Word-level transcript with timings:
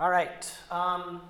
All 0.00 0.10
right. 0.10 0.48
Um, 0.70 1.20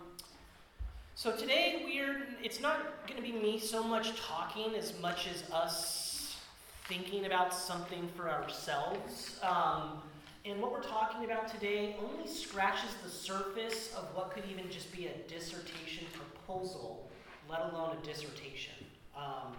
so 1.15 1.35
today 1.35 1.85
we're, 1.87 2.27
it's 2.43 2.61
not 2.61 3.07
going 3.07 3.17
to 3.17 3.23
be 3.23 3.33
me 3.33 3.59
so 3.59 3.83
much 3.83 4.21
talking 4.21 4.75
as 4.75 4.93
much 5.01 5.27
as 5.27 5.51
us 5.51 6.37
thinking 6.87 7.25
about 7.25 7.55
something 7.55 8.11
for 8.15 8.29
ourselves. 8.29 9.41
Um, 9.43 10.03
and 10.45 10.61
what 10.61 10.71
we're 10.71 10.83
talking 10.83 11.25
about 11.25 11.49
today 11.49 11.97
only 11.99 12.31
scratches 12.31 12.91
the 13.03 13.09
surface 13.09 13.95
of 13.95 14.05
what 14.15 14.33
could 14.33 14.45
even 14.51 14.69
just 14.71 14.95
be 14.95 15.07
a 15.07 15.17
dissertation 15.29 16.07
proposal, 16.13 17.09
let 17.49 17.61
alone 17.73 17.97
a 18.03 18.07
dissertation. 18.07 18.75
Um, 19.17 19.55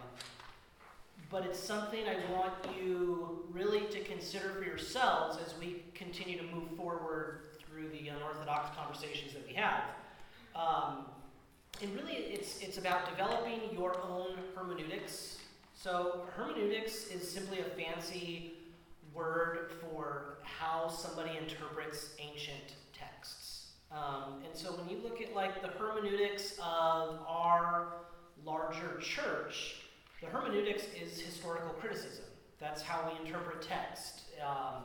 but 1.31 1.47
it's 1.47 1.59
something 1.59 2.01
I 2.07 2.31
want 2.31 2.53
you 2.79 3.43
really 3.51 3.87
to 3.87 4.01
consider 4.01 4.49
for 4.49 4.63
yourselves 4.63 5.39
as 5.43 5.59
we 5.59 5.81
continue 5.95 6.37
to 6.37 6.45
move 6.53 6.69
forward 6.77 7.48
through 7.69 7.89
the 7.89 8.09
unorthodox 8.09 8.75
conversations 8.75 9.33
that 9.33 9.45
we 9.47 9.53
have. 9.53 9.83
Um, 10.55 11.05
and 11.81 11.95
really, 11.95 12.13
it's, 12.13 12.59
it's 12.61 12.77
about 12.77 13.09
developing 13.09 13.61
your 13.71 14.01
own 14.03 14.37
hermeneutics. 14.55 15.37
So, 15.73 16.25
hermeneutics 16.35 17.07
is 17.07 17.29
simply 17.29 17.59
a 17.59 17.63
fancy 17.63 18.53
word 19.13 19.71
for 19.79 20.39
how 20.43 20.89
somebody 20.89 21.37
interprets 21.37 22.15
ancient 22.19 22.75
texts. 22.93 23.67
Um, 23.91 24.43
and 24.45 24.53
so, 24.53 24.73
when 24.73 24.89
you 24.89 25.01
look 25.01 25.21
at 25.21 25.33
like 25.33 25.61
the 25.61 25.69
hermeneutics 25.69 26.53
of 26.59 27.19
our 27.27 27.93
larger 28.43 28.97
church, 28.99 29.75
the 30.21 30.27
hermeneutics 30.27 30.83
is 31.01 31.19
historical 31.19 31.69
criticism. 31.79 32.25
That's 32.59 32.81
how 32.81 33.09
we 33.09 33.25
interpret 33.25 33.61
text. 33.61 34.23
Um, 34.45 34.83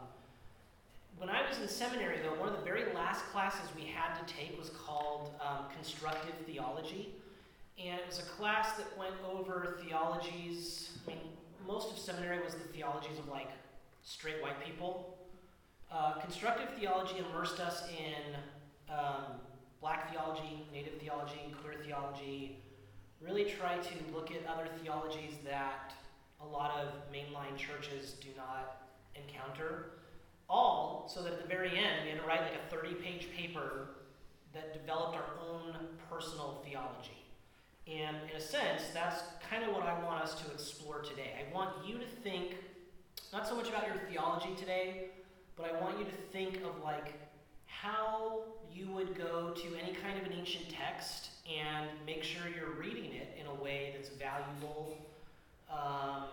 when 1.18 1.28
I 1.28 1.46
was 1.48 1.58
in 1.58 1.68
seminary, 1.68 2.18
though, 2.22 2.38
one 2.38 2.48
of 2.48 2.56
the 2.56 2.64
very 2.64 2.92
last 2.94 3.24
classes 3.26 3.68
we 3.76 3.84
had 3.84 4.14
to 4.14 4.34
take 4.34 4.58
was 4.58 4.70
called 4.70 5.30
um, 5.40 5.64
Constructive 5.74 6.34
Theology. 6.46 7.14
And 7.78 7.98
it 7.98 8.06
was 8.06 8.18
a 8.18 8.22
class 8.22 8.76
that 8.76 8.86
went 8.98 9.14
over 9.28 9.78
theologies. 9.82 10.90
I 11.06 11.10
mean, 11.10 11.20
most 11.66 11.90
of 11.90 11.98
seminary 11.98 12.42
was 12.44 12.54
the 12.54 12.68
theologies 12.68 13.18
of 13.18 13.28
like 13.28 13.50
straight 14.02 14.42
white 14.42 14.64
people. 14.64 15.16
Uh, 15.90 16.14
constructive 16.20 16.68
theology 16.78 17.16
immersed 17.18 17.60
us 17.60 17.84
in 17.88 18.34
um, 18.92 19.40
black 19.80 20.10
theology, 20.10 20.66
native 20.72 20.94
theology, 21.00 21.54
queer 21.62 21.74
theology, 21.84 22.58
really 23.20 23.44
tried 23.44 23.82
to 23.82 23.94
look 24.12 24.30
at 24.30 24.46
other 24.46 24.68
theologies 24.82 25.34
that 25.44 25.94
a 26.40 26.46
lot 26.46 26.72
of 26.72 26.88
mainline 27.12 27.56
churches 27.56 28.14
do 28.20 28.28
not 28.36 28.88
encounter 29.14 29.90
all 30.48 31.10
so 31.12 31.22
that 31.22 31.32
at 31.32 31.42
the 31.42 31.48
very 31.48 31.70
end 31.70 32.04
we 32.04 32.10
had 32.10 32.20
to 32.20 32.26
write 32.26 32.40
like 32.42 32.54
a 32.54 32.74
30 32.74 32.94
page 32.94 33.28
paper 33.36 33.88
that 34.52 34.72
developed 34.72 35.16
our 35.16 35.26
own 35.40 35.74
personal 36.10 36.62
theology. 36.64 37.10
And 37.86 38.16
in 38.30 38.36
a 38.36 38.40
sense, 38.40 38.82
that's 38.94 39.22
kind 39.50 39.64
of 39.64 39.74
what 39.74 39.82
I 39.82 40.02
want 40.02 40.22
us 40.22 40.34
to 40.42 40.50
explore 40.52 41.00
today. 41.02 41.32
I 41.38 41.54
want 41.54 41.70
you 41.86 41.98
to 41.98 42.06
think 42.22 42.54
not 43.32 43.46
so 43.46 43.54
much 43.54 43.68
about 43.68 43.86
your 43.86 43.96
theology 44.08 44.54
today, 44.56 45.08
but 45.56 45.66
I 45.66 45.80
want 45.80 45.98
you 45.98 46.04
to 46.04 46.16
think 46.32 46.56
of 46.58 46.82
like 46.82 47.12
how 47.66 48.42
you 48.72 48.88
would 48.92 49.16
go 49.16 49.50
to 49.50 49.66
any 49.82 49.92
kind 49.92 50.18
of 50.18 50.26
an 50.26 50.32
ancient 50.32 50.70
text 50.70 51.30
and 51.46 51.88
make 52.06 52.22
sure 52.22 52.42
you're 52.56 52.74
reading 52.78 53.12
it 53.12 53.36
in 53.38 53.46
a 53.46 53.54
way 53.54 53.94
that's 53.94 54.08
valuable, 54.08 54.96
um, 55.70 56.28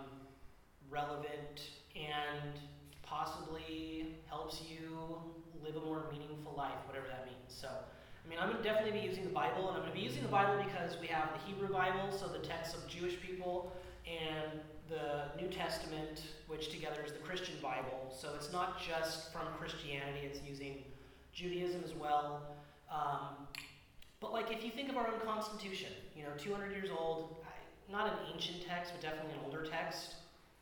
relevant, 0.90 1.70
and 1.96 2.54
possibly 3.12 4.16
helps 4.28 4.62
you 4.62 5.20
live 5.64 5.76
a 5.76 5.86
more 5.86 6.06
meaningful 6.12 6.54
life, 6.56 6.80
whatever 6.88 7.08
that 7.08 7.26
means. 7.26 7.38
So, 7.48 7.68
I 7.68 8.30
mean, 8.30 8.40
I'm 8.40 8.50
going 8.50 8.64
to 8.64 8.68
definitely 8.68 9.00
be 9.00 9.06
using 9.06 9.26
the 9.26 9.34
Bible, 9.34 9.68
and 9.68 9.78
I'm 9.78 9.84
going 9.84 9.92
to 9.92 9.98
be 9.98 10.04
using 10.04 10.24
the 10.24 10.30
Bible 10.30 10.64
because 10.64 10.98
we 11.02 11.08
have 11.08 11.30
the 11.34 11.40
Hebrew 11.46 11.72
Bible, 11.72 12.10
so 12.12 12.28
the 12.28 12.40
texts 12.40 12.74
of 12.74 12.88
Jewish 12.88 13.20
people, 13.20 13.76
and 14.08 14.62
the 14.88 15.42
New 15.42 15.50
Testament, 15.50 16.24
which 16.48 16.70
together 16.70 17.02
is 17.06 17.12
the 17.12 17.20
Christian 17.20 17.56
Bible. 17.62 18.14
So 18.18 18.30
it's 18.36 18.52
not 18.52 18.82
just 18.82 19.32
from 19.34 19.48
Christianity, 19.60 20.22
it's 20.24 20.40
using 20.48 20.84
Judaism 21.34 21.82
as 21.84 21.94
well. 21.94 22.42
Um, 22.90 23.48
but 24.20 24.32
like, 24.32 24.52
if 24.52 24.64
you 24.64 24.72
think 24.72 24.90
of 24.90 24.98
our 24.98 25.08
own 25.08 25.20
Constitution, 25.26 25.90
you 26.16 26.24
know, 26.24 26.30
200 26.38 26.72
years 26.72 26.90
old, 26.98 27.38
not 27.92 28.08
an 28.08 28.14
ancient 28.34 28.66
text, 28.68 28.94
but 28.94 29.02
definitely 29.02 29.34
an 29.34 29.40
older 29.46 29.66
text, 29.66 30.16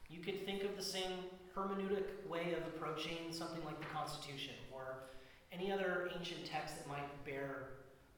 you 0.09 0.21
could 0.21 0.45
think 0.45 0.63
of 0.63 0.75
the 0.75 0.83
same 0.83 1.13
hermeneutic 1.59 2.27
way 2.27 2.53
of 2.53 2.65
approaching 2.67 3.31
something 3.31 3.63
like 3.65 3.79
the 3.79 3.85
Constitution 3.87 4.53
or 4.71 5.09
any 5.51 5.71
other 5.71 6.09
ancient 6.17 6.45
text 6.45 6.77
that 6.77 6.87
might 6.87 7.25
bear 7.25 7.69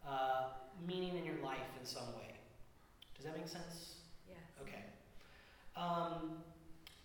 uh, 0.07 0.49
meaning 0.87 1.17
in 1.17 1.25
your 1.25 1.41
life 1.43 1.57
in 1.79 1.85
some 1.85 2.07
way. 2.17 2.35
Does 3.15 3.25
that 3.25 3.37
make 3.37 3.47
sense? 3.47 3.95
Yeah. 4.27 4.35
Okay. 4.61 4.83
Um, 5.75 6.37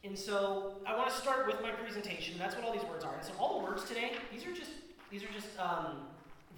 and 0.04 0.18
so 0.18 0.74
I 0.86 0.96
want 0.96 1.10
to 1.10 1.16
start 1.16 1.46
with 1.46 1.60
my 1.62 1.70
presentation. 1.70 2.38
That's 2.38 2.54
what 2.54 2.64
all 2.64 2.72
these 2.72 2.84
words 2.84 3.04
are. 3.04 3.14
And 3.14 3.24
so 3.24 3.32
all 3.38 3.60
the 3.60 3.64
words 3.64 3.84
today, 3.84 4.12
these 4.32 4.46
are 4.46 4.52
just 4.52 4.70
these 5.10 5.22
are 5.22 5.32
just 5.32 5.48
um, 5.58 6.08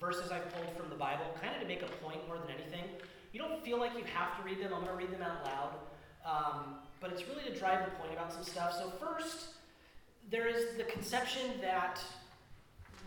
verses 0.00 0.30
I've 0.30 0.52
pulled 0.54 0.76
from 0.76 0.88
the 0.88 0.96
Bible, 0.96 1.24
kind 1.40 1.54
of 1.54 1.60
to 1.60 1.68
make 1.68 1.82
a 1.82 2.04
point 2.04 2.26
more 2.26 2.38
than 2.38 2.50
anything. 2.50 2.84
You 3.32 3.40
don't 3.40 3.62
feel 3.62 3.78
like 3.78 3.92
you 3.94 4.04
have 4.14 4.36
to 4.38 4.42
read 4.42 4.58
them. 4.60 4.72
I'm 4.74 4.84
going 4.84 4.98
to 4.98 5.04
read 5.04 5.12
them 5.12 5.22
out 5.22 5.44
loud. 5.44 5.74
Um, 6.24 6.74
but 7.00 7.12
it's 7.12 7.22
really 7.28 7.44
to 7.44 7.58
drive 7.58 7.84
the 7.84 7.90
point 7.92 8.12
about 8.12 8.32
some 8.32 8.42
stuff. 8.42 8.72
So, 8.72 8.90
first, 8.90 9.54
there 10.30 10.46
is 10.46 10.76
the 10.76 10.84
conception 10.84 11.42
that 11.60 12.00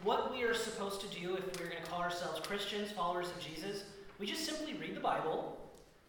what 0.03 0.31
we 0.31 0.43
are 0.43 0.53
supposed 0.53 1.01
to 1.01 1.07
do 1.07 1.35
if 1.35 1.59
we're 1.59 1.67
going 1.67 1.83
to 1.83 1.89
call 1.89 2.01
ourselves 2.01 2.39
Christians, 2.39 2.91
followers 2.91 3.27
of 3.27 3.39
Jesus, 3.39 3.83
we 4.19 4.25
just 4.25 4.45
simply 4.45 4.73
read 4.73 4.95
the 4.95 5.01
Bible 5.01 5.57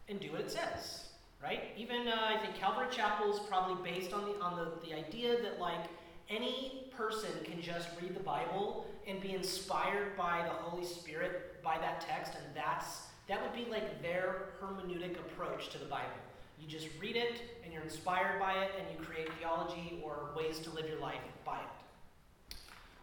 and 0.09 0.19
do 0.19 0.33
what 0.33 0.41
it 0.41 0.51
says, 0.51 1.09
right? 1.43 1.65
Even 1.77 2.09
uh, 2.09 2.17
I 2.19 2.39
think 2.39 2.55
Calvary 2.55 2.87
Chapel 2.91 3.33
is 3.33 3.41
probably 3.41 3.91
based 3.91 4.13
on 4.13 4.25
the 4.25 4.41
on 4.41 4.57
the, 4.57 4.87
the 4.87 4.95
idea 4.95 5.41
that 5.43 5.61
like 5.61 5.85
any 6.31 6.91
person 6.97 7.31
can 7.45 7.61
just 7.61 7.89
read 8.01 8.15
the 8.15 8.23
Bible 8.23 8.87
and 9.07 9.21
be 9.21 9.35
inspired 9.35 10.17
by 10.17 10.43
the 10.45 10.51
Holy 10.51 10.85
Spirit 10.85 11.63
by 11.63 11.77
that 11.79 12.01
text, 12.01 12.35
and 12.35 12.45
that's 12.55 13.03
that 13.29 13.43
would 13.43 13.53
be 13.53 13.71
like 13.71 14.03
their 14.03 14.47
hermeneutic 14.63 15.19
approach 15.19 15.69
to 15.71 15.79
the 15.79 15.85
Bible. 15.85 16.09
You 16.63 16.69
just 16.69 16.89
read 17.01 17.17
it 17.17 17.43
and 17.65 17.73
you're 17.73 17.83
inspired 17.83 18.39
by 18.39 18.53
it 18.53 18.71
and 18.79 18.87
you 18.97 19.05
create 19.05 19.29
theology 19.41 20.01
or 20.05 20.31
ways 20.37 20.61
to 20.61 20.71
live 20.71 20.89
your 20.89 21.01
life 21.01 21.21
by 21.45 21.57
it. 21.57 22.57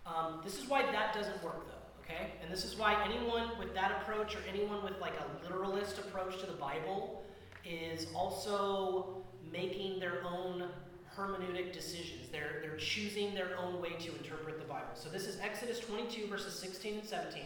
Um, 0.08 0.40
this 0.46 0.58
is 0.58 0.70
why 0.70 0.84
that 0.84 1.14
doesn't 1.14 1.44
work 1.44 1.68
though, 1.68 2.04
okay? 2.04 2.32
And 2.42 2.50
this 2.50 2.64
is 2.64 2.78
why 2.78 3.04
anyone 3.04 3.50
with 3.60 3.74
that 3.74 4.02
approach 4.02 4.36
or 4.36 4.40
anyone 4.50 4.82
with 4.82 5.00
like 5.02 5.14
a 5.20 5.44
literalist 5.44 5.98
approach 5.98 6.40
to 6.40 6.46
the 6.46 6.54
Bible 6.54 7.26
is 7.66 8.08
also 8.16 9.26
making 9.52 10.00
their 10.00 10.24
own 10.24 10.70
hermeneutic 11.18 11.74
decisions. 11.74 12.30
They're, 12.32 12.60
they're 12.62 12.78
choosing 12.78 13.36
their 13.36 13.58
own 13.58 13.82
way 13.82 13.90
to 14.00 14.16
interpret 14.16 14.58
the 14.58 14.66
Bible. 14.66 14.88
So 14.94 15.10
this 15.10 15.28
is 15.28 15.38
Exodus 15.42 15.82
22, 15.82 16.28
verses 16.28 16.58
16 16.58 17.00
and 17.00 17.08
17. 17.08 17.44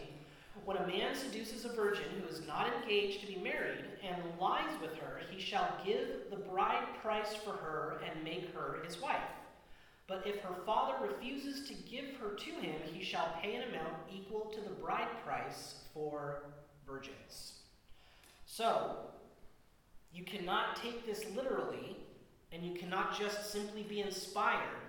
When 0.64 0.78
a 0.78 0.86
man 0.86 1.14
seduces 1.14 1.66
a 1.66 1.68
virgin 1.68 2.06
who 2.18 2.26
is 2.26 2.46
not 2.46 2.72
engaged 2.72 3.20
to 3.20 3.26
be 3.26 3.36
married 3.36 3.84
and 4.02 4.16
lies 4.40 4.80
with 4.80 4.94
her, 4.96 5.20
he 5.30 5.38
shall 5.38 5.68
give 5.84 6.30
the 6.30 6.36
bride 6.36 6.86
price 7.02 7.34
for 7.34 7.50
her 7.50 8.00
and 8.08 8.24
make 8.24 8.54
her 8.54 8.78
his 8.82 8.98
wife. 9.00 9.20
But 10.06 10.26
if 10.26 10.40
her 10.40 10.54
father 10.64 11.06
refuses 11.06 11.68
to 11.68 11.74
give 11.74 12.16
her 12.16 12.34
to 12.34 12.50
him, 12.50 12.76
he 12.90 13.04
shall 13.04 13.36
pay 13.42 13.56
an 13.56 13.68
amount 13.68 13.94
equal 14.10 14.50
to 14.54 14.60
the 14.62 14.74
bride 14.74 15.08
price 15.24 15.76
for 15.92 16.44
virgins. 16.86 17.60
So, 18.46 18.96
you 20.14 20.24
cannot 20.24 20.76
take 20.76 21.04
this 21.04 21.26
literally, 21.36 21.96
and 22.52 22.64
you 22.64 22.74
cannot 22.74 23.18
just 23.18 23.50
simply 23.52 23.82
be 23.82 24.00
inspired, 24.00 24.80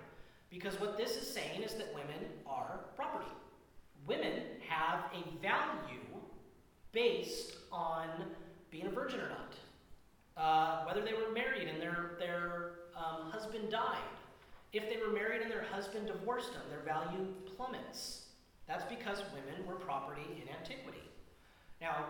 because 0.48 0.80
what 0.80 0.96
this 0.96 1.16
is 1.16 1.30
saying 1.30 1.62
is 1.62 1.74
that 1.74 1.94
women 1.94 2.30
are 2.46 2.80
property 2.94 3.30
women 4.06 4.42
have 4.68 5.04
a 5.12 5.42
value 5.42 6.00
based 6.92 7.56
on 7.72 8.08
being 8.70 8.86
a 8.86 8.90
virgin 8.90 9.20
or 9.20 9.28
not. 9.28 9.54
Uh, 10.36 10.84
whether 10.84 11.00
they 11.00 11.12
were 11.12 11.32
married 11.32 11.68
and 11.68 11.80
their, 11.80 12.12
their 12.18 12.72
um, 12.96 13.30
husband 13.30 13.70
died. 13.70 13.98
If 14.72 14.88
they 14.90 14.96
were 14.96 15.12
married 15.12 15.42
and 15.42 15.50
their 15.50 15.64
husband 15.64 16.06
divorced 16.06 16.52
them, 16.52 16.62
their 16.68 16.80
value 16.80 17.26
plummets. 17.56 18.26
That's 18.66 18.84
because 18.84 19.22
women 19.32 19.66
were 19.66 19.76
property 19.76 20.42
in 20.42 20.48
antiquity. 20.54 21.02
Now, 21.80 22.06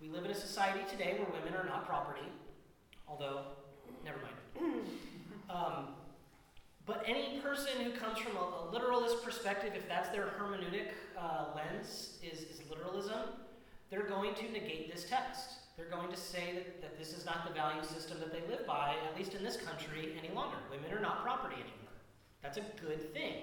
we 0.00 0.08
live 0.08 0.24
in 0.24 0.30
a 0.30 0.34
society 0.34 0.80
today 0.90 1.16
where 1.18 1.28
women 1.40 1.54
are 1.58 1.64
not 1.64 1.86
property, 1.86 2.26
although, 3.08 3.42
never 4.04 4.18
mind. 4.18 4.86
Um, 5.48 5.90
but 6.86 7.04
any 7.06 7.38
person 7.38 7.80
who 7.84 7.92
comes 7.92 8.18
from 8.18 8.36
a, 8.36 8.40
a 8.40 8.70
literalist 8.72 9.22
perspective, 9.22 9.74
if 9.76 9.88
that's 9.88 10.08
their 10.08 10.26
hermeneutic 10.38 10.88
uh, 11.18 11.46
lens, 11.54 12.18
is, 12.22 12.40
is 12.40 12.60
literalism, 12.68 13.20
they're 13.90 14.08
going 14.08 14.34
to 14.34 14.50
negate 14.50 14.92
this 14.92 15.04
text. 15.08 15.50
They're 15.76 15.90
going 15.90 16.10
to 16.10 16.16
say 16.16 16.54
that, 16.54 16.80
that 16.80 16.98
this 16.98 17.12
is 17.12 17.26
not 17.26 17.46
the 17.46 17.52
value 17.52 17.84
system 17.84 18.18
that 18.20 18.32
they 18.32 18.40
live 18.50 18.66
by, 18.66 18.94
at 19.08 19.16
least 19.16 19.34
in 19.34 19.44
this 19.44 19.56
country, 19.56 20.16
any 20.18 20.34
longer. 20.34 20.56
Women 20.70 20.92
are 20.96 21.00
not 21.00 21.22
property 21.22 21.56
anymore. 21.56 21.92
That's 22.42 22.56
a 22.56 22.64
good 22.80 23.12
thing. 23.12 23.42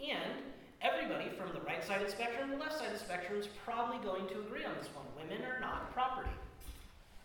And 0.00 0.42
everybody 0.80 1.28
from 1.30 1.52
the 1.52 1.60
right 1.60 1.84
side 1.84 2.00
of 2.00 2.06
the 2.06 2.12
spectrum 2.12 2.50
to 2.50 2.56
the 2.56 2.62
left 2.62 2.78
side 2.78 2.86
of 2.86 2.92
the 2.94 3.04
spectrum 3.04 3.38
is 3.38 3.48
probably 3.64 3.98
going 3.98 4.26
to 4.28 4.40
agree 4.40 4.64
on 4.64 4.72
this 4.78 4.88
one. 4.94 5.04
Women 5.16 5.44
are 5.44 5.60
not 5.60 5.92
property. 5.92 6.30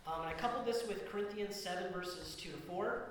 Um, 0.08 0.22
and 0.22 0.30
I 0.30 0.34
couple 0.34 0.64
this 0.64 0.88
with 0.88 1.10
Corinthians 1.10 1.56
7, 1.56 1.92
verses 1.94 2.36
2 2.36 2.52
to 2.52 2.58
4. 2.58 3.10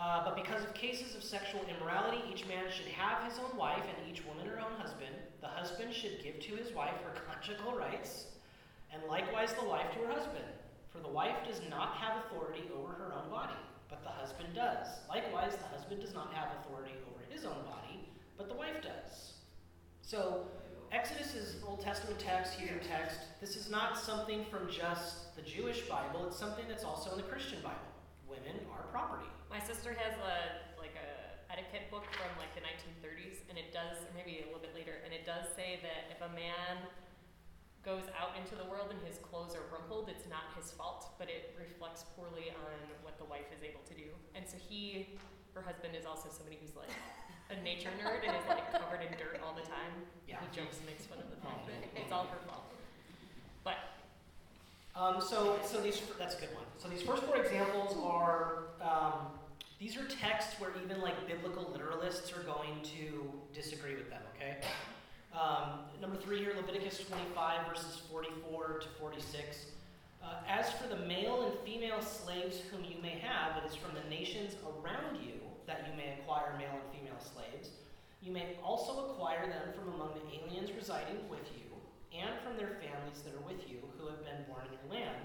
Uh, 0.00 0.24
but 0.24 0.34
because 0.34 0.62
of 0.64 0.72
cases 0.72 1.14
of 1.14 1.22
sexual 1.22 1.60
immorality, 1.68 2.22
each 2.32 2.46
man 2.48 2.64
should 2.72 2.86
have 2.86 3.22
his 3.28 3.38
own 3.38 3.54
wife 3.54 3.84
and 3.84 4.10
each 4.10 4.24
woman 4.24 4.46
her 4.46 4.58
own 4.58 4.72
husband. 4.80 5.14
The 5.42 5.46
husband 5.46 5.92
should 5.92 6.24
give 6.24 6.40
to 6.40 6.56
his 6.56 6.72
wife 6.72 6.94
her 7.04 7.20
conjugal 7.28 7.76
rights, 7.76 8.24
and 8.94 9.02
likewise 9.10 9.52
the 9.52 9.68
wife 9.68 9.92
to 9.92 9.98
her 9.98 10.12
husband. 10.12 10.48
For 10.88 11.00
the 11.00 11.08
wife 11.08 11.36
does 11.46 11.60
not 11.68 11.96
have 11.96 12.24
authority 12.24 12.62
over 12.74 12.94
her 12.94 13.12
own 13.12 13.28
body, 13.30 13.60
but 13.90 14.02
the 14.02 14.08
husband 14.08 14.54
does. 14.54 14.86
Likewise, 15.06 15.56
the 15.56 15.68
husband 15.76 16.00
does 16.00 16.14
not 16.14 16.32
have 16.32 16.48
authority 16.60 16.94
over 17.06 17.20
his 17.28 17.44
own 17.44 17.62
body, 17.66 18.08
but 18.38 18.48
the 18.48 18.54
wife 18.54 18.80
does. 18.82 19.34
So, 20.00 20.46
Exodus 20.92 21.34
is 21.34 21.56
Old 21.68 21.82
Testament 21.82 22.18
text, 22.18 22.54
Hebrew 22.54 22.80
text. 22.80 23.20
This 23.38 23.54
is 23.54 23.70
not 23.70 23.98
something 23.98 24.46
from 24.50 24.70
just 24.70 25.36
the 25.36 25.42
Jewish 25.42 25.82
Bible, 25.82 26.26
it's 26.26 26.38
something 26.38 26.64
that's 26.68 26.84
also 26.84 27.10
in 27.10 27.18
the 27.18 27.22
Christian 27.24 27.58
Bible. 27.62 27.92
Women 28.26 28.64
are 28.72 28.84
property. 28.90 29.28
My 29.50 29.58
sister 29.58 29.90
has 29.98 30.14
a 30.22 30.62
like 30.78 30.94
a 30.94 31.10
etiquette 31.50 31.90
book 31.90 32.06
from 32.14 32.30
like 32.38 32.54
the 32.54 32.62
1930s, 32.62 33.42
and 33.50 33.58
it 33.58 33.74
does, 33.74 33.98
or 34.06 34.12
maybe 34.14 34.40
a 34.42 34.46
little 34.46 34.62
bit 34.62 34.74
later, 34.74 35.02
and 35.02 35.10
it 35.10 35.26
does 35.26 35.50
say 35.58 35.82
that 35.82 36.06
if 36.14 36.22
a 36.22 36.30
man 36.38 36.78
goes 37.82 38.06
out 38.14 38.36
into 38.38 38.54
the 38.54 38.64
world 38.70 38.92
and 38.94 39.00
his 39.02 39.18
clothes 39.18 39.56
are 39.58 39.66
rumpled, 39.72 40.06
it's 40.12 40.28
not 40.30 40.52
his 40.54 40.70
fault, 40.70 41.10
but 41.18 41.26
it 41.26 41.56
reflects 41.58 42.04
poorly 42.14 42.52
on 42.54 42.76
what 43.02 43.18
the 43.18 43.24
wife 43.26 43.48
is 43.50 43.64
able 43.64 43.80
to 43.88 43.94
do. 43.96 44.06
And 44.36 44.46
so 44.46 44.54
he, 44.60 45.16
her 45.56 45.62
husband, 45.64 45.96
is 45.98 46.06
also 46.06 46.28
somebody 46.30 46.60
who's 46.62 46.76
like 46.76 46.92
a 47.50 47.56
nature 47.64 47.90
nerd 47.98 48.22
and 48.22 48.36
is 48.36 48.46
like 48.46 48.70
covered 48.70 49.02
in 49.02 49.10
dirt 49.18 49.40
all 49.42 49.56
the 49.56 49.66
time. 49.66 49.90
Yeah. 50.28 50.38
He 50.44 50.46
jokes 50.54 50.78
and 50.78 50.86
makes 50.86 51.10
fun 51.10 51.18
of 51.18 51.26
the 51.26 51.40
fact 51.42 51.66
that 51.66 51.82
it's 51.98 52.12
all 52.12 52.30
her 52.30 52.38
fault. 52.46 52.70
But 53.66 53.82
Um, 54.94 55.18
so, 55.18 55.58
so 55.64 55.80
these 55.80 55.98
that's 56.20 56.36
a 56.36 56.40
good 56.40 56.54
one. 56.54 56.68
So 56.78 56.86
these 56.86 57.02
first 57.02 57.24
four 57.24 57.36
examples 57.42 57.96
are 58.04 58.70
um, 58.84 59.39
these 59.80 59.96
are 59.96 60.04
texts 60.04 60.60
where 60.60 60.70
even 60.84 61.00
like 61.00 61.26
biblical 61.26 61.64
literalists 61.74 62.36
are 62.36 62.42
going 62.42 62.82
to 62.84 63.32
disagree 63.54 63.94
with 63.96 64.10
them. 64.10 64.20
Okay. 64.36 64.58
Um, 65.32 65.88
number 66.02 66.16
three 66.16 66.38
here, 66.38 66.52
Leviticus 66.54 66.98
25 67.08 67.66
verses 67.66 68.02
44 68.10 68.80
to 68.80 68.88
46. 69.00 69.66
Uh, 70.22 70.34
as 70.46 70.70
for 70.72 70.86
the 70.86 71.00
male 71.06 71.48
and 71.48 71.58
female 71.64 72.02
slaves 72.02 72.60
whom 72.70 72.84
you 72.84 73.00
may 73.00 73.16
have, 73.24 73.56
it 73.56 73.66
is 73.66 73.74
from 73.74 73.94
the 73.94 74.04
nations 74.10 74.54
around 74.68 75.16
you 75.16 75.40
that 75.66 75.88
you 75.88 75.96
may 75.96 76.12
acquire 76.20 76.52
male 76.58 76.76
and 76.76 76.84
female 76.92 77.18
slaves. 77.18 77.70
You 78.20 78.32
may 78.32 78.58
also 78.62 79.08
acquire 79.08 79.48
them 79.48 79.72
from 79.72 79.94
among 79.94 80.12
the 80.12 80.44
aliens 80.44 80.70
residing 80.76 81.24
with 81.30 81.48
you, 81.56 81.72
and 82.12 82.36
from 82.44 82.58
their 82.58 82.76
families 82.84 83.24
that 83.24 83.32
are 83.32 83.46
with 83.48 83.64
you, 83.64 83.78
who 83.96 84.08
have 84.08 84.20
been 84.20 84.44
born 84.44 84.68
in 84.68 84.76
your 84.76 85.00
land, 85.00 85.24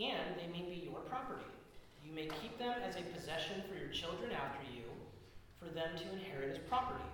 and 0.00 0.40
they 0.40 0.48
may 0.48 0.64
be 0.64 0.80
your 0.80 1.00
property. 1.00 1.44
You 2.04 2.12
may 2.12 2.28
keep 2.40 2.58
them 2.58 2.74
as 2.86 2.96
a 2.96 3.02
possession 3.02 3.62
for 3.68 3.78
your 3.78 3.92
children 3.92 4.32
after 4.32 4.62
you, 4.74 4.84
for 5.58 5.72
them 5.72 5.96
to 5.96 6.12
inherit 6.12 6.50
as 6.50 6.58
property. 6.68 7.04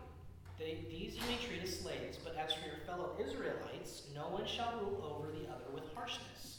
They, 0.59 0.79
these 0.91 1.15
you 1.15 1.23
may 1.29 1.37
treat 1.47 1.63
as 1.63 1.79
slaves, 1.79 2.19
but 2.23 2.37
as 2.37 2.53
for 2.53 2.67
your 2.67 2.79
fellow 2.87 3.13
Israelites, 3.23 4.05
no 4.15 4.29
one 4.29 4.47
shall 4.47 4.81
rule 4.81 5.17
over 5.17 5.31
the 5.31 5.49
other 5.49 5.71
with 5.73 5.85
harshness. 5.95 6.59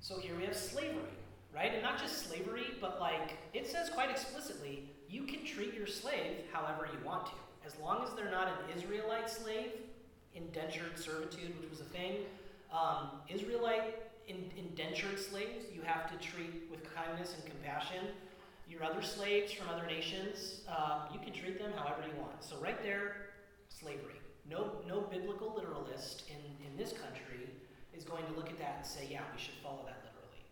So 0.00 0.18
here 0.18 0.36
we 0.36 0.44
have 0.44 0.56
slavery, 0.56 1.16
right? 1.54 1.72
And 1.72 1.82
not 1.82 1.98
just 1.98 2.28
slavery, 2.28 2.66
but 2.80 3.00
like 3.00 3.38
it 3.54 3.66
says 3.66 3.88
quite 3.88 4.10
explicitly, 4.10 4.84
you 5.08 5.22
can 5.22 5.44
treat 5.44 5.74
your 5.74 5.86
slave 5.86 6.44
however 6.52 6.88
you 6.92 7.06
want 7.06 7.26
to. 7.26 7.32
As 7.64 7.78
long 7.78 8.02
as 8.02 8.12
they're 8.14 8.30
not 8.30 8.48
an 8.48 8.76
Israelite 8.76 9.30
slave, 9.30 9.70
indentured 10.34 10.98
servitude, 10.98 11.58
which 11.60 11.70
was 11.70 11.80
a 11.80 11.84
thing, 11.84 12.16
um, 12.72 13.10
Israelite 13.28 14.11
indentured 14.56 15.18
slaves, 15.18 15.66
you 15.74 15.82
have 15.82 16.10
to 16.10 16.16
treat 16.26 16.68
with 16.70 16.82
kindness 16.94 17.34
and 17.34 17.44
compassion. 17.44 18.06
Your 18.68 18.84
other 18.84 19.02
slaves 19.02 19.52
from 19.52 19.68
other 19.68 19.86
nations, 19.86 20.62
uh, 20.68 21.06
you 21.12 21.18
can 21.20 21.32
treat 21.32 21.58
them 21.58 21.72
however 21.76 22.02
you 22.06 22.20
want. 22.20 22.42
So 22.42 22.56
right 22.56 22.82
there, 22.82 23.32
slavery. 23.68 24.20
No, 24.48 24.82
no 24.88 25.02
biblical 25.02 25.54
literalist 25.54 26.24
in, 26.28 26.66
in 26.66 26.76
this 26.76 26.92
country 26.92 27.48
is 27.96 28.04
going 28.04 28.24
to 28.26 28.32
look 28.32 28.48
at 28.48 28.58
that 28.58 28.74
and 28.78 28.86
say, 28.86 29.08
yeah, 29.10 29.20
we 29.34 29.40
should 29.40 29.54
follow 29.62 29.84
that 29.86 30.02
literally. 30.04 30.42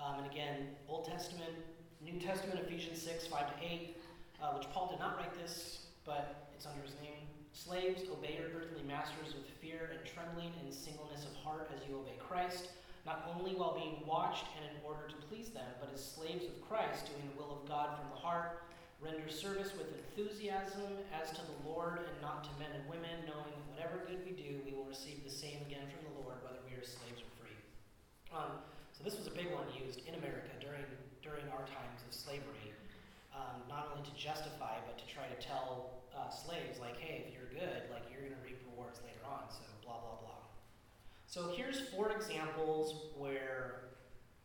Um, 0.00 0.24
and 0.24 0.32
again, 0.32 0.74
Old 0.88 1.06
Testament, 1.06 1.52
New 2.00 2.18
Testament, 2.20 2.60
Ephesians 2.66 3.00
6, 3.02 3.26
5 3.26 3.58
to 3.58 3.64
8, 3.64 3.96
uh, 4.42 4.46
which 4.58 4.70
Paul 4.70 4.88
did 4.90 4.98
not 4.98 5.16
write 5.16 5.34
this, 5.34 5.86
but 6.04 6.48
it's 6.54 6.66
under 6.66 6.82
his 6.82 6.94
name. 7.02 7.22
Slaves, 7.52 8.02
obey 8.10 8.38
your 8.40 8.48
earthly 8.58 8.82
masters 8.86 9.34
with 9.34 9.46
fear 9.60 9.90
and 9.92 10.00
trembling 10.08 10.52
and 10.64 10.72
singleness 10.72 11.24
of 11.24 11.34
heart 11.44 11.70
as 11.76 11.86
you 11.88 11.96
obey 11.96 12.16
Christ, 12.18 12.70
not 13.04 13.26
only 13.34 13.54
while 13.54 13.74
being 13.74 14.06
watched 14.06 14.46
and 14.56 14.64
in 14.70 14.76
order 14.86 15.08
to 15.08 15.16
please 15.26 15.50
them, 15.50 15.66
but 15.80 15.90
as 15.92 15.98
slaves 15.98 16.44
of 16.46 16.54
Christ, 16.62 17.10
doing 17.10 17.26
the 17.34 17.36
will 17.40 17.58
of 17.62 17.68
God 17.68 17.98
from 17.98 18.08
the 18.10 18.20
heart. 18.20 18.62
Render 19.02 19.26
service 19.26 19.74
with 19.74 19.90
enthusiasm 19.90 20.94
as 21.10 21.34
to 21.34 21.42
the 21.42 21.58
Lord 21.66 22.06
and 22.06 22.16
not 22.22 22.46
to 22.46 22.50
men 22.62 22.70
and 22.70 22.86
women, 22.86 23.26
knowing 23.26 23.50
that 23.50 23.66
whatever 23.74 24.06
good 24.06 24.22
we 24.22 24.30
do, 24.30 24.62
we 24.62 24.70
will 24.70 24.86
receive 24.86 25.26
the 25.26 25.34
same 25.34 25.58
again 25.66 25.90
from 25.90 26.06
the 26.06 26.22
Lord, 26.22 26.38
whether 26.46 26.62
we 26.62 26.78
are 26.78 26.86
slaves 26.86 27.18
or 27.18 27.30
free. 27.42 27.58
Um, 28.30 28.62
so 28.94 29.02
this 29.02 29.18
was 29.18 29.26
a 29.26 29.34
big 29.34 29.50
one 29.50 29.66
used 29.74 30.06
in 30.06 30.14
America 30.14 30.54
during 30.62 30.86
during 31.18 31.46
our 31.50 31.66
times 31.66 31.98
of 32.06 32.14
slavery, 32.14 32.70
um, 33.34 33.66
not 33.66 33.90
only 33.90 34.06
to 34.06 34.14
justify 34.14 34.78
but 34.86 34.94
to 35.02 35.06
try 35.10 35.26
to 35.26 35.38
tell 35.42 36.02
uh, 36.14 36.30
slaves 36.30 36.78
like, 36.78 36.94
hey, 37.02 37.26
if 37.26 37.34
you're 37.34 37.50
good, 37.50 37.90
like 37.90 38.06
you're 38.06 38.22
going 38.22 38.38
to 38.38 38.42
reap 38.46 38.62
rewards 38.70 39.02
later 39.02 39.26
on. 39.26 39.50
So 39.50 39.66
blah 39.82 39.98
blah 39.98 40.22
blah. 40.22 40.31
So 41.32 41.48
here's 41.56 41.80
four 41.88 42.12
examples 42.12 43.06
where 43.16 43.84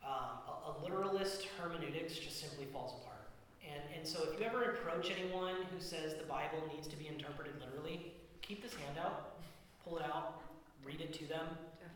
um, 0.02 0.40
a, 0.48 0.70
a 0.70 0.72
literalist 0.82 1.46
hermeneutics 1.60 2.18
just 2.18 2.40
simply 2.40 2.64
falls 2.72 2.94
apart. 3.02 3.28
And, 3.62 3.82
and 3.94 4.08
so 4.08 4.20
if 4.32 4.40
you 4.40 4.46
ever 4.46 4.72
approach 4.72 5.12
anyone 5.12 5.56
who 5.70 5.82
says 5.82 6.14
the 6.14 6.24
Bible 6.24 6.64
needs 6.72 6.88
to 6.88 6.96
be 6.96 7.06
interpreted 7.06 7.52
literally, 7.60 8.14
keep 8.40 8.62
this 8.62 8.72
handout, 8.72 9.36
pull 9.84 9.98
it 9.98 10.04
out, 10.06 10.40
read 10.82 11.02
it 11.02 11.12
to 11.12 11.26
them, 11.26 11.44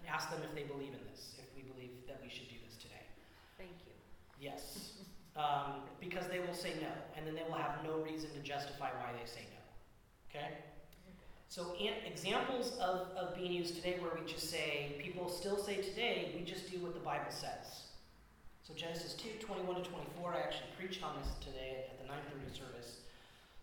ask 0.06 0.28
them 0.28 0.40
if 0.44 0.54
they 0.54 0.64
believe 0.64 0.92
in 0.92 1.00
this, 1.10 1.36
if 1.38 1.48
we 1.56 1.62
believe 1.72 1.92
that 2.06 2.20
we 2.22 2.28
should 2.28 2.50
do 2.50 2.56
this 2.68 2.76
today. 2.76 3.08
Thank 3.56 3.72
you. 3.86 3.92
Yes. 4.38 4.92
Um, 5.34 5.88
because 5.98 6.26
they 6.28 6.40
will 6.40 6.52
say 6.52 6.74
no, 6.78 6.92
and 7.16 7.26
then 7.26 7.34
they 7.34 7.42
will 7.48 7.56
have 7.56 7.82
no 7.82 7.96
reason 8.04 8.28
to 8.34 8.40
justify 8.40 8.90
why 9.00 9.16
they 9.18 9.24
say 9.24 9.48
no. 9.48 9.64
Okay? 10.28 10.58
So, 11.52 11.76
an- 11.76 12.00
examples 12.08 12.80
of, 12.80 13.12
of 13.12 13.36
being 13.36 13.52
used 13.52 13.76
today 13.76 14.00
where 14.00 14.08
we 14.16 14.24
just 14.24 14.48
say, 14.48 14.96
people 14.96 15.28
still 15.28 15.60
say 15.60 15.84
today, 15.84 16.32
we 16.34 16.48
just 16.48 16.72
do 16.72 16.80
what 16.80 16.94
the 16.94 17.04
Bible 17.04 17.28
says. 17.28 17.92
So, 18.64 18.72
Genesis 18.72 19.12
2 19.20 19.36
21 19.36 19.84
to 19.84 19.90
24, 20.16 20.32
I 20.32 20.40
actually 20.40 20.72
preached 20.80 21.04
on 21.04 21.12
this 21.20 21.28
today 21.44 21.92
at 21.92 22.00
the 22.00 22.08
930 22.08 22.56
service. 22.56 23.04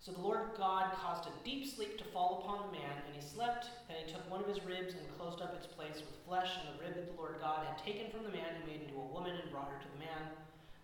So, 0.06 0.14
the 0.14 0.22
Lord 0.22 0.54
God 0.54 0.94
caused 1.02 1.26
a 1.26 1.34
deep 1.42 1.66
sleep 1.66 1.98
to 1.98 2.06
fall 2.14 2.46
upon 2.46 2.70
the 2.70 2.78
man, 2.78 2.94
and 3.10 3.18
he 3.18 3.26
slept. 3.26 3.74
Then 3.90 4.06
he 4.06 4.14
took 4.14 4.22
one 4.30 4.46
of 4.46 4.50
his 4.54 4.62
ribs 4.62 4.94
and 4.94 5.18
closed 5.18 5.42
up 5.42 5.58
its 5.58 5.66
place 5.66 5.98
with 5.98 6.14
flesh, 6.30 6.62
and 6.62 6.70
the 6.70 6.86
rib 6.86 6.94
that 6.94 7.10
the 7.10 7.18
Lord 7.18 7.42
God 7.42 7.66
had 7.66 7.82
taken 7.82 8.14
from 8.14 8.22
the 8.22 8.30
man, 8.30 8.54
he 8.62 8.70
made 8.70 8.86
into 8.86 9.02
a 9.02 9.10
woman 9.10 9.34
and 9.34 9.50
brought 9.50 9.74
her 9.74 9.82
to 9.82 9.90
the 9.98 10.06
man. 10.06 10.30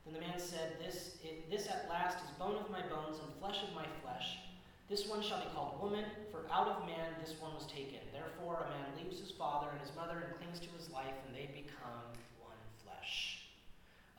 Then 0.10 0.18
the 0.18 0.26
man 0.26 0.42
said, 0.42 0.82
This, 0.82 1.22
it, 1.22 1.54
this 1.54 1.70
at 1.70 1.86
last 1.86 2.18
is 2.26 2.34
bone 2.42 2.58
of 2.58 2.74
my 2.74 2.82
bones 2.90 3.22
and 3.22 3.30
flesh 3.38 3.62
of 3.62 3.78
my 3.78 3.86
flesh. 4.02 4.42
This 4.88 5.08
one 5.08 5.22
shall 5.24 5.40
be 5.40 5.50
called 5.56 5.82
woman, 5.82 6.06
for 6.30 6.46
out 6.54 6.68
of 6.68 6.86
man 6.86 7.18
this 7.20 7.34
one 7.42 7.56
was 7.56 7.66
taken. 7.66 7.98
Therefore, 8.14 8.68
a 8.68 8.70
man 8.70 8.86
leaves 9.02 9.20
his 9.20 9.32
father 9.32 9.68
and 9.72 9.82
his 9.82 9.90
mother 9.96 10.22
and 10.22 10.38
clings 10.38 10.60
to 10.60 10.70
his 10.78 10.92
life, 10.94 11.18
and 11.26 11.34
they 11.34 11.50
become 11.50 12.14
one 12.38 12.62
flesh. 12.86 13.50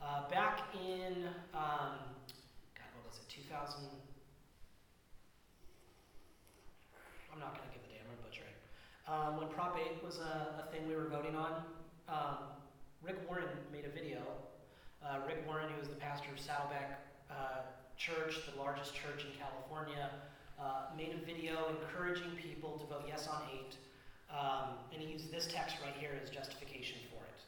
Uh, 0.03 0.27
back 0.29 0.67
in, 0.75 1.23
um, 1.55 1.95
God, 2.75 2.91
what 2.99 3.07
was 3.07 3.15
it, 3.15 3.31
2000? 3.31 3.79
I'm 7.31 7.39
not 7.39 7.55
going 7.55 7.63
to 7.63 7.73
give 7.73 7.87
the 7.87 7.95
day, 7.95 8.03
I'm 8.03 8.11
going 8.11 8.19
to 8.19 8.27
butcher 8.27 8.43
it. 8.43 8.59
Um, 9.07 9.39
when 9.39 9.47
Prop 9.47 9.79
8 9.79 10.03
was 10.03 10.19
a, 10.19 10.67
a 10.67 10.71
thing 10.75 10.83
we 10.83 10.99
were 10.99 11.07
voting 11.07 11.39
on, 11.39 11.63
um, 12.11 12.51
Rick 13.01 13.23
Warren 13.23 13.47
made 13.71 13.85
a 13.85 13.93
video. 13.95 14.19
Uh, 14.99 15.23
Rick 15.23 15.47
Warren, 15.47 15.71
who 15.71 15.79
was 15.79 15.87
the 15.87 15.95
pastor 15.95 16.27
of 16.35 16.39
Saddleback 16.41 17.07
uh, 17.31 17.71
Church, 17.95 18.43
the 18.51 18.59
largest 18.59 18.93
church 18.93 19.23
in 19.23 19.31
California, 19.39 20.11
uh, 20.59 20.93
made 20.97 21.13
a 21.13 21.25
video 21.25 21.69
encouraging 21.69 22.31
people 22.41 22.77
to 22.77 22.85
vote 22.85 23.03
yes 23.07 23.27
on 23.27 23.41
8. 23.53 23.77
Um, 24.29 24.69
and 24.93 25.01
he 25.01 25.13
used 25.13 25.31
this 25.31 25.47
text 25.47 25.77
right 25.83 25.93
here 25.99 26.11
as 26.21 26.29
justification 26.29 26.99
for 27.09 27.23
it. 27.23 27.41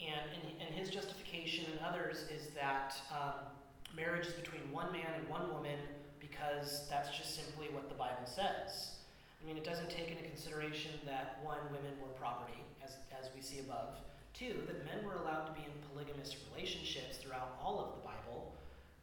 And, 0.00 0.30
and, 0.34 0.68
and 0.68 0.74
his 0.74 0.88
justification 0.88 1.66
and 1.70 1.80
others 1.80 2.24
is 2.34 2.48
that 2.54 2.96
um, 3.12 3.46
marriage 3.94 4.26
is 4.26 4.32
between 4.32 4.62
one 4.72 4.90
man 4.92 5.10
and 5.18 5.28
one 5.28 5.52
woman 5.52 5.78
because 6.20 6.88
that's 6.88 7.10
just 7.16 7.34
simply 7.36 7.66
what 7.72 7.88
the 7.88 7.94
Bible 7.94 8.24
says. 8.24 8.96
I 9.42 9.46
mean, 9.46 9.56
it 9.56 9.64
doesn't 9.64 9.90
take 9.90 10.10
into 10.10 10.22
consideration 10.22 10.92
that 11.04 11.40
one, 11.42 11.58
women 11.66 11.98
were 12.00 12.14
property, 12.14 12.58
as, 12.82 12.94
as 13.10 13.28
we 13.34 13.42
see 13.42 13.58
above. 13.58 13.98
Two, 14.34 14.54
that 14.66 14.86
men 14.86 15.04
were 15.04 15.16
allowed 15.16 15.46
to 15.46 15.52
be 15.52 15.66
in 15.66 15.74
polygamous 15.90 16.36
relationships 16.50 17.18
throughout 17.18 17.58
all 17.62 17.80
of 17.80 17.88
the 17.98 18.02
Bible. 18.06 18.54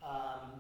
Um, 0.02 0.60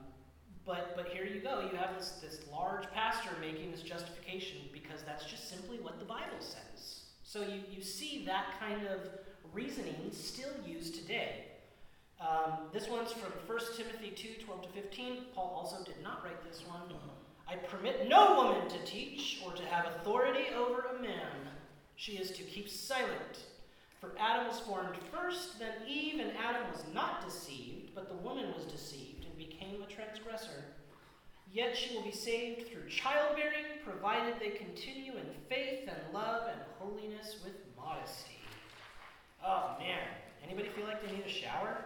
but 0.69 0.95
but 0.95 1.07
here 1.07 1.25
you 1.25 1.41
go. 1.41 1.61
You 1.61 1.75
have 1.77 1.97
this 1.97 2.19
this 2.21 2.41
large 2.51 2.85
pastor 2.93 3.31
making 3.41 3.71
this 3.71 3.81
justification 3.81 4.57
because 4.71 5.01
that's 5.01 5.25
just 5.25 5.49
simply 5.49 5.79
what 5.79 5.97
the 5.97 6.05
Bible 6.05 6.39
says. 6.39 7.01
So 7.23 7.41
you, 7.41 7.61
you 7.69 7.81
see 7.81 8.23
that 8.27 8.45
kind 8.59 8.85
of 8.85 8.99
reasoning 9.51 10.11
still 10.11 10.53
used 10.65 10.95
today. 10.95 11.45
Um, 12.21 12.69
this 12.71 12.87
one's 12.87 13.11
from 13.11 13.31
1 13.47 13.59
Timothy 13.75 14.11
2 14.11 14.45
12 14.45 14.61
to 14.61 14.69
15. 14.69 15.17
Paul 15.33 15.55
also 15.57 15.83
did 15.83 16.01
not 16.03 16.23
write 16.23 16.43
this 16.43 16.61
one. 16.67 16.81
I 17.47 17.55
permit 17.55 18.07
no 18.07 18.35
woman 18.35 18.69
to 18.69 18.85
teach 18.85 19.41
or 19.43 19.53
to 19.53 19.65
have 19.65 19.87
authority 19.87 20.53
over 20.55 20.81
a 20.95 21.01
man. 21.01 21.49
She 21.95 22.13
is 22.13 22.29
to 22.31 22.43
keep 22.43 22.69
silent. 22.69 23.47
For 23.99 24.11
Adam 24.19 24.47
was 24.47 24.59
formed 24.59 24.95
first, 25.11 25.57
then 25.57 25.73
Eve, 25.87 26.19
and 26.19 26.31
Adam 26.37 26.61
was 26.71 26.83
not 26.93 27.25
deceived, 27.25 27.95
but 27.95 28.07
the 28.07 28.15
woman 28.15 28.53
was 28.55 28.65
deceived 28.65 29.18
became 29.69 29.83
a 29.83 29.91
transgressor. 29.91 30.63
Yet 31.51 31.75
she 31.75 31.95
will 31.95 32.03
be 32.03 32.11
saved 32.11 32.67
through 32.67 32.89
childbearing, 32.89 33.65
provided 33.83 34.35
they 34.39 34.51
continue 34.51 35.13
in 35.13 35.25
faith 35.47 35.87
and 35.87 35.97
love 36.13 36.47
and 36.47 36.59
holiness 36.77 37.37
with 37.43 37.53
modesty. 37.75 38.37
Oh 39.45 39.75
man, 39.79 40.07
anybody 40.43 40.69
feel 40.69 40.85
like 40.85 41.05
they 41.05 41.15
need 41.15 41.25
a 41.25 41.29
shower? 41.29 41.85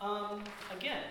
Um, 0.00 0.42
again, 0.76 1.04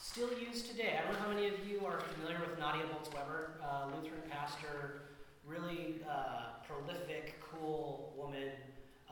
still 0.00 0.28
used 0.38 0.70
today. 0.70 0.96
I 0.96 1.04
don't 1.04 1.14
know 1.14 1.18
how 1.18 1.34
many 1.34 1.48
of 1.48 1.66
you 1.66 1.84
are 1.84 1.98
familiar 1.98 2.38
with 2.38 2.56
Nadia 2.60 2.84
Bolz-Weber, 2.84 3.54
uh, 3.60 3.86
Lutheran 3.86 4.22
pastor, 4.30 5.00
really 5.44 5.96
uh, 6.08 6.62
prolific, 6.64 7.42
cool 7.42 8.14
woman. 8.16 8.50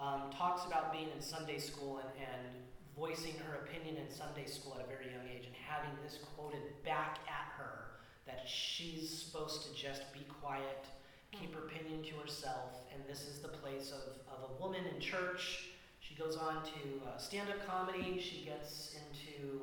Um, 0.00 0.30
talks 0.30 0.64
about 0.66 0.92
being 0.92 1.08
in 1.16 1.20
Sunday 1.20 1.58
school 1.58 1.98
and, 1.98 2.10
and 2.20 2.62
voicing 2.96 3.34
her 3.46 3.64
opinion 3.64 3.96
in 3.96 4.10
Sunday 4.10 4.46
school 4.46 4.76
at 4.78 4.84
a 4.84 4.88
very 4.88 5.06
young 5.06 5.26
age 5.28 5.46
and 5.46 5.54
having 5.56 5.90
this 6.04 6.18
quoted 6.36 6.60
back 6.84 7.20
at 7.28 7.52
her 7.56 7.92
that 8.26 8.46
she's 8.46 9.08
supposed 9.08 9.66
to 9.66 9.74
just 9.74 10.12
be 10.12 10.20
quiet, 10.40 10.86
keep 11.32 11.54
her 11.54 11.64
opinion 11.64 12.02
to 12.02 12.14
herself, 12.16 12.84
and 12.92 13.02
this 13.08 13.26
is 13.26 13.40
the 13.40 13.48
place 13.48 13.92
of, 13.92 14.20
of 14.32 14.50
a 14.50 14.62
woman 14.62 14.82
in 14.94 15.00
church. 15.00 15.70
She 16.00 16.14
goes 16.14 16.36
on 16.36 16.62
to 16.62 16.80
uh, 17.08 17.16
stand 17.16 17.48
up 17.48 17.66
comedy, 17.66 18.20
she 18.20 18.44
gets 18.44 18.94
into 18.94 19.62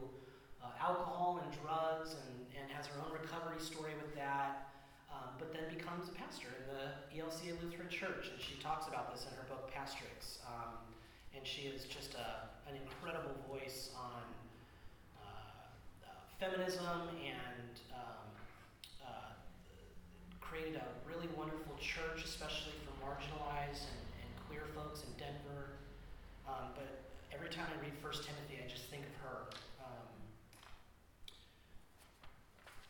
uh, 0.64 0.68
alcohol 0.82 1.42
and 1.44 1.54
drugs 1.62 2.16
and, 2.16 2.46
and 2.60 2.72
has 2.72 2.88
her 2.88 3.00
own 3.06 3.14
recovery 3.14 3.62
story 3.62 3.94
with 4.02 4.16
that, 4.16 4.70
um, 5.12 5.30
but 5.38 5.54
then 5.54 5.64
becomes 5.74 6.10
a 6.10 6.12
pastor 6.14 6.48
in 6.58 6.66
the 6.74 7.22
ELCA 7.22 7.62
Lutheran 7.64 7.90
Church, 7.90 8.32
and 8.34 8.42
she 8.42 8.60
talks 8.62 8.88
about 8.88 9.14
this 9.14 9.26
in 9.30 9.38
her 9.38 9.46
book 9.48 9.72
Pastrix. 9.72 10.40
Um, 10.46 10.74
and 11.36 11.46
she 11.46 11.68
is 11.68 11.86
just 11.86 12.16
a, 12.16 12.70
an 12.70 12.76
incredible 12.76 13.36
voice 13.48 13.92
on 13.96 14.24
uh, 15.18 16.06
uh, 16.06 16.10
feminism 16.40 17.10
and 17.24 17.74
um, 17.94 18.28
uh, 19.06 19.32
created 20.42 20.76
a 20.76 20.88
really 21.08 21.28
wonderful 21.38 21.76
church, 21.80 22.26
especially 22.26 22.74
for 22.86 22.94
marginalized 23.06 23.88
and, 23.88 24.04
and 24.22 24.30
queer 24.48 24.66
folks 24.76 25.04
in 25.04 25.12
Denver. 25.18 25.78
Um, 26.48 26.74
but 26.76 26.90
every 27.34 27.50
time 27.50 27.68
I 27.70 27.82
read 27.82 27.94
First 28.02 28.24
Timothy, 28.26 28.60
I 28.64 28.68
just 28.68 28.90
think 28.90 29.04
of 29.06 29.16
her. 29.24 29.38
Um, 29.86 30.10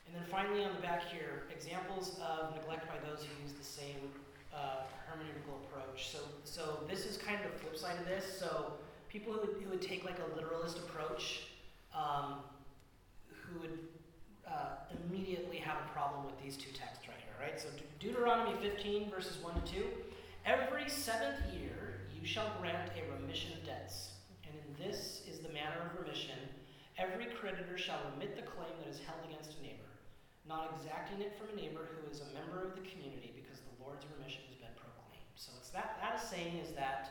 and 0.08 0.16
then 0.16 0.26
finally, 0.32 0.64
on 0.64 0.74
the 0.74 0.82
back 0.82 1.04
here, 1.12 1.44
examples 1.52 2.20
of 2.24 2.56
neglect 2.56 2.88
by 2.88 2.98
those 3.04 3.22
who 3.24 3.32
use 3.44 3.54
the 3.54 3.64
same 3.64 4.10
uh, 4.54 4.84
hermeneutical 5.08 5.56
approach. 5.66 6.10
So, 6.12 6.20
so 6.44 6.80
this 6.90 7.06
is 7.06 7.18
kind 7.18 7.38
of 7.44 7.52
the 7.52 7.58
flip 7.60 7.78
side 7.78 7.98
of 8.00 8.06
this. 8.06 8.26
So, 8.40 8.74
people 9.10 9.34
who 9.34 9.40
would, 9.40 9.62
who 9.64 9.70
would 9.72 9.82
take 9.82 10.06
like 10.06 10.18
a 10.20 10.36
literalist 10.36 10.78
approach, 10.78 11.48
um, 11.96 12.36
who 13.28 13.60
would 13.62 13.80
uh, 14.48 14.86
immediately 15.06 15.58
have 15.58 15.78
a 15.78 15.94
problem 15.94 16.26
with 16.26 16.42
these 16.42 16.56
two 16.58 16.72
texts 16.72 17.08
right 17.08 17.18
here, 17.18 17.48
right? 17.48 17.60
So, 17.60 17.70
De- 17.70 18.08
Deuteronomy 18.08 18.58
15, 18.62 19.10
verses 19.10 19.38
1 19.44 19.62
to 19.62 19.72
2. 19.74 19.86
Every 20.46 20.90
seventh 20.90 21.40
year 21.54 22.02
you 22.20 22.26
shall 22.26 22.52
grant 22.60 22.92
a 22.98 23.22
remission 23.22 23.54
of 23.54 23.66
debts, 23.66 24.12
and 24.46 24.54
in 24.56 24.84
this 24.84 25.22
is 25.30 25.40
the 25.40 25.50
manner 25.50 25.78
of 25.86 26.00
remission. 26.02 26.38
Every 26.98 27.28
creditor 27.28 27.78
shall 27.78 28.00
remit 28.12 28.36
the 28.36 28.44
claim 28.44 28.74
that 28.84 28.90
is 28.90 29.00
held 29.00 29.24
against 29.24 29.58
a 29.60 29.62
neighbor, 29.64 29.88
not 30.48 30.76
exacting 30.76 31.22
it 31.22 31.38
from 31.40 31.48
a 31.54 31.62
neighbor 31.62 31.88
who 31.96 32.12
is 32.12 32.20
a 32.20 32.34
member 32.36 32.66
of 32.66 32.76
the 32.76 32.84
community, 32.84 33.32
Lord's 33.90 34.06
remission 34.14 34.46
has 34.46 34.58
been 34.62 34.76
proclaimed. 34.78 35.34
So 35.34 35.50
it's 35.58 35.74
that 35.74 35.98
that 35.98 36.22
is 36.22 36.30
saying 36.30 36.62
is 36.62 36.78
that 36.78 37.10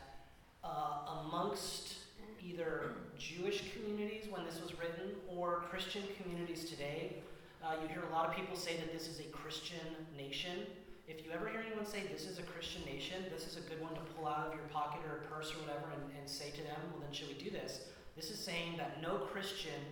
uh, 0.63 1.27
amongst 1.27 2.07
either 2.39 2.95
Jewish 3.17 3.63
communities 3.75 4.31
when 4.31 4.45
this 4.45 4.61
was 4.61 4.71
written 4.79 5.11
or 5.27 5.67
Christian 5.69 6.03
communities 6.21 6.69
today, 6.69 7.19
uh, 7.59 7.75
you 7.83 7.87
hear 7.89 8.03
a 8.07 8.13
lot 8.15 8.29
of 8.29 8.35
people 8.35 8.55
say 8.55 8.77
that 8.77 8.93
this 8.93 9.07
is 9.07 9.19
a 9.19 9.27
Christian 9.35 10.07
nation. 10.15 10.63
If 11.07 11.25
you 11.25 11.31
ever 11.33 11.49
hear 11.49 11.59
anyone 11.67 11.85
say 11.85 12.03
this 12.11 12.25
is 12.25 12.39
a 12.39 12.43
Christian 12.43 12.85
nation, 12.85 13.25
this 13.33 13.45
is 13.45 13.57
a 13.57 13.61
good 13.67 13.81
one 13.81 13.93
to 13.95 14.01
pull 14.15 14.27
out 14.27 14.47
of 14.47 14.53
your 14.53 14.63
pocket 14.71 15.01
or 15.03 15.27
purse 15.27 15.51
or 15.51 15.59
whatever 15.67 15.91
and, 15.91 16.03
and 16.17 16.29
say 16.29 16.49
to 16.51 16.63
them, 16.63 16.79
well, 16.93 17.03
then 17.03 17.11
should 17.11 17.27
we 17.27 17.33
do 17.33 17.51
this? 17.51 17.91
This 18.15 18.31
is 18.31 18.39
saying 18.39 18.77
that 18.77 19.01
no 19.01 19.17
Christian 19.17 19.83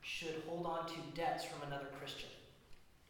should 0.00 0.42
hold 0.48 0.64
on 0.64 0.86
to 0.86 0.94
debts 1.14 1.44
from 1.44 1.60
another 1.68 1.88
Christian. 1.98 2.30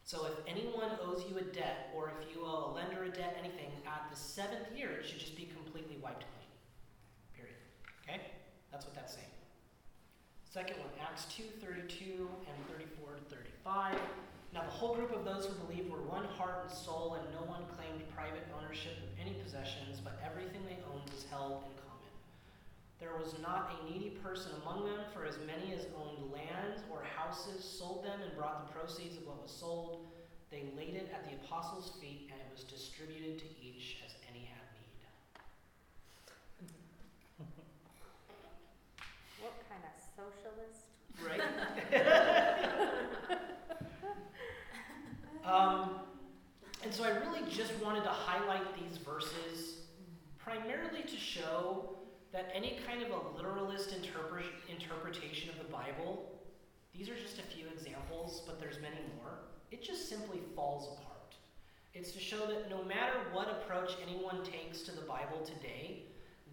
So 0.03 0.25
if 0.25 0.33
anyone 0.45 0.91
owes 1.01 1.23
you 1.29 1.37
a 1.37 1.41
debt, 1.41 1.89
or 1.95 2.11
if 2.19 2.35
you 2.35 2.43
owe 2.43 2.71
a 2.71 2.75
lender 2.75 3.03
a 3.03 3.09
debt, 3.09 3.37
anything, 3.39 3.71
at 3.87 4.09
the 4.11 4.17
seventh 4.17 4.67
year, 4.75 4.91
it 4.99 5.05
should 5.05 5.19
just 5.19 5.35
be 5.35 5.45
completely 5.45 5.97
wiped 6.03 6.25
clean. 6.27 6.51
Period. 7.33 7.55
Okay? 8.03 8.21
That's 8.71 8.85
what 8.85 8.93
that's 8.95 9.13
saying. 9.13 9.31
Second 10.43 10.77
one, 10.79 10.89
Acts 11.01 11.25
2, 11.35 11.43
32 11.65 12.29
and 12.29 12.77
34 12.77 13.15
to 13.15 13.35
35. 13.35 13.95
Now 14.53 14.61
the 14.61 14.69
whole 14.69 14.93
group 14.93 15.15
of 15.15 15.25
those 15.25 15.45
who 15.45 15.53
believed 15.65 15.89
were 15.89 16.03
one 16.03 16.25
heart 16.25 16.67
and 16.67 16.71
soul, 16.71 17.17
and 17.17 17.25
no 17.33 17.49
one 17.49 17.63
claimed 17.75 18.03
private 18.13 18.45
ownership 18.59 18.93
of 18.97 19.09
any 19.19 19.33
possessions, 19.41 19.99
but 20.03 20.19
everything 20.23 20.61
they 20.67 20.77
owned 20.93 21.09
was 21.09 21.25
held 21.31 21.63
in 21.63 21.73
common. 21.81 21.92
There 22.99 23.15
was 23.17 23.35
not 23.41 23.71
a 23.71 23.91
needy 23.91 24.11
person 24.23 24.51
among 24.61 24.85
them, 24.85 24.99
for 25.13 25.25
as 25.25 25.37
many 25.45 25.73
as 25.73 25.85
owned 25.97 26.31
lands 26.31 26.83
or 26.91 27.03
houses 27.03 27.63
sold 27.63 28.05
them 28.05 28.21
and 28.21 28.35
brought 28.37 28.67
the 28.67 28.73
proceeds 28.73 29.17
of 29.17 29.27
what 29.27 29.41
was 29.41 29.51
sold. 29.51 30.07
They 30.51 30.63
laid 30.77 30.95
it 30.95 31.11
at 31.13 31.29
the 31.29 31.35
apostles' 31.43 31.93
feet, 31.99 32.29
and 32.31 32.39
it 32.39 32.47
was 32.53 32.63
distributed 32.63 33.39
to 33.39 33.45
each 33.61 33.97
as 34.05 34.13
any 34.29 34.45
had 34.45 34.61
need. 34.77 35.03
What 39.41 39.53
kind 39.67 39.83
of 39.83 39.93
socialist? 40.15 40.85
Right? 41.25 41.41
um, 45.45 45.99
and 46.83 46.93
so 46.93 47.03
I 47.03 47.09
really 47.09 47.41
just 47.49 47.73
wanted 47.81 48.03
to 48.03 48.09
highlight 48.09 48.75
these 48.75 48.97
verses 48.97 49.79
primarily 50.37 51.01
to 51.01 51.17
show 51.17 51.97
that 52.33 52.51
any 52.53 52.79
kind 52.87 53.03
of 53.03 53.11
a 53.11 53.37
literalist 53.37 53.93
interpret, 53.93 54.45
interpretation 54.67 55.49
of 55.51 55.57
the 55.59 55.71
Bible, 55.71 56.31
these 56.93 57.07
are 57.07 57.15
just 57.15 57.37
a 57.37 57.43
few 57.43 57.67
examples, 57.71 58.41
but 58.47 58.59
there's 58.59 58.81
many 58.81 58.97
more, 59.17 59.37
it 59.71 59.83
just 59.83 60.09
simply 60.09 60.39
falls 60.55 60.97
apart. 60.97 61.35
It's 61.93 62.11
to 62.13 62.19
show 62.19 62.47
that 62.47 62.71
no 62.71 62.83
matter 62.83 63.13
what 63.31 63.49
approach 63.49 63.91
anyone 64.01 64.43
takes 64.43 64.81
to 64.81 64.91
the 64.91 65.01
Bible 65.01 65.45
today, 65.45 66.05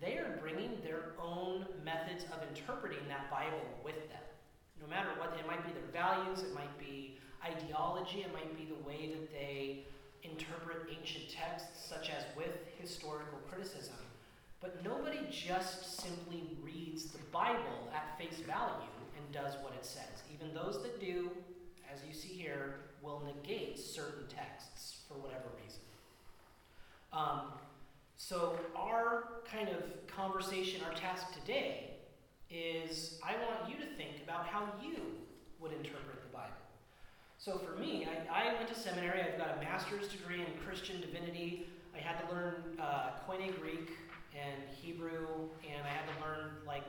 they 0.03 0.19
are 0.19 0.39
bringing 0.41 0.79
their 0.85 1.13
own 1.19 1.65
methods 1.83 2.25
of 2.25 2.47
interpreting 2.47 3.09
that 3.09 3.31
Bible 3.31 3.65
with 3.83 4.09
them. 4.09 4.21
No 4.83 4.87
matter 4.87 5.09
what, 5.19 5.35
it 5.39 5.47
might 5.47 5.65
be 5.67 5.73
their 5.73 5.91
values, 5.93 6.43
it 6.43 6.55
might 6.55 6.79
be 6.79 7.17
ideology, 7.43 8.21
it 8.21 8.33
might 8.35 8.55
be 8.55 8.67
the 8.67 8.87
way 8.87 9.15
that 9.15 9.33
they 9.33 9.85
interpret 10.23 10.89
ancient 10.91 11.31
texts, 11.31 11.89
such 11.89 12.11
as 12.11 12.25
with 12.37 12.53
historical 12.79 13.39
criticism. 13.49 13.97
But 14.61 14.85
nobody 14.85 15.21
just 15.31 16.01
simply 16.03 16.43
reads 16.63 17.07
the 17.07 17.19
Bible 17.33 17.91
at 17.95 18.19
face 18.19 18.41
value 18.47 18.91
and 19.17 19.33
does 19.33 19.55
what 19.63 19.73
it 19.73 19.85
says. 19.85 20.23
Even 20.35 20.55
those 20.55 20.83
that 20.83 21.01
do, 21.01 21.31
as 21.93 22.01
you 22.07 22.13
see 22.13 22.35
here, 22.35 22.81
will 23.03 23.23
negate 23.25 23.79
certain 23.79 24.27
texts 24.29 24.99
for 25.09 25.15
whatever 25.15 25.47
reason. 25.63 25.81
Um, 27.13 27.53
so, 28.17 28.61
our 28.77 29.25
kind 29.51 29.71
of 29.71 30.07
conversation, 30.07 30.83
our 30.87 30.95
task 30.95 31.33
today 31.33 31.93
is 32.51 33.19
I 33.25 33.33
want 33.33 33.71
you 33.71 33.77
to 33.77 33.91
think 33.97 34.23
about 34.23 34.47
how 34.47 34.69
you 34.83 34.97
would 35.59 35.73
interpret 35.73 36.21
the 36.23 36.37
Bible. 36.37 36.53
So, 37.39 37.59
for 37.59 37.81
me, 37.81 38.07
I, 38.07 38.51
I 38.51 38.55
went 38.55 38.69
to 38.69 38.79
seminary, 38.79 39.23
I've 39.23 39.39
got 39.39 39.57
a 39.57 39.61
master's 39.61 40.09
degree 40.09 40.41
in 40.41 40.47
Christian 40.67 41.01
divinity. 41.01 41.67
I 41.97 41.99
had 41.99 42.21
to 42.29 42.35
learn 42.35 42.55
uh, 42.79 43.13
Koine 43.27 43.59
Greek 43.59 43.91
and 44.35 44.63
Hebrew, 44.71 45.49
and 45.67 45.83
I 45.85 45.91
had 45.91 46.07
to 46.07 46.17
learn 46.25 46.51
like 46.67 46.85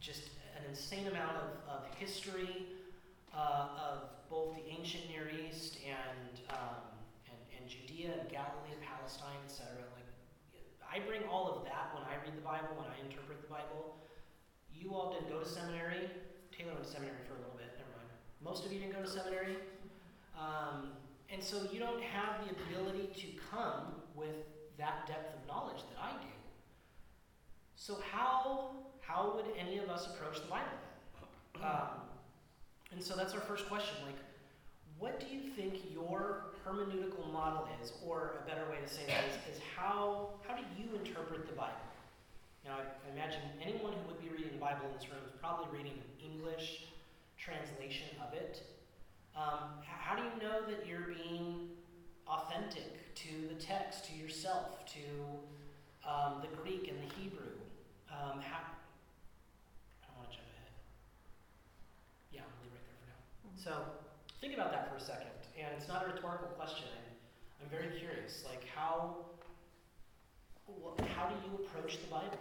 just 0.00 0.30
an 0.56 0.64
insane 0.68 1.06
amount 1.06 1.36
of, 1.36 1.50
of 1.68 1.80
history 1.96 2.66
uh, 3.34 3.68
of 3.76 3.98
both 4.30 4.54
the 4.56 4.64
ancient 4.68 5.08
Near 5.08 5.28
East 5.28 5.78
and, 5.86 6.40
um, 6.50 6.82
and, 7.26 7.38
and 7.56 7.62
Judea 7.68 8.12
and 8.20 8.28
Galilee 8.28 8.72
and 8.72 8.82
Palestine, 8.82 9.40
etc. 9.44 9.68
Like, 9.94 10.08
I 10.82 11.04
bring 11.06 11.22
all 11.30 11.48
of 11.48 11.64
that 11.64 11.92
when 11.94 12.04
I 12.04 12.16
read 12.24 12.36
the 12.36 12.44
Bible, 12.44 12.76
when 12.76 12.88
I 12.88 12.96
interpret 13.04 13.40
the 13.40 13.48
Bible. 13.48 13.96
You 14.72 14.94
all 14.94 15.12
didn't 15.12 15.28
go 15.28 15.40
to 15.40 15.48
seminary. 15.48 16.08
Taylor 16.52 16.72
went 16.72 16.84
to 16.84 16.90
seminary 16.90 17.20
for 17.26 17.34
a 17.34 17.40
little 17.42 17.58
bit. 17.58 17.70
Never 17.76 17.92
mind. 17.96 18.10
Most 18.42 18.64
of 18.64 18.72
you 18.72 18.80
didn't 18.80 18.94
go 18.94 19.02
to 19.02 19.10
seminary. 19.10 19.56
Um, 20.38 20.94
and 21.30 21.42
so 21.42 21.66
you 21.72 21.78
don't 21.78 22.02
have 22.02 22.40
the 22.46 22.54
ability 22.56 23.10
to 23.20 23.26
come 23.50 24.00
with 24.14 24.46
that 24.78 25.06
depth 25.06 25.34
of 25.34 25.46
knowledge 25.46 25.82
that 25.90 25.98
I 26.00 26.12
do. 26.22 26.37
So 27.78 27.96
how 28.12 28.70
how 29.00 29.32
would 29.36 29.46
any 29.56 29.78
of 29.78 29.88
us 29.88 30.08
approach 30.08 30.42
the 30.42 30.48
Bible? 30.48 30.66
Um, 31.62 32.02
and 32.92 33.02
so 33.02 33.14
that's 33.16 33.32
our 33.34 33.40
first 33.40 33.68
question. 33.68 33.96
Like, 34.04 34.18
what 34.98 35.20
do 35.20 35.26
you 35.34 35.40
think 35.40 35.90
your 35.90 36.46
hermeneutical 36.66 37.32
model 37.32 37.66
is, 37.80 37.92
or 38.04 38.42
a 38.44 38.48
better 38.48 38.68
way 38.68 38.78
to 38.84 38.92
say 38.92 39.02
that 39.06 39.24
is, 39.30 39.56
is 39.56 39.62
how 39.76 40.30
how 40.46 40.56
do 40.56 40.62
you 40.76 40.98
interpret 40.98 41.46
the 41.46 41.54
Bible? 41.54 41.86
Now, 42.64 42.78
I, 42.78 43.08
I 43.08 43.12
imagine 43.14 43.40
anyone 43.62 43.92
who 43.92 44.12
would 44.12 44.20
be 44.20 44.28
reading 44.28 44.50
the 44.52 44.60
Bible 44.60 44.86
in 44.90 44.92
this 44.98 45.08
room 45.08 45.22
is 45.24 45.32
probably 45.40 45.78
reading 45.78 45.92
an 45.92 46.32
English 46.32 46.88
translation 47.38 48.08
of 48.26 48.34
it. 48.34 48.62
Um, 49.36 49.78
how 49.86 50.16
do 50.16 50.22
you 50.22 50.42
know 50.42 50.66
that 50.66 50.84
you're 50.84 51.14
being 51.14 51.70
authentic 52.26 53.14
to 53.14 53.48
the 53.48 53.54
text, 53.54 54.04
to 54.06 54.12
yourself, 54.18 54.84
to 54.86 56.10
um, 56.10 56.42
the 56.42 56.48
Greek 56.60 56.88
and 56.88 56.98
the 56.98 57.14
Hebrew? 57.14 57.57
Um, 58.08 58.40
how, 58.40 58.64
I 60.02 60.04
don't 60.08 60.16
want 60.18 60.30
to 60.32 60.36
jump 60.36 60.48
ahead. 60.56 60.72
Yeah, 62.32 62.42
I'm 62.48 62.52
really 62.64 62.72
right 62.72 62.86
there 62.88 62.98
for 63.04 63.08
now. 63.12 63.20
So 63.56 63.72
think 64.40 64.54
about 64.56 64.72
that 64.72 64.88
for 64.90 64.96
a 64.96 65.04
second. 65.04 65.30
And 65.58 65.68
it's 65.76 65.88
not 65.88 66.04
a 66.04 66.12
rhetorical 66.12 66.48
question. 66.56 66.88
I'm, 66.88 67.06
I'm 67.64 67.70
very 67.70 67.92
curious. 67.98 68.44
Like, 68.48 68.64
how, 68.72 69.26
wh- 70.66 70.96
how 71.14 71.28
do 71.28 71.36
you 71.44 71.64
approach 71.66 72.00
the 72.00 72.08
Bible? 72.08 72.40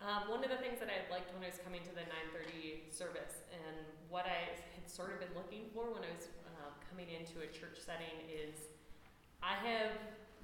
Um, 0.00 0.30
one 0.30 0.42
of 0.46 0.50
the 0.50 0.58
things 0.62 0.78
that 0.78 0.86
I 0.90 1.02
liked 1.10 1.34
when 1.34 1.42
I 1.42 1.50
was 1.50 1.58
coming 1.58 1.82
to 1.82 1.90
the 1.90 2.06
9:30 2.06 2.86
service, 2.94 3.42
and 3.50 3.82
what 4.08 4.26
I 4.30 4.54
had 4.78 4.86
sort 4.86 5.10
of 5.10 5.18
been 5.18 5.34
looking 5.34 5.66
for 5.74 5.90
when 5.90 6.06
I 6.06 6.10
was 6.14 6.30
uh, 6.46 6.70
coming 6.86 7.10
into 7.10 7.42
a 7.42 7.50
church 7.50 7.82
setting, 7.82 8.14
is 8.30 8.70
I 9.42 9.58
have 9.58 9.90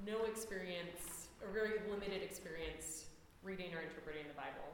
no 0.02 0.26
experience, 0.26 1.30
or 1.38 1.54
very 1.54 1.78
limited 1.86 2.18
experience, 2.20 3.03
reading 3.44 3.76
or 3.76 3.84
interpreting 3.84 4.24
the 4.26 4.34
Bible, 4.34 4.72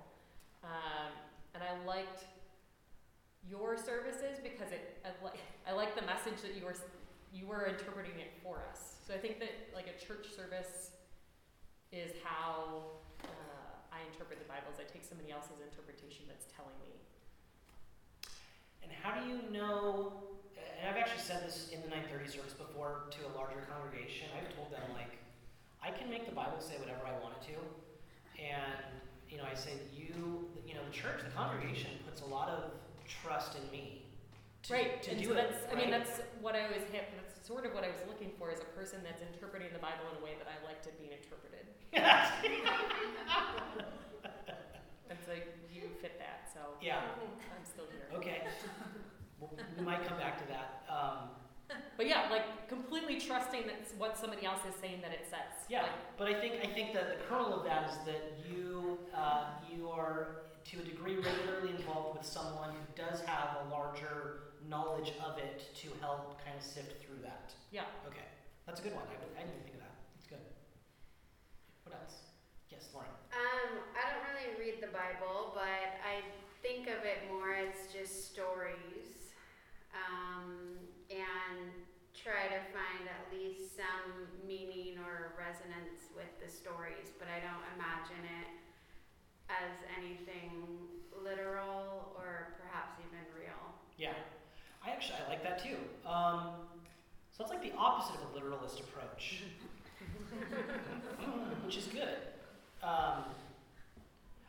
um, 0.62 1.11
and 1.55 1.62
I 1.62 1.75
liked 1.85 2.25
your 3.49 3.77
services 3.77 4.39
because 4.43 4.71
it 4.71 5.03
I, 5.05 5.11
I 5.71 5.73
like 5.75 5.99
the 5.99 6.07
message 6.07 6.41
that 6.43 6.55
you 6.55 6.65
were 6.65 6.77
you 7.35 7.47
were 7.47 7.67
interpreting 7.67 8.19
it 8.19 8.31
for 8.43 8.62
us. 8.71 9.03
So 9.07 9.15
I 9.15 9.19
think 9.19 9.39
that 9.41 9.50
like 9.75 9.87
a 9.91 9.97
church 9.99 10.31
service 10.31 10.95
is 11.91 12.15
how 12.23 13.03
uh, 13.27 13.95
I 13.95 13.99
interpret 14.07 14.39
the 14.39 14.47
Bible. 14.47 14.71
Is 14.71 14.79
I 14.79 14.87
take 14.87 15.03
somebody 15.03 15.31
else's 15.31 15.59
interpretation 15.59 16.27
that's 16.31 16.47
telling 16.55 16.75
me. 16.83 16.95
And 18.83 18.91
how 18.95 19.19
do 19.19 19.27
you 19.27 19.43
know? 19.50 20.15
And 20.55 20.89
I've 20.89 20.97
actually 20.97 21.23
said 21.23 21.43
this 21.43 21.71
in 21.75 21.83
the 21.83 21.91
9:30 21.91 22.31
service 22.31 22.55
before 22.55 23.11
to 23.15 23.21
a 23.27 23.33
larger 23.35 23.67
congregation. 23.67 24.31
I've 24.35 24.50
told 24.55 24.71
them 24.71 24.83
like, 24.95 25.19
I 25.83 25.91
can 25.91 26.11
make 26.11 26.27
the 26.27 26.35
Bible 26.35 26.59
say 26.59 26.79
whatever 26.79 27.03
I 27.07 27.15
want 27.23 27.35
it 27.39 27.53
to, 27.53 27.59
and 28.41 28.83
you 29.29 29.37
know, 29.37 29.45
I 29.45 29.55
say 29.55 29.71
that 29.71 29.93
you, 29.95 30.49
you 30.67 30.75
know, 30.75 30.81
the 30.85 30.93
church, 30.97 31.23
the 31.23 31.31
congregation 31.31 31.91
puts 32.05 32.23
a 32.23 32.27
lot 32.27 32.49
of 32.49 32.73
trust 33.07 33.57
in 33.57 33.71
me. 33.71 34.03
To, 34.65 34.73
right. 34.75 35.03
To 35.05 35.11
and 35.13 35.21
do 35.21 35.27
so 35.27 35.33
it. 35.33 35.37
that's 35.37 35.73
I 35.73 35.75
mean 35.77 35.91
that's 35.91 36.21
what 36.41 36.55
I 36.55 36.67
was 36.69 36.83
hit. 36.93 37.09
That's 37.17 37.47
sort 37.47 37.65
of 37.65 37.73
what 37.73 37.85
I 37.85 37.89
was 37.89 38.01
looking 38.09 38.31
for 38.39 38.51
is 38.51 38.61
a 38.61 38.65
person 38.77 39.01
that's 39.05 39.23
interpreting 39.23 39.69
the 39.73 39.79
Bible 39.79 40.05
in 40.13 40.21
a 40.21 40.25
way 40.25 40.33
that 40.39 40.49
I 40.49 40.67
liked 40.67 40.87
it 40.87 40.99
being 40.99 41.13
interpreted. 41.13 41.67
And 45.11 45.19
so 45.27 45.33
you 45.75 45.91
fit 46.01 46.21
that. 46.21 46.47
So 46.55 46.61
yeah. 46.81 47.03
I'm 47.19 47.65
still 47.67 47.87
here. 47.91 48.07
Okay. 48.17 48.43
Well, 49.41 49.51
we 49.77 49.85
might 49.85 50.07
come 50.07 50.19
back 50.19 50.39
to 50.39 50.47
that. 50.53 50.85
Um, 50.87 51.35
But 51.97 52.07
yeah, 52.09 52.29
like 52.31 52.69
completely 52.69 53.21
trusting 53.21 53.67
that 53.67 53.81
what 53.99 54.17
somebody 54.17 54.47
else 54.47 54.61
is 54.69 54.75
saying 54.81 55.00
that 55.03 55.12
it 55.12 55.27
says. 55.29 55.67
Yeah, 55.69 55.83
Like, 55.83 55.91
but 56.19 56.27
I 56.29 56.35
think 56.35 56.55
I 56.62 56.67
think 56.67 56.95
that 56.95 57.09
the 57.09 57.25
kernel 57.29 57.53
of 57.55 57.65
that 57.65 57.91
is 57.91 57.97
that 58.07 58.23
you 58.49 58.99
uh, 59.15 59.45
you 59.71 59.89
are 59.89 60.43
to 60.65 60.78
a 60.80 60.83
degree 60.83 61.17
regularly 61.17 61.71
involved 61.76 62.19
with 62.19 62.26
someone 62.26 62.71
who 62.71 62.85
does 62.95 63.21
have 63.23 63.56
a 63.67 63.71
larger 63.71 64.52
knowledge 64.69 65.13
of 65.25 65.39
it 65.39 65.75
to 65.75 65.89
help 66.00 66.39
kind 66.45 66.56
of 66.56 66.63
sift 66.63 67.02
through 67.02 67.19
that. 67.23 67.52
yeah. 67.71 67.85
Okay, 68.06 68.28
that's 68.67 68.80
a 68.80 68.83
good 68.83 68.95
one. 68.95 69.04
I, 69.09 69.17
I 69.41 69.43
didn't 69.43 69.56
even 69.56 69.65
think 69.65 69.76
of 69.76 69.83
that. 69.89 69.95
That's 70.15 70.28
good. 70.28 70.45
What 71.85 71.97
else? 71.97 72.17
Yes, 72.71 72.89
Lauren. 72.95 73.09
Um, 73.33 73.80
I 73.97 74.02
don't 74.13 74.25
really 74.30 74.52
read 74.61 74.78
the 74.85 74.93
Bible, 74.93 75.52
but 75.56 75.97
I 76.04 76.21
think 76.63 76.87
of 76.89 77.04
it 77.09 77.25
more 77.33 77.56
as 77.56 77.89
just 77.89 78.30
stories, 78.30 79.33
um, 79.97 80.76
and 81.11 81.73
try 82.15 82.47
to 82.52 82.61
find 82.71 83.09
at 83.09 83.26
least 83.33 83.75
some 83.80 84.28
meaning 84.47 85.00
or 85.00 85.33
resonance 85.41 86.13
with 86.15 86.30
the 86.39 86.47
stories. 86.52 87.11
But 87.19 87.26
I 87.33 87.41
don't 87.41 87.65
imagine 87.75 88.23
it 88.45 88.50
as 89.50 89.73
anything 90.00 90.50
literal 91.23 92.13
or 92.17 92.54
perhaps 92.60 92.99
even 93.00 93.21
real. 93.36 93.60
Yeah, 93.99 94.15
I 94.84 94.91
actually 94.91 95.19
I 95.26 95.28
like 95.28 95.43
that 95.43 95.63
too. 95.63 95.76
Um, 96.08 96.50
so 97.30 97.45
it's 97.45 97.50
like 97.50 97.63
the 97.63 97.73
opposite 97.76 98.17
of 98.17 98.32
a 98.32 98.34
literalist 98.34 98.80
approach, 98.80 99.45
which 101.65 101.76
is 101.76 101.86
good. 101.86 102.19
Um, 102.82 103.25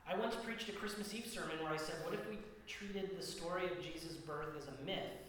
I 0.07 0.15
once 0.17 0.35
preached 0.35 0.69
a 0.69 0.73
Christmas 0.73 1.13
Eve 1.13 1.27
sermon 1.27 1.61
where 1.63 1.71
I 1.73 1.77
said, 1.77 1.95
"What 2.03 2.13
if 2.13 2.27
we 2.29 2.37
treated 2.67 3.17
the 3.17 3.23
story 3.23 3.65
of 3.65 3.81
Jesus' 3.81 4.15
birth 4.15 4.55
as 4.57 4.67
a 4.67 4.85
myth? 4.85 5.19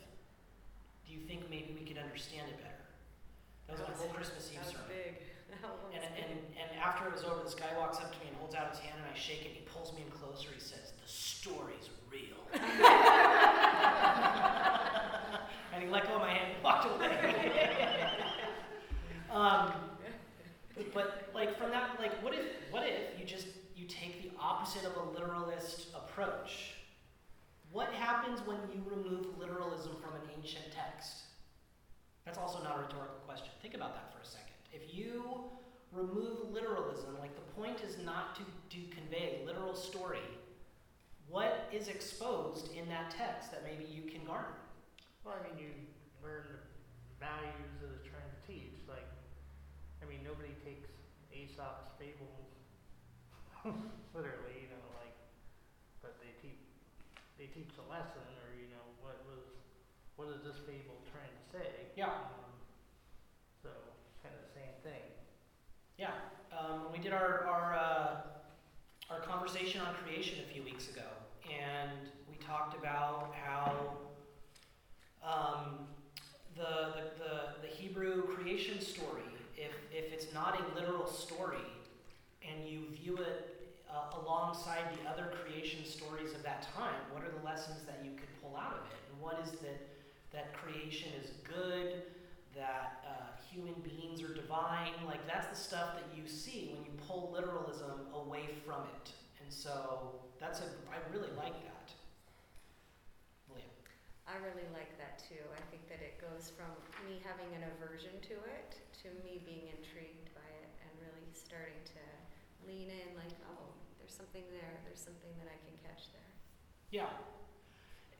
Do 1.06 1.12
you 1.12 1.20
think 1.26 1.50
maybe 1.50 1.76
we 1.78 1.86
could 1.86 1.98
understand 1.98 2.48
it 2.48 2.58
better?" 2.58 2.68
That 3.68 3.78
was 3.78 3.88
my 3.88 3.94
whole 3.94 4.14
Christmas 4.14 4.50
Eve 4.52 4.64
sermon. 4.64 4.86
big. 4.88 5.14
And, 5.92 6.02
and, 6.02 6.32
and 6.56 6.80
after 6.82 7.06
it 7.06 7.12
was 7.12 7.22
over, 7.22 7.42
this 7.44 7.54
guy 7.54 7.68
walks 7.78 7.98
up 7.98 8.12
to 8.12 8.18
me 8.20 8.26
and 8.28 8.36
holds 8.36 8.54
out 8.54 8.70
his 8.70 8.78
hand, 8.78 8.94
and 8.96 9.06
I 9.06 9.14
shake 9.16 9.42
it. 9.42 9.48
And 9.48 9.56
he 9.56 9.62
pulls 9.72 9.92
me 9.92 10.02
in 10.04 10.10
closer. 10.10 10.48
He 10.54 10.60
says, 10.60 10.92
"The 11.00 11.06
story's 11.06 11.90
real." 12.10 12.40
and 15.72 15.82
he 15.82 15.88
let 15.88 16.08
go 16.08 16.14
of 16.14 16.20
my 16.22 16.30
hand 16.32 16.52
and 16.54 16.64
walked 16.64 16.86
away. 16.86 18.08
um, 19.30 19.72
but 20.94 21.28
like 21.34 21.56
from 21.58 21.70
that, 21.70 21.98
like 22.00 22.22
what 22.22 22.34
if 22.34 22.46
what 22.70 22.84
if 22.86 23.18
you 23.18 23.24
just 23.26 23.46
you 23.76 23.86
take 23.86 24.22
the 24.22 24.30
opposite 24.40 24.84
of 24.84 24.96
a 24.96 25.10
literalist 25.10 25.88
approach? 25.94 26.74
What 27.70 27.92
happens 27.92 28.40
when 28.46 28.58
you 28.72 28.82
remove 28.84 29.38
literalism 29.38 29.92
from 30.02 30.14
an 30.14 30.22
ancient 30.36 30.72
text? 30.72 31.22
That's 32.24 32.38
also 32.38 32.62
not 32.62 32.78
a 32.78 32.82
rhetorical 32.82 33.16
question. 33.26 33.48
Think 33.62 33.74
about 33.74 33.94
that 33.94 34.12
for 34.12 34.20
a 34.20 34.26
second. 34.26 34.41
If 34.72 34.94
you 34.94 35.44
remove 35.92 36.50
literalism, 36.52 37.16
like 37.20 37.34
the 37.34 37.60
point 37.60 37.80
is 37.86 37.98
not 38.04 38.34
to, 38.36 38.42
to 38.42 38.82
convey 38.94 39.42
a 39.42 39.46
literal 39.46 39.74
story, 39.74 40.24
what 41.28 41.68
is 41.72 41.88
exposed 41.88 42.72
in 42.72 42.88
that 42.88 43.10
text 43.10 43.50
that 43.52 43.64
maybe 43.64 43.84
you 43.84 44.10
can 44.10 44.24
garner? 44.24 44.56
Well, 45.24 45.34
I 45.38 45.48
mean, 45.48 45.56
you 45.60 45.70
learn 46.24 46.44
the 46.48 47.16
values 47.20 47.72
that 47.80 47.88
it's 47.94 48.08
trying 48.08 48.28
to 48.28 48.40
teach. 48.48 48.80
Like, 48.88 49.06
I 50.02 50.08
mean, 50.08 50.24
nobody 50.24 50.52
takes 50.64 50.88
Aesop's 51.32 51.92
fables 52.00 52.52
literally, 54.16 54.66
you 54.66 54.68
know, 54.74 54.84
like, 54.98 55.14
but 56.02 56.18
they 56.18 56.34
teach 56.42 56.58
they 57.38 57.46
teach 57.48 57.70
a 57.78 57.86
lesson, 57.86 58.26
or 58.42 58.50
you 58.58 58.66
know, 58.74 58.84
what 58.98 59.22
was 59.24 59.46
what 60.18 60.28
is 60.34 60.42
this 60.42 60.58
fable 60.66 60.98
trying 61.08 61.30
to 61.30 61.44
say? 61.48 61.90
Yeah. 61.96 62.10
Um, 62.10 62.52
so, 63.62 63.70
kind 64.22 64.34
of 64.34 64.42
the 64.46 64.54
same 64.54 64.74
thing. 64.82 65.06
Yeah, 65.96 66.14
um, 66.50 66.91
we 67.02 67.08
did 67.08 67.14
our 67.14 67.44
our 67.48 67.74
uh, 67.74 69.12
our 69.12 69.20
conversation 69.20 69.80
on 69.80 69.92
creation 69.94 70.38
a 70.48 70.52
few 70.52 70.62
weeks 70.62 70.88
ago, 70.88 71.08
and 71.50 71.90
we 72.30 72.36
talked 72.36 72.78
about 72.78 73.34
how 73.34 73.96
um, 75.24 75.78
the, 76.54 77.10
the 77.18 77.66
the 77.66 77.74
Hebrew 77.74 78.22
creation 78.22 78.80
story, 78.80 79.24
if 79.56 79.72
if 79.90 80.12
it's 80.12 80.32
not 80.32 80.60
a 80.60 80.78
literal 80.78 81.08
story, 81.08 81.66
and 82.48 82.68
you 82.68 82.86
view 82.92 83.16
it 83.16 83.74
uh, 83.90 84.20
alongside 84.22 84.84
the 84.96 85.10
other 85.10 85.32
creation 85.42 85.84
stories 85.84 86.32
of 86.34 86.44
that 86.44 86.68
time, 86.76 87.00
what 87.10 87.24
are 87.24 87.32
the 87.36 87.44
lessons 87.44 87.80
that 87.84 88.00
you 88.04 88.12
could 88.12 88.30
pull 88.40 88.56
out 88.56 88.74
of 88.74 88.86
it, 88.92 89.00
and 89.10 89.20
what 89.20 89.40
is 89.44 89.50
that 89.60 89.88
that 90.32 90.52
creation 90.54 91.08
is 91.20 91.30
good, 91.48 92.02
that 92.54 93.04
uh, 93.08 93.31
human 93.52 93.76
beings 93.84 94.24
are 94.24 94.32
divine. 94.32 94.96
Like 95.04 95.26
that's 95.28 95.46
the 95.46 95.60
stuff 95.60 96.00
that 96.00 96.08
you 96.16 96.24
see 96.24 96.72
when 96.72 96.84
you 96.88 96.92
pull 97.06 97.30
literalism 97.32 98.08
away 98.16 98.56
from 98.64 98.88
it. 98.96 99.12
And 99.44 99.52
so 99.52 100.24
that's 100.40 100.64
a 100.64 100.68
I 100.88 100.98
really 101.12 101.30
like 101.36 101.60
that. 101.68 101.92
Leah. 103.52 103.68
I 104.24 104.40
really 104.40 104.66
like 104.72 104.96
that 104.96 105.20
too. 105.20 105.44
I 105.52 105.60
think 105.68 105.84
that 105.92 106.00
it 106.00 106.16
goes 106.16 106.48
from 106.56 106.72
me 107.04 107.20
having 107.20 107.52
an 107.52 107.68
aversion 107.76 108.16
to 108.32 108.36
it 108.48 108.80
to 109.04 109.12
me 109.20 109.44
being 109.44 109.68
intrigued 109.68 110.32
by 110.32 110.48
it 110.64 110.70
and 110.80 110.90
really 111.04 111.28
starting 111.36 111.76
to 111.92 112.02
lean 112.64 112.88
in 112.88 113.08
like, 113.20 113.36
oh, 113.52 113.76
there's 114.00 114.16
something 114.16 114.44
there. 114.48 114.80
There's 114.88 115.02
something 115.02 115.36
that 115.42 115.52
I 115.52 115.58
can 115.60 115.76
catch 115.84 116.08
there. 116.16 116.32
Yeah. 116.88 117.12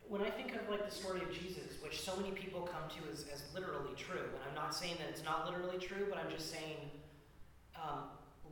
When 0.09 0.23
I 0.23 0.31
think 0.31 0.55
of 0.55 0.69
like 0.69 0.85
the 0.85 0.95
story 0.95 1.21
of 1.23 1.33
Jesus, 1.33 1.81
which 1.83 2.01
so 2.01 2.17
many 2.17 2.33
people 2.33 2.63
come 2.63 2.89
to 2.91 3.13
as, 3.13 3.25
as 3.33 3.43
literally 3.55 3.95
true, 3.97 4.29
and 4.35 4.43
I'm 4.49 4.55
not 4.55 4.75
saying 4.75 4.97
that 4.99 5.09
it's 5.09 5.25
not 5.25 5.47
literally 5.47 5.79
true, 5.79 6.07
but 6.09 6.19
I'm 6.19 6.31
just 6.31 6.51
saying 6.51 6.77
um, 7.77 8.05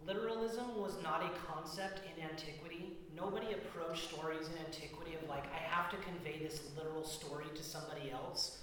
literalism 0.06 0.80
was 0.80 0.94
not 1.02 1.22
a 1.22 1.30
concept 1.52 2.00
in 2.04 2.22
antiquity. 2.22 2.96
Nobody 3.14 3.48
approached 3.52 4.08
stories 4.08 4.48
in 4.48 4.64
antiquity 4.64 5.16
of 5.20 5.28
like, 5.28 5.44
I 5.52 5.58
have 5.58 5.90
to 5.90 5.96
convey 5.98 6.42
this 6.42 6.62
literal 6.76 7.04
story 7.04 7.46
to 7.54 7.62
somebody 7.62 8.10
else. 8.10 8.58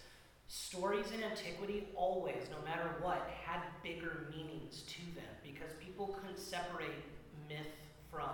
Stories 0.47 1.12
in 1.12 1.23
antiquity 1.23 1.88
always, 1.95 2.47
no 2.50 2.63
matter 2.65 2.95
what, 3.02 3.30
had 3.43 3.62
bigger 3.84 4.28
meanings 4.32 4.84
to 4.88 5.02
them 5.13 5.30
because 5.43 5.71
people 5.84 6.17
couldn't 6.19 6.39
separate 6.39 7.04
myth 7.50 7.67
from 8.10 8.30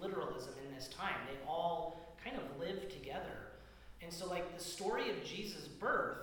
literalism 0.00 0.54
in 0.66 0.74
this 0.74 0.88
time. 0.88 1.16
They 1.28 1.38
all 1.46 2.16
kind 2.24 2.36
of 2.36 2.60
lived 2.60 2.90
together. 2.90 3.47
And 4.02 4.12
so, 4.12 4.28
like, 4.28 4.56
the 4.56 4.62
story 4.62 5.10
of 5.10 5.24
Jesus' 5.24 5.68
birth 5.68 6.18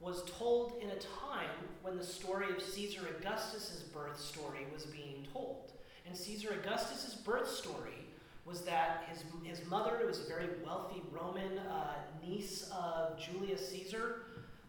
was 0.00 0.22
told 0.38 0.74
in 0.80 0.90
a 0.90 0.96
time 0.96 1.50
when 1.82 1.96
the 1.96 2.04
story 2.04 2.46
of 2.54 2.62
Caesar 2.62 3.00
Augustus's 3.18 3.82
birth 3.82 4.18
story 4.18 4.66
was 4.72 4.86
being 4.86 5.26
told. 5.32 5.72
And 6.06 6.16
Caesar 6.16 6.50
Augustus's 6.52 7.14
birth 7.14 7.48
story 7.48 8.04
was 8.44 8.62
that 8.62 9.04
his, 9.10 9.24
his 9.44 9.68
mother 9.68 10.06
was 10.06 10.20
a 10.20 10.28
very 10.28 10.46
wealthy 10.64 11.02
Roman 11.12 11.58
uh, 11.58 11.94
niece 12.26 12.70
of 12.72 13.18
Julius 13.18 13.68
Caesar. 13.68 14.22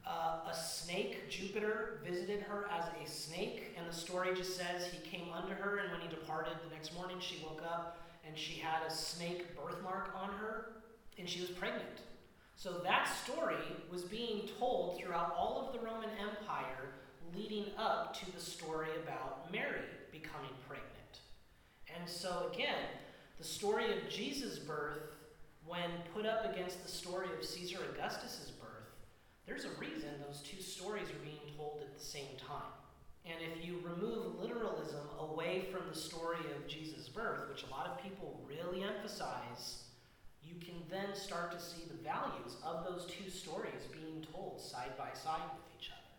Uh, 0.06 0.50
a 0.50 0.56
snake, 0.56 1.30
Jupiter, 1.30 2.02
visited 2.04 2.42
her 2.42 2.68
as 2.72 2.86
a 2.86 3.10
snake, 3.10 3.76
and 3.78 3.88
the 3.88 3.94
story 3.94 4.36
just 4.36 4.58
says 4.58 4.88
he 4.88 4.98
came 5.08 5.32
unto 5.32 5.54
her, 5.54 5.78
and 5.78 5.92
when 5.92 6.02
he 6.02 6.08
departed 6.08 6.54
the 6.68 6.74
next 6.74 6.96
morning, 6.96 7.18
she 7.20 7.44
woke 7.44 7.62
up 7.64 8.00
and 8.28 8.38
she 8.38 8.60
had 8.60 8.82
a 8.88 8.92
snake 8.92 9.56
birthmark 9.56 10.12
on 10.16 10.30
her, 10.30 10.72
and 11.18 11.30
she 11.30 11.42
was 11.42 11.50
pregnant. 11.52 12.02
So 12.60 12.82
that 12.84 13.08
story 13.24 13.56
was 13.90 14.02
being 14.02 14.42
told 14.60 15.00
throughout 15.00 15.34
all 15.38 15.66
of 15.66 15.72
the 15.72 15.80
Roman 15.80 16.10
Empire 16.20 16.92
leading 17.34 17.68
up 17.78 18.14
to 18.20 18.30
the 18.34 18.42
story 18.42 18.90
about 19.02 19.50
Mary 19.50 19.86
becoming 20.12 20.52
pregnant. 20.68 21.22
And 21.96 22.10
so, 22.10 22.52
again, 22.54 22.84
the 23.38 23.46
story 23.46 23.86
of 23.86 24.10
Jesus' 24.10 24.60
birth, 24.60 25.16
when 25.66 25.90
put 26.14 26.26
up 26.26 26.54
against 26.54 26.84
the 26.84 26.92
story 26.92 27.28
of 27.34 27.46
Caesar 27.46 27.78
Augustus's 27.94 28.52
birth, 28.52 28.92
there's 29.48 29.64
a 29.64 29.80
reason 29.80 30.10
those 30.28 30.42
two 30.42 30.62
stories 30.62 31.08
are 31.10 31.24
being 31.24 31.56
told 31.56 31.80
at 31.80 31.98
the 31.98 32.04
same 32.04 32.36
time. 32.46 32.74
And 33.26 33.38
if 33.56 33.66
you 33.66 33.80
remove 33.86 34.38
literalism 34.38 35.08
away 35.18 35.68
from 35.72 35.84
the 35.88 35.98
story 35.98 36.40
of 36.58 36.68
Jesus' 36.68 37.08
birth, 37.08 37.48
which 37.48 37.64
a 37.64 37.72
lot 37.72 37.88
of 37.88 38.04
people 38.04 38.42
really 38.46 38.84
emphasize, 38.84 39.84
you 40.50 40.58
can 40.58 40.82
then 40.90 41.14
start 41.14 41.52
to 41.54 41.60
see 41.62 41.86
the 41.86 42.02
values 42.02 42.58
of 42.66 42.84
those 42.84 43.06
two 43.06 43.30
stories 43.30 43.86
being 43.94 44.26
told 44.34 44.60
side 44.60 44.98
by 44.98 45.14
side 45.14 45.46
with 45.54 45.70
each 45.78 45.94
other. 45.94 46.14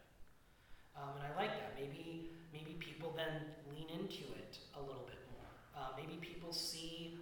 Um, 0.94 1.18
and 1.18 1.26
I 1.26 1.32
like 1.34 1.50
that. 1.58 1.74
Maybe 1.74 2.30
maybe 2.54 2.78
people 2.78 3.14
then 3.16 3.50
lean 3.70 3.90
into 3.90 4.30
it 4.38 4.58
a 4.78 4.80
little 4.80 5.06
bit 5.06 5.18
more. 5.34 5.50
Uh, 5.74 5.90
maybe 5.98 6.18
people 6.22 6.52
see 6.52 7.18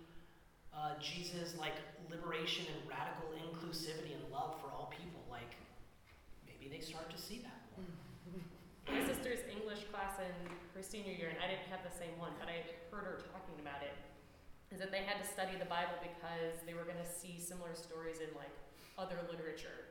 uh, 0.72 1.00
Jesus 1.00 1.56
like 1.56 1.76
liberation 2.10 2.64
and 2.68 2.80
radical 2.88 3.32
inclusivity 3.36 4.12
and 4.12 4.24
love 4.32 4.60
for 4.60 4.68
all 4.72 4.92
people. 4.92 5.24
Like 5.30 5.56
maybe 6.44 6.68
they 6.68 6.84
start 6.84 7.08
to 7.10 7.18
see 7.20 7.40
that 7.44 7.60
more. 7.72 7.88
My 8.88 9.04
sister's 9.04 9.44
English 9.52 9.84
class 9.92 10.16
in 10.16 10.32
her 10.72 10.82
senior 10.82 11.12
year, 11.12 11.28
and 11.28 11.38
I 11.44 11.48
didn't 11.52 11.68
have 11.68 11.84
the 11.84 11.92
same 11.92 12.16
one, 12.16 12.32
but 12.40 12.48
I 12.48 12.64
heard 12.88 13.04
her 13.04 13.20
talking 13.28 13.60
about 13.60 13.84
it, 13.84 13.92
is 14.70 14.78
that 14.80 14.92
they 14.92 15.00
had 15.00 15.16
to 15.20 15.26
study 15.26 15.56
the 15.56 15.68
Bible 15.68 15.96
because 16.00 16.60
they 16.68 16.76
were 16.76 16.84
going 16.84 17.00
to 17.00 17.08
see 17.08 17.40
similar 17.40 17.72
stories 17.72 18.20
in 18.20 18.28
like 18.36 18.52
other 19.00 19.16
literature. 19.30 19.88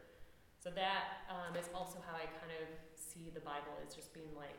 So 0.62 0.70
that 0.74 1.26
um, 1.32 1.56
is 1.58 1.70
also 1.74 1.98
how 2.06 2.14
I 2.14 2.30
kind 2.38 2.54
of 2.62 2.68
see 2.94 3.32
the 3.34 3.42
Bible 3.42 3.74
as 3.82 3.96
just 3.96 4.14
being 4.14 4.30
like, 4.38 4.58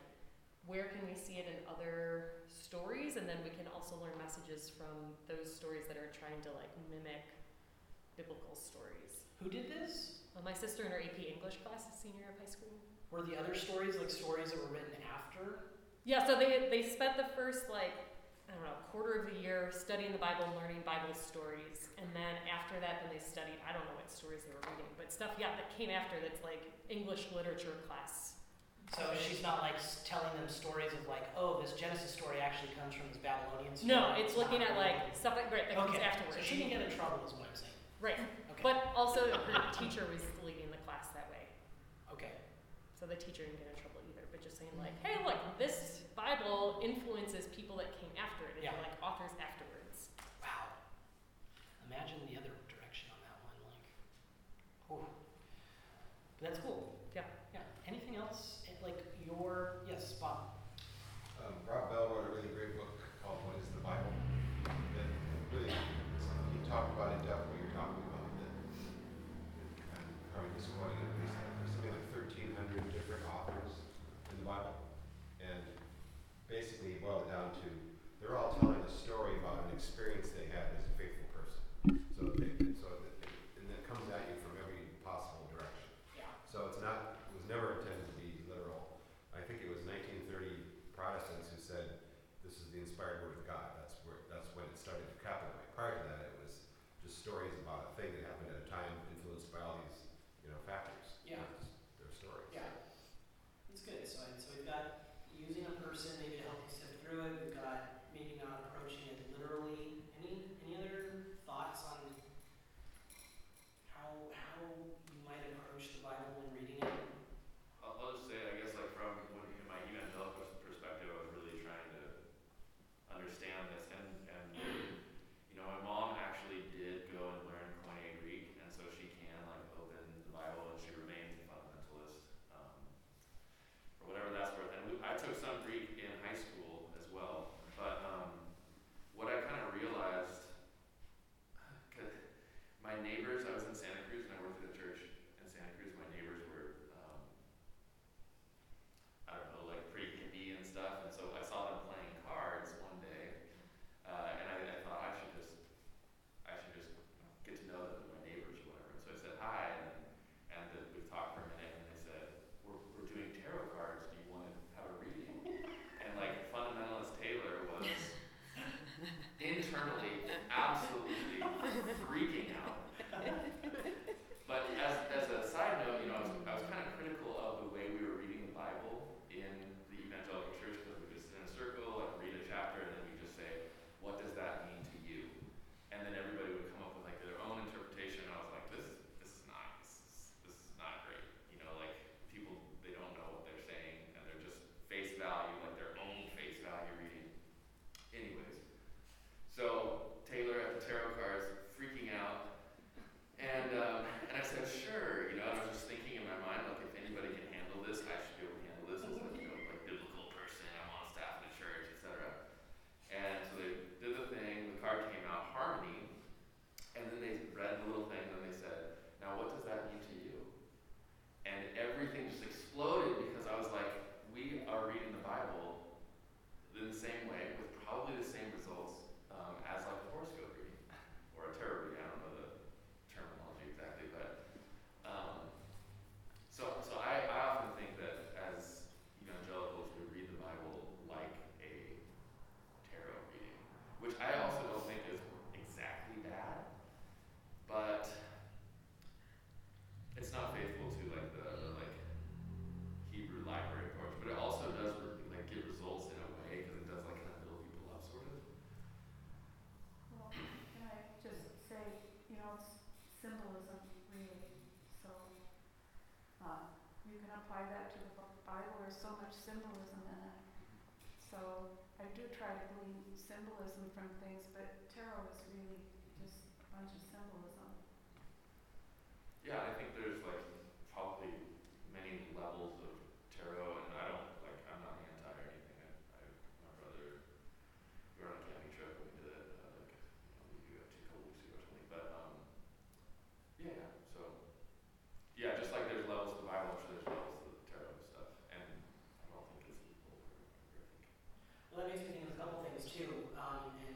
where 0.66 0.90
can 0.90 1.06
we 1.06 1.14
see 1.14 1.38
it 1.38 1.46
in 1.46 1.58
other 1.70 2.44
stories, 2.48 3.16
and 3.16 3.24
then 3.24 3.40
we 3.40 3.50
can 3.50 3.64
also 3.72 3.96
learn 4.02 4.12
messages 4.20 4.68
from 4.68 5.16
those 5.30 5.48
stories 5.48 5.88
that 5.88 5.96
are 5.96 6.12
trying 6.12 6.40
to 6.44 6.50
like 6.52 6.68
mimic 6.90 7.24
biblical 8.18 8.52
stories. 8.52 9.24
Who 9.40 9.48
did 9.48 9.70
this? 9.70 10.20
Uh, 10.36 10.42
my 10.44 10.52
sister 10.52 10.84
in 10.84 10.90
her 10.90 11.00
AP 11.00 11.16
English 11.22 11.62
class, 11.64 11.86
senior 11.94 12.26
year 12.26 12.34
of 12.34 12.42
high 12.42 12.50
school. 12.50 12.74
Were 13.10 13.22
the 13.22 13.38
other 13.38 13.54
stories 13.54 13.96
like 13.96 14.10
stories 14.10 14.50
that 14.50 14.60
were 14.60 14.68
written 14.68 15.00
after? 15.08 15.72
Yeah, 16.04 16.26
so 16.26 16.36
they 16.36 16.68
they 16.68 16.82
spent 16.82 17.16
the 17.16 17.30
first 17.36 17.70
like 17.70 17.96
I 18.48 18.56
don't 18.56 18.64
know 18.64 18.78
quarter 18.90 19.20
of 19.20 19.24
the 19.28 19.36
year 19.38 19.68
studying 19.70 20.12
the 20.12 20.18
Bible 20.18 20.48
and 20.48 20.56
learning 20.56 20.80
Bible 20.84 21.12
stories, 21.12 21.92
and 22.00 22.08
then 22.16 22.34
after 22.48 22.80
that, 22.80 23.04
then 23.04 23.12
they 23.12 23.20
studied 23.20 23.60
I 23.68 23.76
don't 23.76 23.84
know 23.84 23.96
what 24.00 24.08
stories 24.10 24.42
they 24.48 24.52
were 24.56 24.64
reading, 24.72 24.88
but 24.96 25.12
stuff 25.12 25.36
yeah 25.36 25.52
that 25.54 25.68
came 25.76 25.92
after 25.92 26.16
that's 26.18 26.40
like 26.42 26.64
English 26.88 27.28
literature 27.36 27.76
class. 27.86 28.34
So 28.96 29.04
she's 29.20 29.44
not 29.44 29.60
like 29.60 29.76
telling 30.08 30.32
them 30.40 30.48
stories 30.48 30.96
of 30.96 31.04
like, 31.12 31.28
oh, 31.36 31.60
this 31.60 31.76
Genesis 31.76 32.08
story 32.08 32.40
actually 32.40 32.72
comes 32.72 32.96
from 32.96 33.04
this 33.12 33.20
Babylonian 33.20 33.76
story. 33.76 33.92
No, 33.92 34.16
it's 34.16 34.32
looking 34.32 34.64
at 34.64 34.80
like 34.80 34.96
really. 35.04 35.12
stuff 35.12 35.36
like 35.36 35.52
right 35.52 35.68
that 35.68 35.76
comes 35.76 35.92
afterwards. 36.00 36.40
So 36.40 36.42
she 36.42 36.56
didn't 36.56 36.72
get 36.72 36.80
in 36.80 36.92
trouble, 36.96 37.20
is 37.20 37.36
what 37.36 37.52
I'm 37.52 37.58
saying. 37.58 37.76
right, 38.00 38.16
Okay. 38.56 38.64
but 38.64 38.88
also 38.96 39.28
her 39.28 39.60
teacher 39.76 40.08
was 40.08 40.24
leading 40.40 40.72
the 40.72 40.80
class 40.88 41.12
that 41.12 41.28
way, 41.28 41.44
okay. 42.08 42.32
so 42.96 43.04
the 43.04 43.12
teacher 43.20 43.44
didn't 43.44 43.60
get 43.60 43.76
in 43.76 43.78
trouble 43.84 44.00
either. 44.08 44.24
But 44.32 44.40
just 44.40 44.56
saying 44.56 44.72
like, 44.80 44.96
hey, 45.04 45.20
look, 45.20 45.36
this 45.60 46.00
Bible 46.16 46.80
influences 46.80 47.52
people 47.52 47.76
that 47.84 47.92
after 48.18 48.44
it, 48.50 48.54
and 48.56 48.64
Yeah. 48.64 48.76
like 48.82 48.94
authors 49.02 49.32
afterwards. 49.40 50.10
Wow. 50.42 50.74
Imagine 51.86 52.26
the 52.28 52.36
other 52.36 52.52
direction 52.68 53.08
on 53.14 53.20
that 53.22 53.38
one. 53.46 53.56
Like, 53.64 53.86
oh, 54.90 55.06
that's 56.42 56.58
cool. 56.60 56.87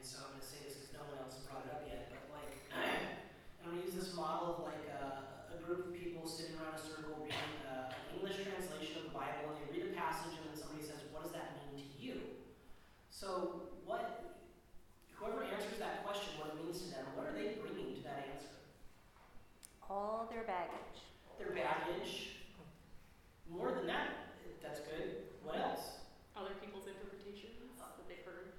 And 0.03 0.11
so 0.11 0.19
I'm 0.19 0.35
gonna 0.35 0.43
say 0.43 0.59
this 0.67 0.75
because 0.83 0.91
no 0.99 1.07
one 1.07 1.15
else 1.23 1.39
has 1.39 1.47
brought 1.47 1.63
it 1.63 1.71
up 1.71 1.87
yet, 1.87 2.11
but 2.11 2.27
like, 2.35 2.51
I'm 3.63 3.71
gonna 3.71 3.87
use 3.87 3.95
this 3.95 4.11
model 4.11 4.59
of 4.59 4.67
like 4.67 4.83
uh, 4.91 5.55
a 5.55 5.57
group 5.63 5.87
of 5.87 5.91
people 5.95 6.27
sitting 6.27 6.59
around 6.59 6.75
a 6.75 6.83
circle 6.83 7.23
reading 7.23 7.63
uh, 7.63 7.87
an 7.87 8.19
English 8.19 8.35
translation 8.43 8.99
of 8.99 9.07
the 9.07 9.15
Bible, 9.15 9.55
and 9.55 9.63
they 9.63 9.71
read 9.71 9.87
a 9.87 9.95
passage, 9.95 10.35
and 10.35 10.43
then 10.51 10.59
somebody 10.59 10.83
says, 10.83 10.99
"What 11.15 11.23
does 11.23 11.31
that 11.31 11.55
mean 11.71 11.79
to 11.79 11.87
you?" 11.95 12.35
So, 13.15 13.71
what, 13.87 14.43
whoever 15.15 15.47
answers 15.47 15.79
that 15.79 16.03
question, 16.03 16.35
what 16.35 16.51
it 16.51 16.59
means 16.59 16.83
to 16.83 16.91
them, 16.91 17.07
what 17.15 17.23
are 17.23 17.35
they 17.39 17.55
bringing 17.63 17.95
to 17.95 18.03
that 18.03 18.27
answer? 18.27 18.59
All 19.87 20.27
their 20.27 20.43
baggage. 20.43 20.99
Their 21.39 21.55
baggage. 21.55 22.43
More 23.47 23.71
than 23.71 23.87
that, 23.87 24.35
that's 24.59 24.83
good. 24.83 25.31
What 25.47 25.63
else? 25.63 26.03
Other 26.35 26.59
people's 26.59 26.91
interpretations 26.91 27.79
that 27.79 28.03
they've 28.11 28.27
heard. 28.27 28.51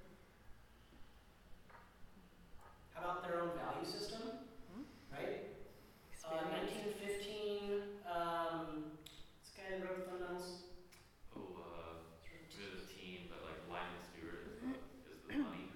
How 2.93 2.93
about 3.04 3.20
their 3.20 3.44
own 3.44 3.52
value 3.52 3.84
system? 3.84 4.48
Hmm? 4.72 4.88
Right? 5.12 5.52
Uh, 6.24 6.40
1915, 6.96 8.00
um, 8.08 8.96
this 9.44 9.52
guy 9.52 9.76
that 9.76 9.84
wrote 9.84 10.08
Fundamentals. 10.08 10.64
oh, 11.36 11.60
uh, 11.60 12.00
it 12.24 12.48
was 12.72 12.80
a 12.80 12.88
team, 12.88 13.28
but 13.28 13.44
like 13.44 13.60
Lyman 13.68 14.00
Stewart 14.08 14.48
is 14.48 14.56
the 14.56 14.72
is 15.12 15.20
the 15.20 15.36
money. 15.36 15.68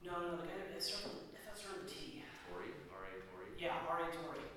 No, 0.00 0.16
no, 0.24 0.40
the 0.40 0.48
guy 0.48 0.56
that 0.56 0.72
it 0.72 0.80
starts 0.80 1.04
with, 1.12 1.36
I 1.36 1.44
thought 1.44 1.52
it 1.52 1.60
started 1.60 1.84
with 1.84 1.92
T. 1.92 2.24
Torrey, 2.48 2.72
R 2.88 3.12
A 3.12 3.20
Torrey. 3.28 3.52
Yeah, 3.60 3.84
R.A. 3.84 4.08
Torrey. 4.24 4.48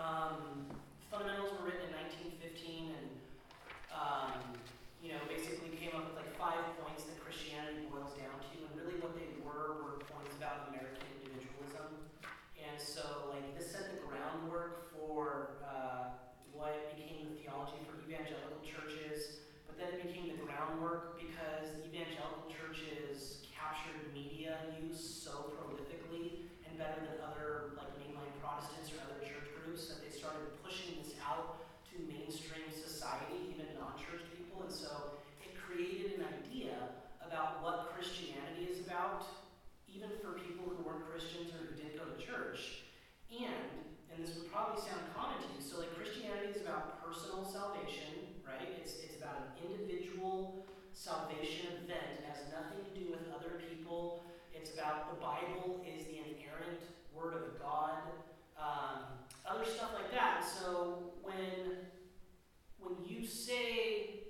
Um, 0.00 0.72
fundamentals 1.12 1.52
were 1.60 1.68
written 1.68 1.92
in 1.92 2.40
1915 2.40 2.96
and, 2.96 3.08
um, 3.92 4.56
you 5.04 5.12
know, 5.12 5.20
basically 5.28 5.68
came 5.76 5.92
up 5.92 6.08
with 6.08 6.16
like 6.24 6.32
five 6.40 6.64
points 6.80 7.04
that 7.04 7.20
Christianity 7.20 7.84
boils 7.92 8.16
down 8.16 8.34
to. 8.40 8.56
And 8.64 8.72
really 8.76 8.96
what 9.00 9.12
they 9.12 9.28
were 9.40 9.80
were 9.84 10.00
points 10.10 10.34
about 10.36 10.68
American 10.68 10.98
individualism. 11.16 12.10
And 12.58 12.76
so, 12.76 13.30
like, 13.30 13.46
this 13.56 13.70
set 13.70 13.90
the 13.94 14.02
groundwork 14.02 14.90
for 14.92 15.56
uh, 15.64 16.18
what 16.58 16.74
became 16.98 17.30
the 17.30 17.38
theology 17.38 17.78
for 17.86 18.02
evangelical 18.02 18.58
churches. 18.66 19.46
But 19.70 19.78
then 19.78 19.94
it 19.94 20.02
became 20.10 20.34
the 20.34 20.42
groundwork 20.42 21.22
because 21.22 21.70
evangelical 21.86 22.50
churches 22.50 23.46
captured 23.46 24.10
media 24.10 24.58
use 24.82 24.98
so 24.98 25.54
prolifically 25.54 26.50
and 26.66 26.74
better 26.74 26.98
than 26.98 27.22
other 27.22 27.78
like 27.78 27.94
mainline 28.02 28.34
Protestants 28.42 28.90
or 28.90 29.06
other 29.06 29.22
church 29.22 29.46
groups 29.54 29.86
that 29.86 30.02
they 30.02 30.10
started 30.10 30.50
pushing 30.66 30.98
this 30.98 31.14
out 31.22 31.62
to 31.86 32.02
mainstream 32.10 32.66
society, 32.74 33.54
even 33.54 33.70
non-church 33.78 34.26
people. 34.34 34.66
And 34.66 34.74
so 34.74 35.22
it 35.46 35.54
created 35.54 36.18
an 36.18 36.26
idea 36.26 36.74
about 37.22 37.62
what 37.62 37.94
Christianity 37.94 38.66
is 38.66 38.82
about, 38.82 39.22
even 39.86 40.10
for 40.18 40.34
people 40.42 40.66
who 40.74 40.82
weren't 40.82 41.06
Christians 41.06 41.54
or 41.54 41.70
who 41.70 41.78
didn't 41.78 41.94
go 41.94 42.04
to 42.08 42.18
church. 42.18 42.82
And, 43.30 43.68
and 44.08 44.16
this 44.24 44.34
would 44.36 44.50
probably 44.50 44.80
sound 44.80 45.04
common 45.12 45.36
to 45.44 45.48
you, 45.52 45.60
so 45.60 45.78
like 45.84 45.92
Christianity 45.94 46.56
is 46.56 46.62
about 46.64 47.04
personal 47.04 47.44
salvation, 47.44 48.40
right? 48.46 48.64
It's, 48.80 48.96
it's 49.04 49.20
about 49.20 49.52
an 49.52 49.68
individual 49.68 50.64
salvation 50.96 51.84
event. 51.84 52.08
It 52.16 52.24
has 52.24 52.48
nothing 52.48 52.80
to 52.88 52.92
do 52.96 53.12
with 53.12 53.28
other 53.28 53.60
people. 53.68 54.24
It's 54.54 54.72
about 54.72 55.12
the 55.12 55.20
Bible 55.20 55.84
is 55.84 56.06
the 56.08 56.24
inerrant 56.24 56.80
word 57.14 57.34
of 57.36 57.60
God. 57.60 58.00
Um, 58.56 59.20
other 59.46 59.64
stuff 59.64 59.92
like 59.94 60.10
that. 60.12 60.42
So 60.42 61.12
when 61.22 61.86
when 62.80 62.94
you 63.06 63.26
say 63.26 64.24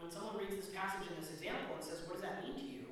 when 0.00 0.10
someone 0.10 0.36
reads 0.36 0.56
this 0.56 0.74
passage 0.74 1.08
in 1.08 1.16
this 1.20 1.30
example 1.30 1.76
and 1.76 1.84
says, 1.84 2.04
"What 2.06 2.20
does 2.20 2.22
that 2.22 2.44
mean 2.44 2.54
to 2.56 2.66
you?" 2.66 2.84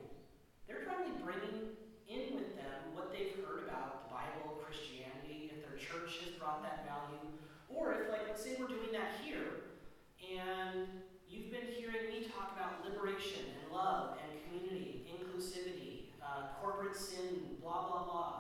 They're 0.66 0.85
probably 0.87 1.12
bringing 1.22 1.77
in 2.09 2.35
with 2.37 2.57
them 2.57 2.96
what 2.96 3.12
they've 3.12 3.37
heard 3.44 3.68
about 3.68 4.09
the 4.09 4.14
Bible, 4.14 4.57
Christianity, 4.64 5.53
if 5.53 5.61
their 5.64 5.77
church 5.77 6.24
has 6.24 6.33
brought 6.40 6.62
that 6.64 6.88
value, 6.88 7.29
or 7.68 7.92
if, 7.92 8.11
like, 8.11 8.24
let's 8.27 8.42
say 8.42 8.57
we're 8.59 8.68
doing 8.68 8.92
that 8.92 9.20
here, 9.24 9.77
and 10.24 10.88
you've 11.29 11.53
been 11.53 11.68
hearing 11.77 12.09
me 12.09 12.29
talk 12.33 12.57
about 12.57 12.85
liberation 12.85 13.44
and 13.61 13.72
love 13.72 14.16
and 14.24 14.29
community, 14.48 15.05
inclusivity, 15.09 16.12
uh, 16.24 16.57
corporate 16.61 16.96
sin, 16.96 17.57
blah, 17.62 17.88
blah, 17.88 18.05
blah. 18.05 18.33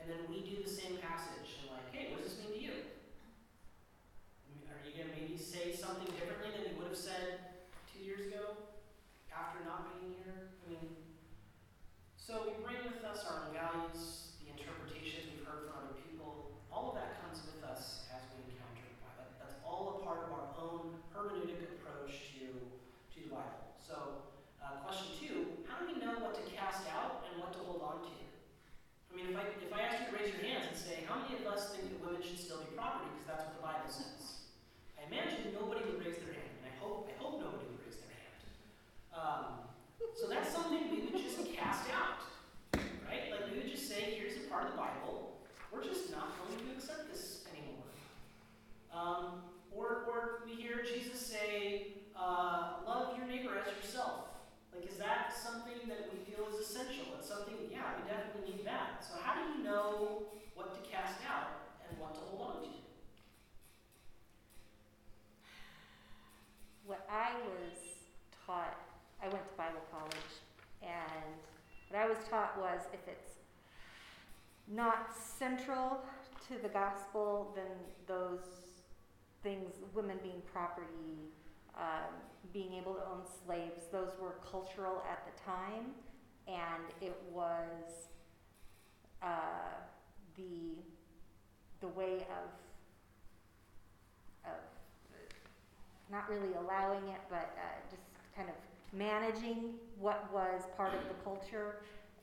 And 0.00 0.08
then 0.08 0.20
we 0.28 0.40
do 0.44 0.62
the 0.62 0.68
same 0.70 0.96
passage 1.00 1.48
and 1.64 1.72
like, 1.72 1.88
hey, 1.92 2.12
what 2.12 2.22
does 2.22 2.36
this 2.36 2.44
mean 2.44 2.56
to 2.56 2.60
you? 2.60 2.76
I 4.44 4.46
mean, 4.52 4.64
Are 4.68 4.80
you 4.84 4.92
gonna 4.96 5.12
maybe 5.16 5.36
say 5.36 5.72
something 5.72 6.08
differently 6.16 6.52
than 6.52 6.72
you 6.72 6.76
would 6.80 6.92
have 6.92 6.96
said 6.96 7.64
two 7.92 8.04
years 8.04 8.28
ago 8.28 8.56
after 9.32 9.64
not 9.64 9.96
being 9.96 10.12
here? 10.20 10.52
I 10.64 10.64
mean, 10.70 10.88
so 12.16 12.44
we 12.44 12.52
bring 12.60 12.84
with 12.84 13.00
us 13.08 13.24
our 13.24 13.48
own 13.48 13.56
values, 13.56 14.36
the 14.44 14.52
interpretations 14.52 15.32
we've 15.32 15.48
heard 15.48 15.64
from 15.64 15.80
other 15.80 15.96
people. 16.04 16.52
All 16.68 16.92
of 16.92 16.94
that 17.00 17.24
comes 17.24 17.40
with 17.40 17.64
us 17.64 18.04
as 18.12 18.20
we 18.36 18.52
encounter 18.52 18.84
the 18.84 19.00
Bible. 19.00 19.32
That's 19.40 19.56
all 19.64 19.96
a 19.96 20.04
part 20.04 20.28
of 20.28 20.36
our 20.36 20.48
own 20.60 21.00
hermeneutic 21.16 21.80
approach 21.80 22.36
to, 22.36 22.52
to 22.52 23.18
the 23.24 23.32
Bible. 23.32 23.72
So, 23.80 24.28
uh, 24.60 24.84
question 24.84 25.08
two, 25.16 25.36
how 25.64 25.80
do 25.80 25.88
we 25.88 25.96
know 26.04 26.20
what 26.20 26.36
to 26.36 26.44
cast 26.52 26.84
out 26.92 27.24
and 27.32 27.40
what 27.40 27.56
to 27.56 27.64
hold 27.64 27.80
on 27.80 28.04
to? 28.04 28.16
I 29.08 29.12
mean, 29.16 29.32
if 29.32 29.36
I, 29.40 29.48
if 29.64 29.72
I 29.72 29.80
ask 29.88 30.04
you 30.04 30.12
to 30.12 30.14
raise 30.20 30.28
your 30.36 30.44
hands 30.44 30.68
and 30.68 30.76
say, 30.76 31.08
how 31.08 31.24
many 31.24 31.40
of 31.40 31.48
us 31.48 31.72
think 31.72 31.88
that 31.88 31.98
women 32.04 32.20
should 32.20 32.36
still 32.36 32.60
be 32.60 32.76
property 32.76 33.08
because 33.16 33.24
that's 33.24 33.44
what 33.48 33.56
the 33.56 33.64
Bible 33.64 33.88
says? 33.88 34.52
I 35.00 35.08
imagine 35.08 35.56
nobody 35.56 35.80
would 35.88 36.04
raise 36.04 36.20
their 36.20 36.36
hand, 36.36 36.52
and 36.60 36.68
I 36.68 36.76
hope, 36.76 37.08
I 37.08 37.16
hope 37.16 37.40
nobody 37.40 37.72
would 37.72 37.80
raise 37.88 37.96
their 38.04 38.12
hand. 38.12 38.36
Um, 39.16 39.44
so 40.12 40.28
that's 40.28 40.52
something 40.52 40.92
we 40.92 41.08
would 41.08 41.16
just 41.16 41.40
cast 41.56 41.90
out, 41.90 42.22
right? 43.06 43.32
Like 43.32 43.50
we 43.50 43.58
would 43.58 43.70
just 43.70 43.88
say, 43.88 44.14
here's 44.18 44.36
a 44.36 44.46
part 44.58 44.70
of 44.70 44.76
the 44.76 44.82
Bible. 44.82 45.38
We're 45.70 45.84
just 45.84 46.10
not 46.10 46.34
going 46.42 46.58
to 46.66 46.74
accept 46.74 47.12
this 47.12 47.44
anymore. 47.46 47.86
Um, 48.92 49.42
or, 49.70 50.02
or 50.10 50.42
we 50.46 50.60
hear 50.60 50.82
Jesus 50.82 51.20
say, 51.20 51.94
uh, 52.18 52.82
love 52.84 53.16
your 53.16 53.28
neighbor 53.28 53.54
as 53.54 53.70
yourself. 53.76 54.34
Like, 54.74 54.90
is 54.90 54.98
that 54.98 55.30
something 55.30 55.86
that 55.86 56.10
we 56.10 56.26
feel 56.26 56.46
is 56.50 56.66
essential? 56.66 57.06
It's 57.18 57.28
something, 57.28 57.54
yeah, 57.70 58.02
we 58.02 58.10
definitely 58.10 58.56
need 58.56 58.66
that. 58.66 59.04
So, 59.06 59.14
how 59.22 59.38
do 59.38 59.46
you 59.54 59.62
know 59.62 60.24
what 60.54 60.74
to 60.74 60.90
cast 60.90 61.20
out 61.30 61.78
and 61.88 61.96
what 62.00 62.14
to 62.14 62.20
hold 62.20 62.56
on 62.56 62.62
to? 62.62 62.68
What 66.84 67.06
I 67.08 67.30
was 67.46 67.78
taught, 68.44 68.74
I 69.22 69.28
went 69.28 69.46
to 69.46 69.54
Bible 69.56 69.86
college, 69.92 70.34
and 70.82 71.38
what 71.90 72.02
I 72.02 72.08
was 72.08 72.18
taught 72.28 72.58
was 72.58 72.80
if 72.92 73.06
it's 73.06 73.37
not 74.70 75.14
central 75.38 76.00
to 76.48 76.62
the 76.62 76.68
gospel, 76.68 77.52
then 77.54 77.66
those 78.06 78.40
things, 79.42 79.74
women 79.94 80.18
being 80.22 80.42
property, 80.52 81.30
um, 81.76 82.12
being 82.52 82.74
able 82.74 82.94
to 82.94 83.00
own 83.00 83.22
slaves, 83.44 83.84
those 83.92 84.10
were 84.20 84.34
cultural 84.50 85.02
at 85.10 85.24
the 85.26 85.42
time, 85.42 85.92
and 86.46 86.84
it 87.00 87.16
was 87.32 88.08
uh, 89.22 89.26
the 90.36 90.76
the 91.80 91.88
way 91.88 92.16
of 92.16 92.50
of 94.44 94.60
not 96.10 96.28
really 96.28 96.54
allowing 96.54 97.06
it, 97.08 97.20
but 97.28 97.54
uh, 97.58 97.90
just 97.90 98.02
kind 98.34 98.48
of 98.48 98.54
managing 98.98 99.74
what 99.98 100.32
was 100.32 100.62
part 100.76 100.94
of 100.94 101.00
the 101.08 101.14
culture. 101.22 101.76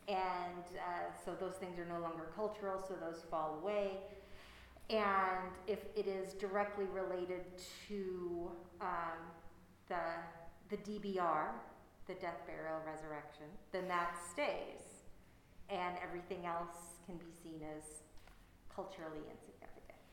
And 0.08 0.66
uh, 0.78 1.10
so 1.24 1.34
those 1.40 1.56
things 1.56 1.80
are 1.80 1.86
no 1.86 2.00
longer 2.00 2.30
cultural, 2.36 2.84
so 2.88 2.94
those 2.96 3.24
fall 3.30 3.60
away. 3.62 3.98
And 4.90 5.50
if 5.66 5.80
it 5.96 6.06
is 6.08 6.34
directly 6.34 6.86
related 6.86 7.46
to 7.88 8.52
um, 8.82 9.18
the, 9.88 10.06
the 10.70 10.78
DBR, 10.78 11.50
the 12.06 12.14
death, 12.22 12.46
burial, 12.46 12.78
resurrection, 12.86 13.50
then 13.72 13.88
that 13.88 14.14
stays. 14.32 14.86
And 15.70 15.98
everything 16.06 16.46
else 16.46 17.02
can 17.10 17.18
be 17.18 17.34
seen 17.42 17.66
as 17.66 18.06
culturally 18.70 19.26
insignificant. 19.26 20.06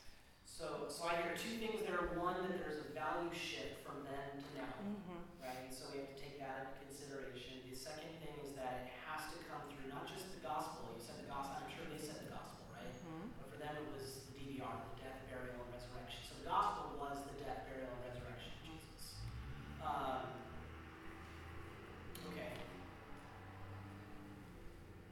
So, 0.49 0.89
so 0.89 1.05
I 1.05 1.21
hear 1.21 1.37
two 1.37 1.61
things 1.61 1.85
there. 1.85 2.17
One, 2.17 2.41
that 2.49 2.57
there's 2.65 2.81
a 2.81 2.89
value 2.97 3.29
shift 3.37 3.85
from 3.85 4.09
then 4.09 4.41
to 4.41 4.49
now, 4.57 4.73
Mm-hmm. 4.81 5.21
right? 5.45 5.69
So 5.69 5.93
we 5.93 6.01
have 6.01 6.09
to 6.17 6.19
take 6.19 6.41
that 6.41 6.65
into 6.65 6.81
consideration. 6.89 7.61
The 7.69 7.77
second 7.77 8.17
thing 8.25 8.33
is 8.41 8.57
that 8.57 8.89
it 8.89 8.97
has 9.13 9.29
to 9.37 9.45
come 9.45 9.69
through 9.69 9.93
not 9.93 10.09
just 10.09 10.33
the 10.33 10.41
gospel. 10.41 10.97
You 10.97 11.05
said 11.05 11.21
the 11.21 11.29
gospel. 11.29 11.61
I'm 11.61 11.69
sure 11.69 11.85
they 11.93 12.01
said 12.01 12.17
the 12.25 12.33
gospel, 12.33 12.65
right? 12.73 12.89
Mm-hmm. 12.89 13.29
But 13.37 13.47
for 13.53 13.59
them, 13.61 13.77
it 13.77 13.89
was 13.93 14.25
the 14.33 14.41
DBR, 14.41 14.73
the 14.73 14.97
death, 15.05 15.21
burial, 15.29 15.61
and 15.61 15.69
resurrection. 15.69 16.21
So 16.25 16.41
the 16.41 16.49
gospel 16.49 16.97
was 16.97 17.21
the 17.29 17.37
death, 17.45 17.69
burial, 17.69 17.93
and 17.93 18.01
resurrection 18.09 18.57
of 18.57 18.63
Jesus. 18.65 19.01
Um, 19.85 20.25
okay. 22.33 22.57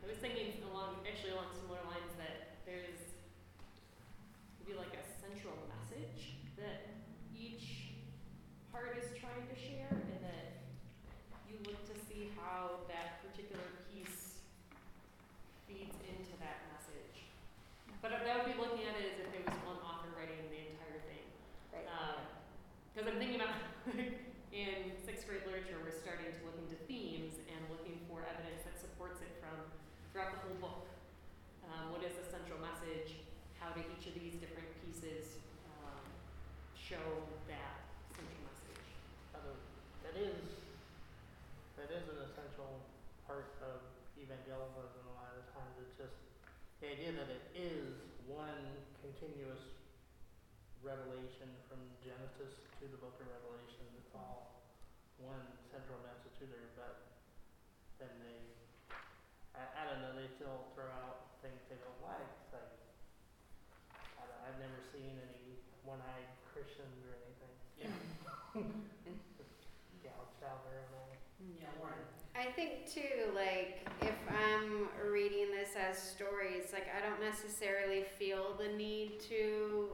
I 0.00 0.04
was 0.08 0.16
thinking 0.24 0.64
along, 0.72 1.04
actually 1.04 1.36
along 1.36 1.52
similar 1.52 1.84
lines 1.84 2.16
that 2.16 2.64
there's 2.64 3.04
maybe 4.64 4.80
like 4.80 4.96
a 4.96 5.04
central 5.20 5.60
message 5.68 6.40
that 6.56 6.88
each 7.36 7.92
part 8.72 8.96
is 8.96 9.12
trying 9.20 9.44
to 9.44 9.56
share, 9.60 9.92
and 9.92 10.24
that 10.24 10.64
you 11.48 11.60
look 11.68 11.84
to 11.84 11.96
see 12.08 12.30
how 12.38 12.86
that 12.88 13.20
particular 13.26 13.64
piece 13.90 14.38
feeds 15.66 15.96
into 16.06 16.34
that 16.38 16.62
message. 16.70 17.26
But 18.00 18.16
that 18.16 18.32
would 18.32 18.48
be 18.48 18.56
looking 18.56 18.88
at 18.88 18.96
it 18.96 19.12
as 19.12 19.16
if 19.20 19.28
it 19.28 19.44
was 19.44 19.60
one 19.68 19.76
author 19.84 20.08
writing 20.16 20.40
the 20.48 20.72
entire 20.72 21.04
thing. 21.04 21.20
Right. 21.68 21.84
Because 22.96 23.12
I'm 23.12 23.20
thinking 23.20 23.36
about 23.36 23.60
in 24.56 24.96
sixth 25.04 25.28
grade 25.28 25.44
literature, 25.44 25.76
we're 25.84 25.92
starting 25.92 26.32
to 26.32 26.40
look 26.48 26.56
into 26.56 26.80
themes 26.88 27.36
and 27.44 27.60
looking 27.68 28.00
for 28.08 28.24
evidence 28.24 28.64
that 28.64 28.80
supports 28.80 29.20
it 29.20 29.28
from 29.36 29.52
throughout 30.16 30.32
the 30.32 30.40
whole 30.48 30.56
book. 30.64 30.88
Um, 31.68 31.92
what 31.92 32.00
is 32.00 32.16
the 32.16 32.24
central 32.24 32.56
message? 32.64 33.20
How 33.60 33.68
do 33.76 33.84
each 33.84 34.08
of 34.08 34.16
these 34.16 34.40
different 34.40 34.72
pieces 34.80 35.36
um, 35.84 36.00
show 36.72 37.04
that 37.52 37.84
central 38.16 38.42
message? 38.48 38.88
That 39.36 39.44
is, 39.44 39.60
that 40.08 40.16
is, 40.16 40.40
that 41.76 41.88
is 41.92 42.04
an 42.16 42.24
essential 42.24 42.80
part 43.28 43.60
of 43.60 43.84
evangelicalism 44.16 45.04
a 45.04 45.14
lot 45.20 45.36
of 45.36 45.44
times. 45.52 45.76
It's 45.84 46.00
just 46.00 46.16
the 46.80 46.88
idea 46.96 47.12
that 47.12 47.28
it 47.28 47.44
is 47.52 47.92
one 48.24 48.64
continuous 49.04 49.60
revelation 50.80 51.52
from 51.68 51.76
Genesis 52.00 52.56
to 52.80 52.88
the 52.88 52.96
book 52.96 53.20
of 53.20 53.28
Revelation. 53.28 53.84
It's 54.00 54.16
all 54.16 54.64
one 55.20 55.44
central 55.68 56.00
message 56.00 56.32
to 56.40 56.48
there, 56.48 56.72
but 56.80 57.20
then 58.00 58.08
they, 58.24 58.40
I, 59.52 59.60
I 59.76 59.82
don't 59.92 60.00
know, 60.00 60.16
they 60.16 60.32
still 60.40 60.72
throw 60.72 60.88
out 61.04 61.36
things 61.44 61.60
they 61.68 61.76
don't 61.84 62.00
like. 62.00 62.24
It's 62.48 62.56
like, 62.56 62.72
I, 64.16 64.24
I've 64.48 64.56
never 64.56 64.80
seen 64.88 65.20
any 65.20 65.60
one-eyed 65.84 66.32
Christians 66.56 66.96
or 67.04 67.12
anything. 67.12 67.54
Yeah. 67.76 67.92
Gouged 70.00 70.42
out 70.48 70.64
their 70.64 70.80
own 70.96 71.12
eye. 71.12 71.20
Yeah, 71.60 71.76
Lauren. 71.76 72.19
I 72.36 72.44
think 72.44 72.86
too, 72.86 73.32
like 73.34 73.86
if 74.02 74.14
I'm 74.28 74.88
reading 75.10 75.50
this 75.50 75.70
as 75.76 75.98
stories, 75.98 76.72
like 76.72 76.86
I 76.96 77.06
don't 77.06 77.20
necessarily 77.20 78.04
feel 78.18 78.54
the 78.58 78.76
need 78.76 79.20
to 79.28 79.88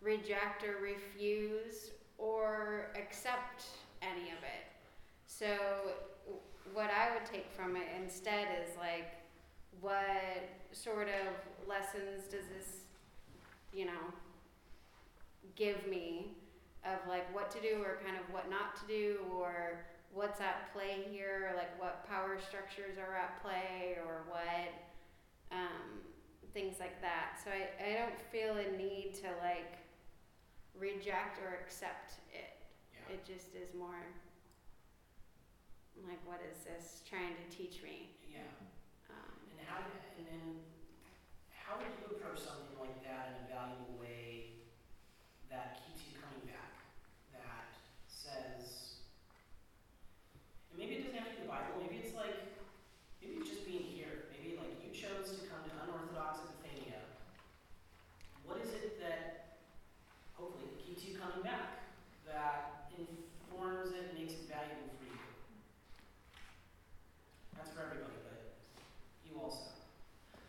reject 0.00 0.64
or 0.64 0.76
refuse 0.82 1.90
or 2.18 2.90
accept 2.96 3.64
any 4.02 4.30
of 4.30 4.38
it. 4.42 4.66
So 5.26 5.46
what 6.72 6.90
I 6.90 7.12
would 7.14 7.26
take 7.26 7.50
from 7.52 7.76
it 7.76 7.86
instead 8.00 8.46
is 8.62 8.76
like 8.78 9.12
what 9.80 10.48
sort 10.72 11.08
of 11.08 11.68
lessons 11.68 12.24
does 12.30 12.46
this, 12.56 12.82
you 13.72 13.86
know, 13.86 13.92
give 15.56 15.86
me 15.86 16.28
of 16.84 16.98
like 17.08 17.32
what 17.34 17.50
to 17.50 17.60
do 17.60 17.82
or 17.82 17.98
kind 18.04 18.16
of 18.16 18.32
what 18.32 18.48
not 18.50 18.76
to 18.76 18.86
do 18.86 19.18
or 19.34 19.84
what's 20.14 20.40
at 20.40 20.72
play 20.72 21.04
here, 21.10 21.52
like 21.56 21.74
what 21.80 22.06
power 22.08 22.38
structures 22.40 22.96
are 22.98 23.14
at 23.16 23.42
play, 23.42 23.98
or 24.06 24.22
what 24.30 24.70
um, 25.50 26.00
things 26.54 26.76
like 26.78 27.00
that. 27.02 27.40
So 27.42 27.50
I, 27.50 27.66
I 27.82 27.92
don't 27.98 28.18
feel 28.30 28.54
a 28.56 28.76
need 28.78 29.14
to 29.22 29.28
like 29.42 29.78
reject 30.78 31.38
or 31.42 31.58
accept 31.60 32.14
it. 32.32 32.54
Yeah. 32.94 33.14
It 33.14 33.26
just 33.26 33.54
is 33.54 33.74
more 33.76 34.06
like, 36.06 36.22
what 36.26 36.40
is 36.50 36.62
this 36.66 37.02
trying 37.08 37.34
to 37.38 37.46
teach 37.50 37.82
me? 37.82 38.10
Yeah. 38.26 38.42
Um, 39.10 39.34
And 39.50 39.62
how, 39.66 39.78
and 40.18 40.26
then, 40.26 40.46
how 41.54 41.78
would 41.78 41.86
you 42.02 42.18
approach 42.18 42.42
something 42.42 42.74
like 42.82 42.98
that 43.06 43.30
in 43.30 43.34
a 43.42 43.54
valuable 43.54 43.94
way 43.98 44.58
that 45.50 45.78
keeps 45.86 46.02
you 46.06 46.18
coming 46.18 46.42
back? 46.50 46.74
That 47.30 47.78
says, 48.10 48.98
and 50.74 50.82
maybe 50.82 50.98
it 50.98 51.06
doesn't 51.06 51.14
have 51.18 51.30
to 51.30 51.36
be 51.38 51.46
the 51.46 51.52
Bible, 51.54 51.78
maybe 51.78 52.02
it's 52.02 52.14
like, 52.18 52.58
maybe 53.22 53.38
it's 53.38 53.48
just 53.54 53.62
being 53.62 53.86
here. 53.86 54.26
Maybe 54.34 54.58
like 54.58 54.74
you 54.82 54.90
chose 54.90 55.30
to 55.38 55.46
come 55.46 55.62
to 55.62 55.72
unorthodox 55.86 56.42
Epiphania. 56.42 57.06
What 58.42 58.58
is 58.58 58.74
it 58.74 58.98
that, 58.98 59.62
hopefully, 60.34 60.66
that 60.74 60.82
keeps 60.82 61.06
you 61.06 61.14
coming 61.22 61.46
back? 61.46 61.86
That 62.26 62.90
informs 62.98 63.94
it, 63.94 64.10
makes 64.18 64.34
it 64.34 64.50
valuable 64.50 64.90
for 64.98 65.06
you? 65.06 65.22
That's 67.56 67.70
for 67.70 67.86
everybody, 67.86 68.18
but 68.26 68.58
you 69.24 69.38
also. 69.38 69.70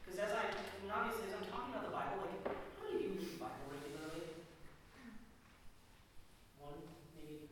Because 0.02 0.18
as 0.20 0.32
I, 0.34 0.50
I 0.50 0.76
mean, 0.82 0.90
obviously, 0.92 1.30
as 1.30 1.38
I'm 1.38 1.46
talking 1.48 1.72
about 1.74 1.86
the 1.86 1.94
Bible, 1.96 2.26
like, 2.26 2.42
how 2.50 2.82
many 2.90 2.98
of 2.98 3.02
you 3.06 3.12
read 3.22 3.30
the 3.38 3.42
Bible 3.42 3.66
regularly? 3.70 4.26
One, 6.62 6.82
maybe. 7.18 7.50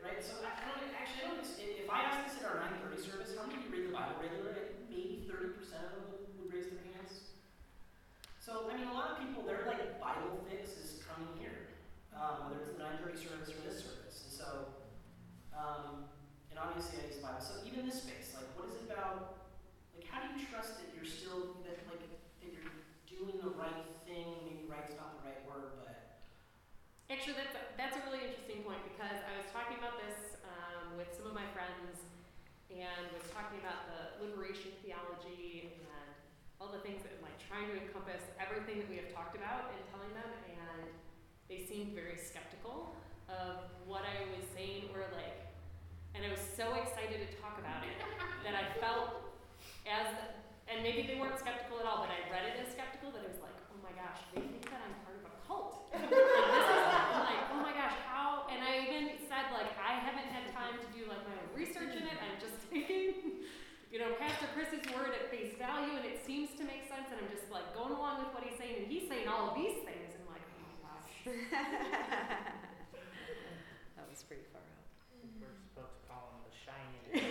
Right. 0.00 0.20
So 0.24 0.40
I, 0.42 0.50
I 0.56 0.62
don't 0.72 0.92
actually. 0.96 1.24
I 1.24 1.36
don't. 1.36 1.40
ex- 1.44 1.60
If 1.60 1.84
if 1.84 1.88
I 1.92 2.00
ask 2.08 2.26
this 2.32 2.40
at 2.42 2.48
our 2.48 2.58
9:30 2.64 2.96
service, 3.00 3.30
how 3.36 3.44
many 3.46 3.60
of 3.60 3.68
you 3.68 3.70
read 3.72 3.86
the 3.92 3.94
Bible 3.94 4.16
regularly? 4.20 4.72
Maybe 4.88 5.28
30 5.28 5.52
percent 5.56 5.82
of 5.88 5.90
them 6.00 6.04
would, 6.16 6.24
would 6.40 6.48
raise 6.52 6.68
their 6.72 6.80
hands. 6.96 7.32
So 8.40 8.68
I 8.68 8.76
mean, 8.76 8.88
a 8.88 8.96
lot 8.96 9.14
of 9.14 9.22
people, 9.22 9.44
their 9.44 9.64
like 9.68 10.00
Bible 10.00 10.40
fix 10.48 10.74
is 10.80 11.00
coming 11.04 11.30
here, 11.38 11.76
um, 12.16 12.48
whether 12.50 12.64
it's 12.64 12.72
the 12.72 12.80
9:30 12.80 13.16
service 13.20 13.50
or 13.52 13.60
this 13.68 13.78
service, 13.84 14.16
and 14.26 14.32
so. 14.32 14.48
Um, 15.52 16.08
and 16.50 16.58
obviously 16.82 16.98
I 16.98 17.14
use 17.14 17.22
Bible. 17.22 17.38
So 17.38 17.62
even 17.62 17.86
this 17.86 18.02
space, 18.02 18.34
like 18.34 18.50
what 18.58 18.66
is 18.66 18.74
it 18.82 18.90
about 18.90 19.46
like 19.94 20.02
how 20.10 20.18
do 20.18 20.34
you 20.34 20.42
trust 20.50 20.82
that 20.82 20.90
you're 20.90 21.06
still 21.06 21.62
that 21.62 21.78
like 21.86 22.02
that 22.02 22.50
you're 22.50 22.74
doing 23.06 23.38
the 23.38 23.54
right 23.54 23.86
thing? 24.02 24.26
Maybe 24.42 24.66
right's 24.66 24.98
not 24.98 25.22
the 25.22 25.30
right 25.30 25.38
word, 25.46 25.78
but 25.78 26.18
Actually, 27.06 27.38
that's 27.38 27.54
a, 27.54 27.62
that's 27.76 27.94
a 27.94 28.02
really 28.08 28.24
interesting 28.24 28.64
point 28.64 28.80
because 28.88 29.20
I 29.20 29.36
was 29.36 29.44
talking 29.52 29.76
about 29.76 30.00
this 30.00 30.40
um, 30.48 30.96
with 30.96 31.12
some 31.12 31.28
of 31.28 31.36
my 31.36 31.44
friends 31.52 32.02
and 32.72 33.04
was 33.12 33.28
talking 33.30 33.60
about 33.60 33.84
the 33.86 34.24
liberation 34.24 34.72
theology 34.80 35.76
and 35.76 36.08
all 36.56 36.72
the 36.72 36.80
things 36.80 37.04
that 37.04 37.14
like 37.20 37.36
trying 37.36 37.68
to 37.68 37.76
encompass 37.76 38.24
everything 38.40 38.80
that 38.80 38.88
we 38.88 38.96
have 38.96 39.12
talked 39.12 39.36
about 39.36 39.76
and 39.76 39.82
telling 39.92 40.08
them 40.16 40.30
and 40.56 40.88
they 41.52 41.60
seemed 41.60 41.92
very 41.92 42.16
skeptical 42.16 42.96
of 43.28 43.68
what 43.84 44.08
I 44.08 44.24
was 44.32 44.48
saying 44.56 44.88
or 44.96 45.04
like 45.12 45.51
and 46.14 46.24
I 46.24 46.30
was 46.30 46.40
so 46.40 46.74
excited 46.76 47.24
to 47.24 47.28
talk 47.40 47.58
about 47.58 47.84
it 47.84 47.96
that 48.44 48.54
I 48.54 48.64
felt 48.80 49.22
as 49.88 50.06
and 50.70 50.80
maybe 50.80 51.04
they 51.04 51.20
weren't 51.20 51.36
skeptical 51.36 51.76
at 51.82 51.84
all, 51.84 52.00
but 52.00 52.08
I 52.08 52.24
read 52.32 52.48
it 52.48 52.56
as 52.64 52.72
skeptical 52.72 53.12
that 53.12 53.20
I 53.20 53.28
was 53.28 53.36
like, 53.44 53.52
oh 53.68 53.76
my 53.84 53.92
gosh, 53.92 54.24
they 54.32 54.40
think 54.40 54.64
that 54.72 54.80
I'm 54.80 54.96
part 55.04 55.20
of 55.20 55.28
a 55.28 55.32
cult. 55.44 55.84
like 55.92 56.08
this 56.08 56.16
is 56.16 57.28
like, 57.28 57.44
oh 57.52 57.60
my 57.60 57.76
gosh, 57.76 57.92
how 58.08 58.48
and 58.48 58.64
I 58.64 58.88
even 58.88 59.12
said 59.28 59.52
like 59.52 59.68
I 59.76 60.00
haven't 60.00 60.32
had 60.32 60.48
time 60.56 60.80
to 60.80 60.88
do 60.96 61.04
like 61.10 61.20
my 61.28 61.36
own 61.36 61.52
research 61.52 61.92
in 61.92 62.08
it. 62.08 62.16
I'm 62.16 62.40
just 62.40 62.56
taking 62.72 63.44
you 63.92 64.00
know, 64.00 64.16
Pastor 64.16 64.48
Chris's 64.56 64.80
word 64.96 65.12
at 65.12 65.28
face 65.28 65.52
value 65.60 66.00
and 66.00 66.08
it 66.08 66.24
seems 66.24 66.56
to 66.56 66.64
make 66.64 66.88
sense 66.88 67.12
and 67.12 67.20
I'm 67.20 67.28
just 67.28 67.44
like 67.52 67.76
going 67.76 67.92
along 67.92 68.24
with 68.24 68.32
what 68.32 68.40
he's 68.40 68.56
saying 68.56 68.80
and 68.80 68.88
he's 68.88 69.04
saying 69.04 69.28
all 69.28 69.52
of 69.52 69.54
these 69.54 69.84
things 69.84 70.16
and 70.16 70.24
I'm 70.24 70.32
like, 70.32 70.40
oh 70.48 70.64
my 70.64 70.76
gosh. 70.80 71.12
that 74.00 74.08
was 74.08 74.24
pretty 74.24 74.48
far 74.48 74.64
out. 74.64 74.88
We're 75.36 75.52
supposed 75.68 75.92
to 75.92 76.00
call 76.08 76.32
them 76.32 76.40
the 76.48 76.56
shining. 76.56 77.01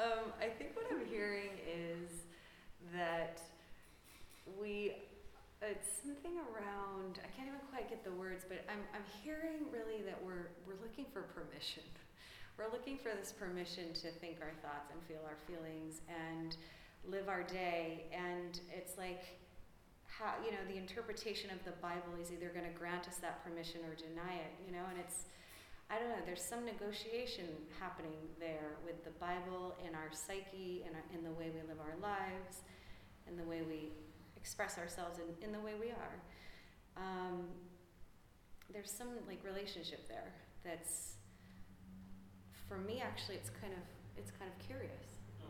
Um, 0.00 0.32
I 0.40 0.48
think 0.48 0.74
what 0.76 0.86
I'm 0.90 1.04
hearing 1.04 1.60
is 1.68 2.24
that 2.96 3.42
we, 4.58 4.92
it's 5.60 5.88
something 6.02 6.40
around, 6.40 7.20
I 7.20 7.28
can't 7.36 7.48
even 7.48 7.60
quite 7.68 7.90
get 7.90 8.02
the 8.02 8.12
words, 8.12 8.46
but 8.48 8.64
I'm, 8.72 8.80
I'm 8.94 9.04
hearing 9.22 9.68
really 9.70 10.00
that 10.08 10.16
we're, 10.24 10.48
we're 10.66 10.80
looking 10.80 11.04
for 11.12 11.28
permission. 11.36 11.82
We're 12.56 12.72
looking 12.72 12.96
for 12.96 13.12
this 13.12 13.30
permission 13.30 13.92
to 14.00 14.08
think 14.24 14.38
our 14.40 14.56
thoughts 14.64 14.88
and 14.90 15.02
feel 15.04 15.20
our 15.28 15.36
feelings 15.44 16.00
and 16.08 16.56
live 17.04 17.28
our 17.28 17.42
day. 17.42 18.04
And 18.08 18.58
it's 18.72 18.96
like, 18.96 19.39
how, 20.20 20.36
you 20.44 20.52
know, 20.52 20.60
the 20.68 20.76
interpretation 20.76 21.48
of 21.50 21.64
the 21.64 21.72
Bible 21.80 22.12
is 22.20 22.30
either 22.30 22.52
going 22.52 22.68
to 22.68 22.76
grant 22.76 23.08
us 23.08 23.16
that 23.24 23.42
permission 23.42 23.80
or 23.88 23.96
deny 23.96 24.36
it, 24.36 24.52
you 24.68 24.72
know, 24.72 24.84
and 24.92 25.00
it's, 25.00 25.24
I 25.88 25.98
don't 25.98 26.12
know, 26.12 26.22
there's 26.28 26.44
some 26.44 26.64
negotiation 26.64 27.48
happening 27.80 28.28
there 28.38 28.76
with 28.84 29.02
the 29.02 29.16
Bible 29.16 29.74
in 29.80 29.96
our 29.96 30.12
psyche 30.12 30.84
and 30.84 30.94
in 31.16 31.24
the 31.24 31.32
way 31.32 31.48
we 31.48 31.64
live 31.66 31.80
our 31.80 31.96
lives 32.04 32.68
and 33.26 33.38
the 33.38 33.44
way 33.48 33.62
we 33.64 33.96
express 34.36 34.76
ourselves 34.76 35.18
in, 35.18 35.24
in 35.42 35.52
the 35.52 35.60
way 35.60 35.72
we 35.80 35.88
are. 35.88 36.16
Um, 36.96 37.48
there's 38.72 38.90
some 38.90 39.08
like 39.26 39.40
relationship 39.44 40.06
there 40.08 40.32
that's 40.64 41.14
for 42.68 42.78
me 42.78 43.02
actually 43.02 43.34
it's 43.34 43.50
kind 43.60 43.72
of 43.72 43.82
it's 44.16 44.30
kind 44.30 44.50
of 44.50 44.66
curious. 44.66 45.18
Mm. 45.40 45.48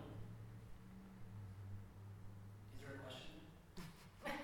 Is 2.74 2.80
there 2.80 2.94
a 2.94 2.98
question? 3.04 3.30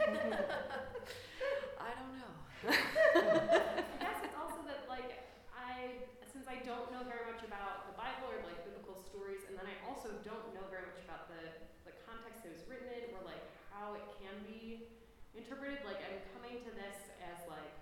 I 1.82 1.90
don't 1.98 2.14
know. 2.14 2.32
I 2.70 3.96
guess 3.98 4.18
it's 4.22 4.38
also 4.38 4.62
that 4.70 4.86
like 4.86 5.26
I 5.50 6.06
since 6.30 6.46
I 6.46 6.62
don't 6.62 6.90
know 6.94 7.02
very 7.06 7.26
much 7.26 7.42
about 7.42 7.90
the 7.90 7.96
Bible 7.98 8.30
or 8.30 8.38
like 8.46 8.62
biblical 8.62 8.94
stories, 9.02 9.42
and 9.50 9.58
then 9.58 9.66
I 9.66 9.74
also 9.86 10.14
don't 10.22 10.54
know 10.54 10.62
very 10.70 10.86
much 10.86 11.02
about 11.02 11.26
the 11.26 11.42
the 11.90 11.94
context 12.06 12.46
that 12.46 12.54
it 12.54 12.58
was 12.58 12.66
written 12.70 12.86
in 12.94 13.10
or 13.18 13.22
like 13.26 13.42
how 13.74 13.98
it 13.98 14.06
can 14.22 14.34
be 14.46 14.86
interpreted. 15.34 15.82
Like 15.82 15.98
I'm 16.06 16.22
coming 16.34 16.62
to 16.62 16.70
this 16.70 16.98
as 17.26 17.42
like 17.50 17.74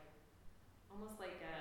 almost 0.88 1.20
like 1.20 1.40
a 1.44 1.58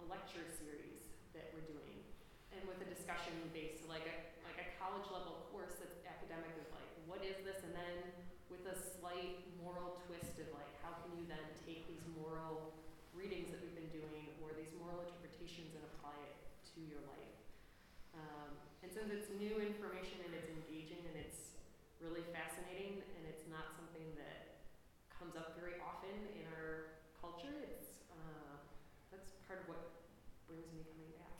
a 0.00 0.04
lecture 0.08 0.44
series 0.48 1.04
that 1.36 1.52
we're 1.52 1.64
doing, 1.68 2.04
and 2.52 2.60
with 2.68 2.80
a 2.84 2.88
discussion 2.88 3.32
based 3.52 3.84
like 3.88 4.04
a 4.08 4.16
like 4.44 4.60
a 4.60 4.66
college 4.80 5.08
level 5.12 5.48
course 5.52 5.76
that's 5.80 6.00
academic 6.04 6.52
of 6.60 6.68
like 6.72 6.90
what 7.08 7.20
is 7.24 7.36
this, 7.44 7.60
and 7.64 7.72
then 7.72 7.96
with 8.50 8.66
a 8.66 8.74
slight 8.74 9.46
moral 9.62 10.02
twist 10.04 10.34
of 10.42 10.50
like 10.50 10.68
how 10.82 10.98
can 11.06 11.14
you 11.14 11.24
then 11.30 11.46
take 11.62 11.86
these 11.86 12.02
moral 12.18 12.74
readings 13.14 13.54
that 13.54 13.62
we've 13.62 13.78
been 13.78 13.94
doing 13.94 14.34
or 14.42 14.50
these 14.58 14.74
moral 14.82 15.06
interpretations 15.06 15.70
and 15.78 15.82
apply 15.94 16.18
it 16.26 16.34
to 16.74 16.82
your 16.82 16.98
life. 17.06 17.38
Um, 18.14 18.58
and 18.82 18.90
since 18.90 19.08
it's 19.14 19.30
new 19.38 19.62
information 19.62 20.18
and 20.26 20.34
it's 20.34 20.50
engaging 20.50 20.98
and 21.06 21.16
it's 21.22 21.54
really 22.02 22.26
fascinating 22.34 22.98
and 23.14 23.22
it's 23.30 23.46
not 23.46 23.70
something 23.78 24.10
that 24.18 24.66
comes 25.14 25.38
up 25.38 25.54
very 25.54 25.78
often 25.78 26.10
in 26.34 26.44
our 26.58 26.98
culture, 27.22 27.54
it's 27.62 28.02
uh, 28.10 28.58
that's 29.14 29.30
part 29.46 29.62
of 29.62 29.66
what 29.70 29.82
brings 30.50 30.66
me 30.74 30.82
coming 30.90 31.12
back. 31.14 31.38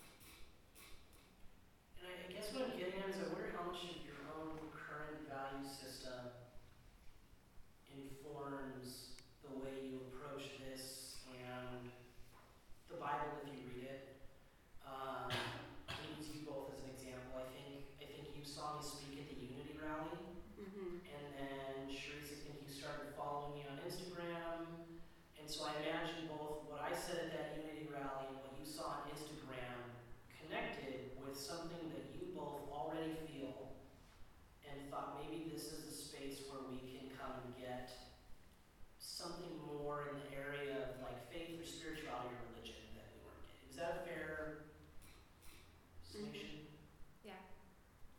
And 1.98 2.06
I, 2.06 2.14
I 2.22 2.28
guess 2.30 2.54
what 2.54 2.70
I'm 2.70 2.76
getting 2.78 3.02
at 3.02 3.10
is 3.10 3.18
I 3.18 3.26
wonder 3.34 3.50
how 3.50 3.66
much 3.66 3.82
of 3.82 3.98
your 4.06 4.20
own 4.36 4.62
current 4.70 5.26
value 5.26 5.66
system 5.66 6.39
informs 8.40 9.20
the 9.44 9.52
way 9.60 9.84
you 9.84 10.00
approach 10.08 10.56
this 10.64 11.20
and 11.28 11.92
the 12.88 12.96
Bible 12.96 13.44
if 13.44 13.52
you 13.52 13.68
read 13.68 13.84
it. 13.84 14.16
Um, 14.80 15.28
I 15.28 16.00
use 16.16 16.32
you 16.32 16.48
both 16.48 16.72
as 16.72 16.80
an 16.88 16.96
example. 16.96 17.36
I 17.36 17.44
think 17.52 17.84
I 18.00 18.08
think 18.08 18.32
you 18.32 18.40
saw 18.40 18.80
me 18.80 18.82
speak 18.84 19.20
at 19.20 19.28
the 19.28 19.44
Unity 19.44 19.76
rally. 19.76 20.16
Mm-hmm. 20.56 21.04
And 21.04 21.24
then 21.36 21.92
Sharice, 21.92 22.32
I 22.32 22.48
think 22.48 22.64
you 22.64 22.72
started 22.72 23.12
following 23.12 23.60
me 23.60 23.68
on 23.68 23.76
Instagram. 23.84 24.88
And 25.36 25.44
so 25.44 25.68
I 25.68 25.76
imagine 25.84 26.32
both 26.32 26.64
what 26.64 26.80
I 26.80 26.96
said 26.96 27.28
at 27.28 27.30
that 27.36 27.60
Unity 27.60 27.92
rally 27.92 28.32
and 28.32 28.40
what 28.40 28.56
you 28.56 28.64
saw 28.64 29.04
on 29.04 29.12
Instagram 29.12 30.00
connected 30.32 31.12
with 31.20 31.36
something 31.36 31.92
that 31.92 32.08
you 32.16 32.32
both 32.32 32.72
already 32.72 33.20
feel 33.28 33.76
and 34.64 34.88
thought 34.88 35.20
maybe 35.20 35.44
this 35.52 35.76
is 35.76 35.92
a 35.92 35.94
space 35.94 36.48
where 36.48 36.64
we 36.72 36.80
can 36.88 37.12
come 37.20 37.36
and 37.44 37.52
get 37.60 37.99
more 39.90 40.06
in 40.06 40.22
the 40.22 40.30
area 40.30 40.86
of 40.86 41.02
like 41.02 41.18
faith 41.34 41.58
or 41.58 41.66
spirituality 41.66 42.30
or 42.30 42.46
religion 42.54 42.78
that 42.94 43.10
we 43.10 43.26
weren't 43.26 43.42
getting. 43.42 43.66
Is 43.66 43.74
that 43.74 43.98
a 43.98 44.02
fair 44.06 44.70
summation? 45.98 46.62
Yeah. 47.26 47.42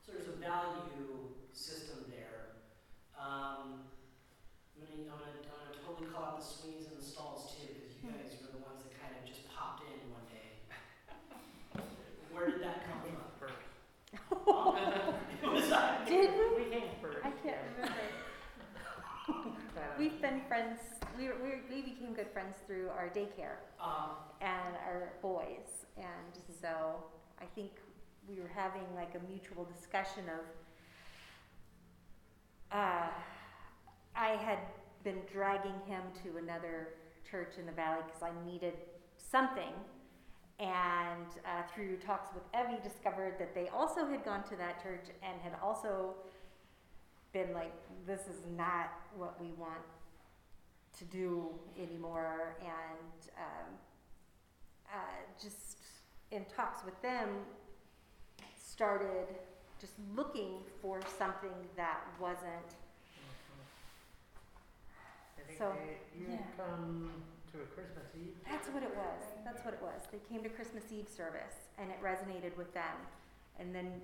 So 0.03 0.11
there's 0.11 0.27
a 0.27 0.35
value 0.35 1.31
system 1.55 2.11
there. 2.11 2.59
Um, 3.15 3.87
I'm 4.75 4.83
gonna, 4.83 5.15
I'm 5.15 5.15
gonna, 5.15 5.47
I'm 5.47 5.71
gonna 5.71 5.79
totally 5.79 6.11
call 6.11 6.35
out 6.35 6.43
the 6.43 6.43
swings 6.43 6.91
and 6.91 6.99
the 6.99 7.05
stalls 7.07 7.55
too, 7.55 7.71
because 7.71 7.95
you 8.03 8.11
guys 8.11 8.35
were 8.43 8.51
the 8.51 8.59
ones 8.67 8.83
that 8.83 8.91
kind 8.99 9.15
of 9.15 9.23
just 9.23 9.47
popped 9.47 9.87
in 9.87 10.11
one 10.11 10.27
day. 10.27 10.51
Where 12.35 12.51
did 12.51 12.59
that 12.67 12.83
come 12.83 12.99
from? 12.99 13.15
First. 13.39 13.63
It 15.39 15.47
was 15.47 15.71
I. 15.71 16.03
Did 16.03 16.35
We 16.35 16.67
came 16.67 16.91
first. 16.99 17.23
I 17.23 17.31
can't 17.39 17.63
remember. 17.79 17.95
We've 19.99 20.19
been 20.19 20.43
friends. 20.51 21.00
We 21.17 21.27
were, 21.27 21.35
we, 21.43 21.49
were, 21.49 21.59
we 21.69 21.81
became 21.81 22.13
good 22.13 22.29
friends 22.31 22.55
through 22.65 22.89
our 22.89 23.09
daycare 23.09 23.57
Um, 23.81 24.11
and 24.39 24.75
our 24.87 25.13
boys, 25.21 25.85
and 25.97 26.43
so 26.61 27.03
I 27.39 27.45
think 27.55 27.71
we 28.27 28.39
were 28.39 28.51
having 28.53 28.83
like 28.95 29.15
a 29.15 29.31
mutual 29.31 29.65
discussion 29.65 30.23
of. 30.29 30.45
Uh, 32.71 33.09
I 34.15 34.29
had 34.29 34.59
been 35.03 35.21
dragging 35.31 35.79
him 35.85 36.03
to 36.23 36.37
another 36.37 36.89
church 37.29 37.55
in 37.59 37.65
the 37.65 37.71
valley 37.71 38.01
because 38.05 38.23
I 38.23 38.31
needed 38.49 38.73
something, 39.17 39.73
and 40.59 41.27
uh, 41.45 41.63
through 41.73 41.97
talks 41.97 42.29
with 42.33 42.43
Evie, 42.53 42.81
discovered 42.81 43.35
that 43.39 43.53
they 43.53 43.67
also 43.69 44.05
had 44.07 44.23
gone 44.23 44.43
to 44.43 44.55
that 44.57 44.81
church 44.81 45.07
and 45.23 45.41
had 45.41 45.53
also 45.61 46.15
been 47.33 47.53
like, 47.53 47.73
this 48.05 48.21
is 48.21 48.41
not 48.57 48.91
what 49.15 49.39
we 49.41 49.51
want 49.57 49.81
to 50.97 51.05
do 51.05 51.49
anymore, 51.81 52.55
and 52.61 53.29
um, 53.37 53.73
uh, 54.93 54.97
just 55.41 55.77
in 56.31 56.45
talks 56.55 56.83
with 56.85 56.99
them, 57.01 57.27
started 58.55 59.27
just 59.79 59.93
looking 60.15 60.59
for 60.81 60.99
something 61.17 61.51
that 61.75 62.01
wasn't. 62.19 62.75
I 65.37 65.41
think 65.47 65.57
So, 65.57 65.73
they, 65.75 66.19
you 66.19 66.27
yeah. 66.31 66.37
come 66.57 67.11
to 67.51 67.57
a 67.61 67.65
Christmas 67.65 68.05
Eve. 68.15 68.35
That's 68.49 68.67
what 68.69 68.83
it 68.83 68.95
was. 68.95 69.23
That's 69.43 69.63
what 69.65 69.73
it 69.73 69.81
was. 69.81 70.01
They 70.11 70.19
came 70.29 70.43
to 70.43 70.49
Christmas 70.49 70.83
Eve 70.91 71.07
service, 71.09 71.69
and 71.77 71.89
it 71.89 71.97
resonated 72.03 72.55
with 72.57 72.73
them. 72.73 72.95
And 73.59 73.73
then 73.75 74.01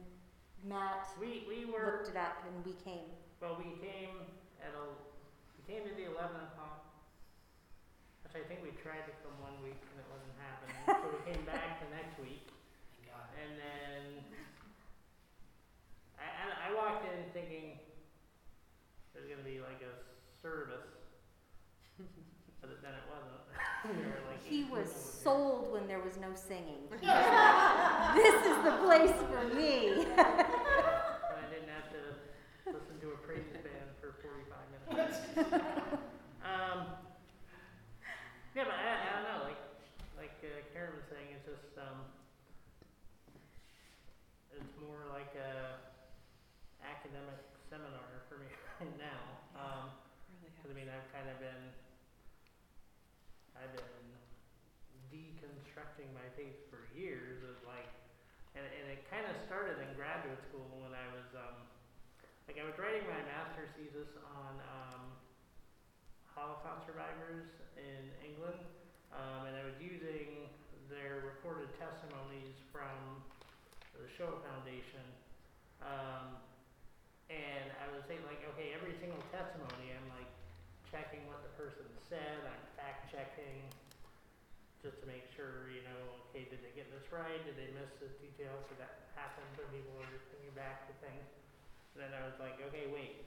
Matt 0.66 1.08
We, 1.20 1.46
we 1.48 1.66
were, 1.66 1.86
looked 2.04 2.10
it 2.10 2.18
up, 2.18 2.44
and 2.48 2.66
we 2.66 2.74
came. 2.84 3.06
well, 3.42 3.56
we 3.58 3.78
came 3.80 4.26
at 4.62 4.74
a, 4.74 4.86
came 5.68 5.84
to 5.84 5.94
the 5.94 6.08
eleven 6.10 6.40
o'clock. 6.48 6.88
Which 8.24 8.36
I 8.40 8.44
think 8.48 8.64
we 8.64 8.72
tried 8.80 9.04
to 9.08 9.14
come 9.24 9.36
one 9.40 9.56
week 9.64 9.80
and 9.80 9.96
it 10.00 10.08
wasn't 10.12 10.36
happening, 10.40 10.76
so 10.88 11.06
we 11.12 11.20
came 11.28 11.44
back 11.52 11.80
the 11.84 11.90
next 11.96 12.16
week. 12.20 12.48
And 13.38 13.54
then 13.56 14.02
I, 16.20 16.26
I, 16.26 16.44
I 16.68 16.76
walked 16.76 17.06
in 17.06 17.30
thinking 17.32 17.78
there's 19.14 19.30
gonna 19.30 19.46
be 19.46 19.60
like 19.62 19.80
a 19.86 19.94
service, 20.42 20.90
but 22.62 22.82
then 22.82 22.94
it 22.96 23.06
wasn't. 23.12 23.36
There 23.88 23.94
were 24.20 24.28
like 24.28 24.44
He 24.44 24.66
eight 24.66 24.72
was 24.74 24.90
people 24.90 25.00
there. 25.00 25.24
sold 25.24 25.72
when 25.72 25.88
there 25.88 26.02
was 26.02 26.18
no 26.18 26.34
singing. 26.34 26.82
this 26.92 28.38
is 28.44 28.58
the 28.66 28.76
place 28.84 29.16
for 29.32 29.48
me. 29.56 30.04
And 30.04 30.20
I 30.20 31.46
didn't 31.48 31.72
have 31.72 31.88
to 31.96 32.02
listen 32.74 33.00
to 33.00 33.08
a 33.16 33.18
praise 33.24 33.46
band 33.54 33.64
for 33.64 33.70
forty-five 34.28 34.68
minutes. 34.72 35.20
Um, 36.44 36.88
yeah, 38.56 38.64
but 38.66 38.74
I, 38.74 38.88
I 39.04 39.10
don't 39.20 39.26
know, 39.28 39.40
like, 39.46 39.62
like 40.18 40.36
uh, 40.44 40.64
Karen 40.74 40.96
was 40.96 41.06
saying, 41.12 41.28
it's 41.36 41.46
just, 41.46 41.76
um, 41.78 42.08
it's 44.56 44.74
more 44.82 45.06
like 45.12 45.30
a 45.38 45.78
academic 46.82 47.38
seminar 47.70 48.24
for 48.32 48.40
me 48.40 48.50
right 48.80 48.96
now. 48.98 49.24
Um, 49.54 49.86
Really 50.42 50.54
Cause 50.62 50.70
I 50.72 50.76
mean, 50.76 50.90
I've 50.90 51.06
kind 51.14 51.28
of 51.30 51.38
been, 51.40 51.64
I've 53.58 53.74
been 53.74 54.08
deconstructing 55.12 56.10
my 56.14 56.26
faith 56.36 56.58
for 56.70 56.86
years 56.96 57.44
of 57.44 57.58
like, 57.68 57.90
and, 58.56 58.66
and 58.66 58.86
it 58.90 59.06
kind 59.10 59.26
of 59.28 59.36
started 59.46 59.78
in 59.84 59.90
graduate 59.94 60.42
school 60.50 60.66
when 60.82 60.94
I 60.98 61.06
was, 61.14 61.28
um, 61.38 61.58
like 62.48 62.58
I 62.58 62.66
was 62.66 62.80
writing 62.80 63.04
my 63.12 63.20
master's 63.28 63.70
thesis 63.76 64.08
on, 64.24 64.56
um, 64.64 65.04
Holocaust 66.32 66.86
survivors 66.86 67.50
in 67.76 68.04
England, 68.22 68.62
um, 69.12 69.50
and 69.50 69.58
I 69.58 69.66
was 69.66 69.74
using 69.82 70.48
their 70.88 71.26
recorded 71.26 71.68
testimonies 71.82 72.56
from 72.72 73.26
the 73.98 74.06
Shoah 74.16 74.38
Foundation, 74.46 75.04
um, 75.82 76.38
and 77.34 77.74
I 77.82 77.90
was 77.92 78.06
saying 78.08 78.22
like, 78.30 78.40
okay, 78.54 78.72
every 78.78 78.94
single 79.02 79.20
testimony, 79.34 79.92
I'm 79.98 80.08
like 80.14 80.30
checking 80.94 81.26
what 81.28 81.42
the 81.42 81.52
person 81.58 81.90
said, 82.08 82.46
I'm 82.46 82.64
fact 82.78 83.10
checking, 83.10 83.66
just 84.86 85.02
to 85.02 85.10
make 85.10 85.26
sure, 85.36 85.74
you 85.74 85.82
know, 85.84 86.22
okay, 86.30 86.46
did 86.48 86.62
they 86.62 86.72
get 86.78 86.88
this 86.94 87.04
right? 87.12 87.42
Did 87.44 87.58
they 87.58 87.74
miss 87.74 87.90
this 87.98 88.14
detail? 88.22 88.54
Because 88.64 88.78
that 88.86 88.94
happens 89.18 89.50
when 89.58 89.68
people 89.74 89.98
are 90.00 90.12
just 90.14 90.30
thinking 90.30 90.54
back 90.54 90.86
to 90.86 90.94
things 91.02 91.26
then 91.98 92.14
I 92.14 92.22
was 92.30 92.38
like, 92.38 92.62
okay, 92.70 92.86
wait, 92.94 93.26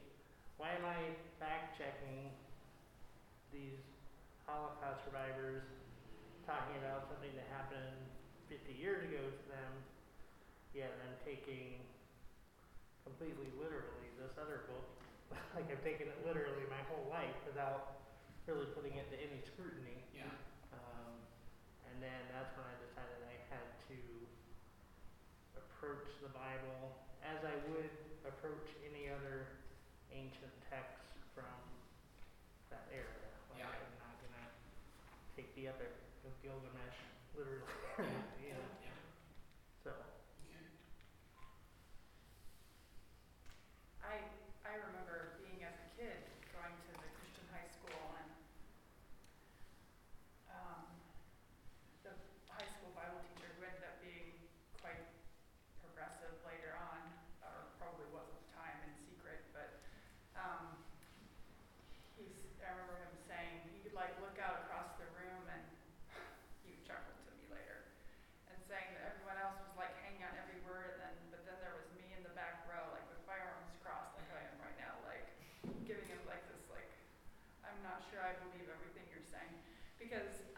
why 0.56 0.78
am 0.78 0.86
I 0.86 1.18
fact 1.42 1.74
checking 1.74 2.30
these 3.50 3.82
Holocaust 4.46 5.02
survivors 5.02 5.66
talking 6.46 6.78
about 6.78 7.10
something 7.10 7.34
that 7.34 7.50
happened 7.50 7.98
50 8.46 8.70
years 8.78 9.02
ago 9.06 9.18
to 9.18 9.44
them, 9.50 9.72
yet 10.70 10.94
I'm 11.02 11.18
taking 11.26 11.82
completely 13.02 13.50
literally 13.58 14.06
this 14.22 14.34
other 14.38 14.70
book? 14.70 14.86
like 15.58 15.66
I've 15.70 15.82
taken 15.82 16.06
it 16.06 16.18
literally 16.22 16.66
my 16.70 16.82
whole 16.90 17.06
life 17.10 17.38
without 17.46 18.06
really 18.46 18.70
putting 18.74 18.98
it 18.98 19.06
to 19.10 19.16
any 19.18 19.42
scrutiny. 19.46 20.02
Yeah. 20.14 20.30
Um, 20.74 21.14
and 21.90 22.02
then 22.02 22.22
that's 22.34 22.50
when 22.58 22.66
I 22.66 22.74
decided 22.82 23.18
I 23.26 23.38
had 23.50 23.66
to 23.90 23.98
approach 25.58 26.10
the 26.22 26.30
Bible 26.34 26.98
as 27.22 27.40
I 27.46 27.54
would 27.70 28.09
approach 28.24 28.66
any 28.84 29.08
other 29.08 29.46
ancient 30.10 30.52
text 30.68 31.00
from 31.34 31.60
that 32.70 32.84
era. 32.90 33.14
Like, 33.50 33.58
Yeah. 33.58 33.66
I'm 33.68 33.96
not 33.98 34.18
gonna 34.20 34.48
take 35.34 35.54
the 35.54 35.66
other 35.68 35.88
Gilgamesh 36.42 36.96
literally. 37.34 37.72
I 78.30 78.38
believe 78.46 78.70
everything 78.70 79.10
you're 79.10 79.26
saying. 79.26 79.58
Because 79.98 80.49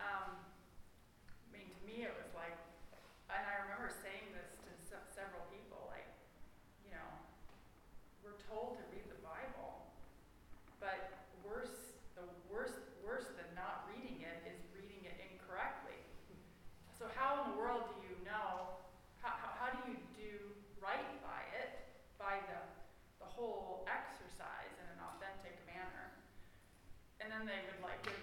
they 27.46 27.58
would 27.66 27.82
like 27.82 28.02
give 28.04 28.21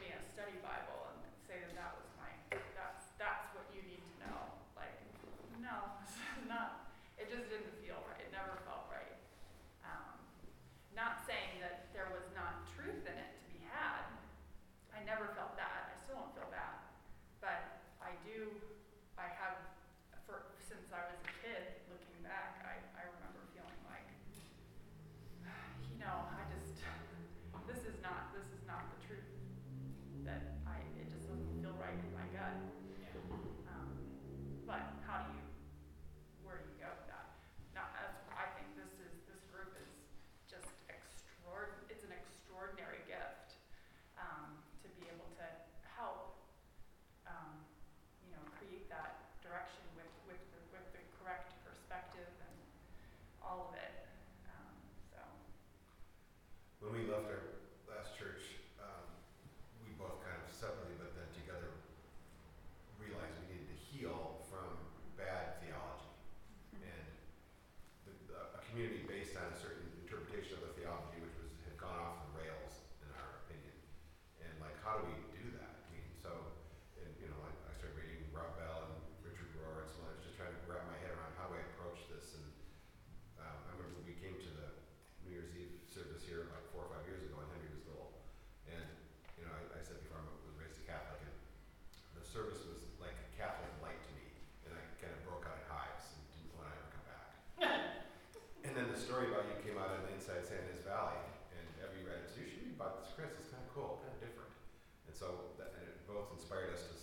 inspired 106.49 106.73
us 106.73 106.81
to 106.81 106.98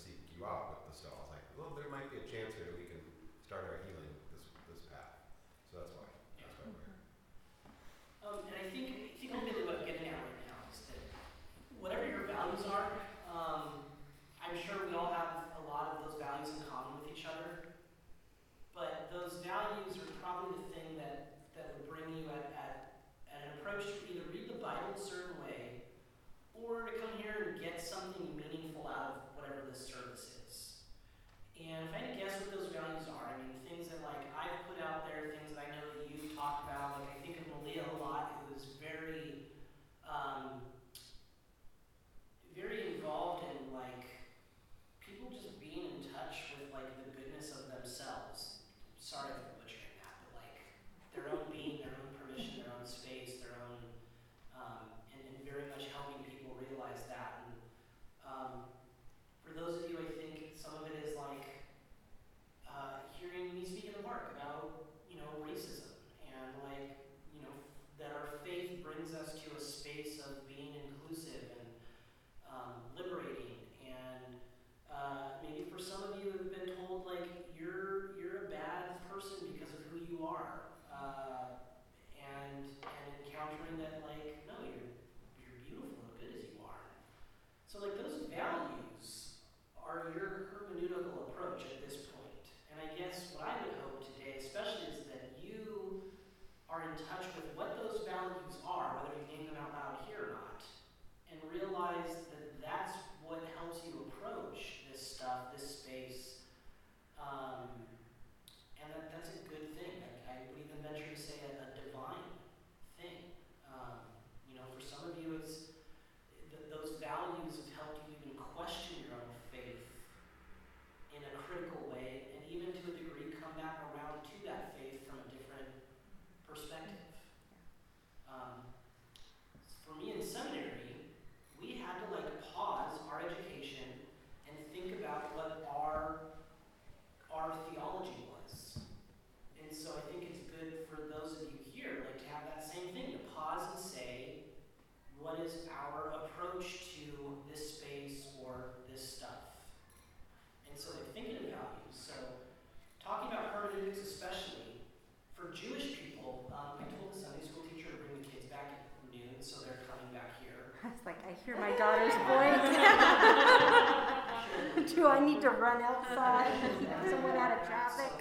I 165.16 165.20
need 165.24 165.40
to 165.40 165.48
run 165.48 165.80
outside? 165.80 166.52
Someone 167.08 167.36
out 167.36 167.52
of 167.52 167.66
traffic? 167.66 168.12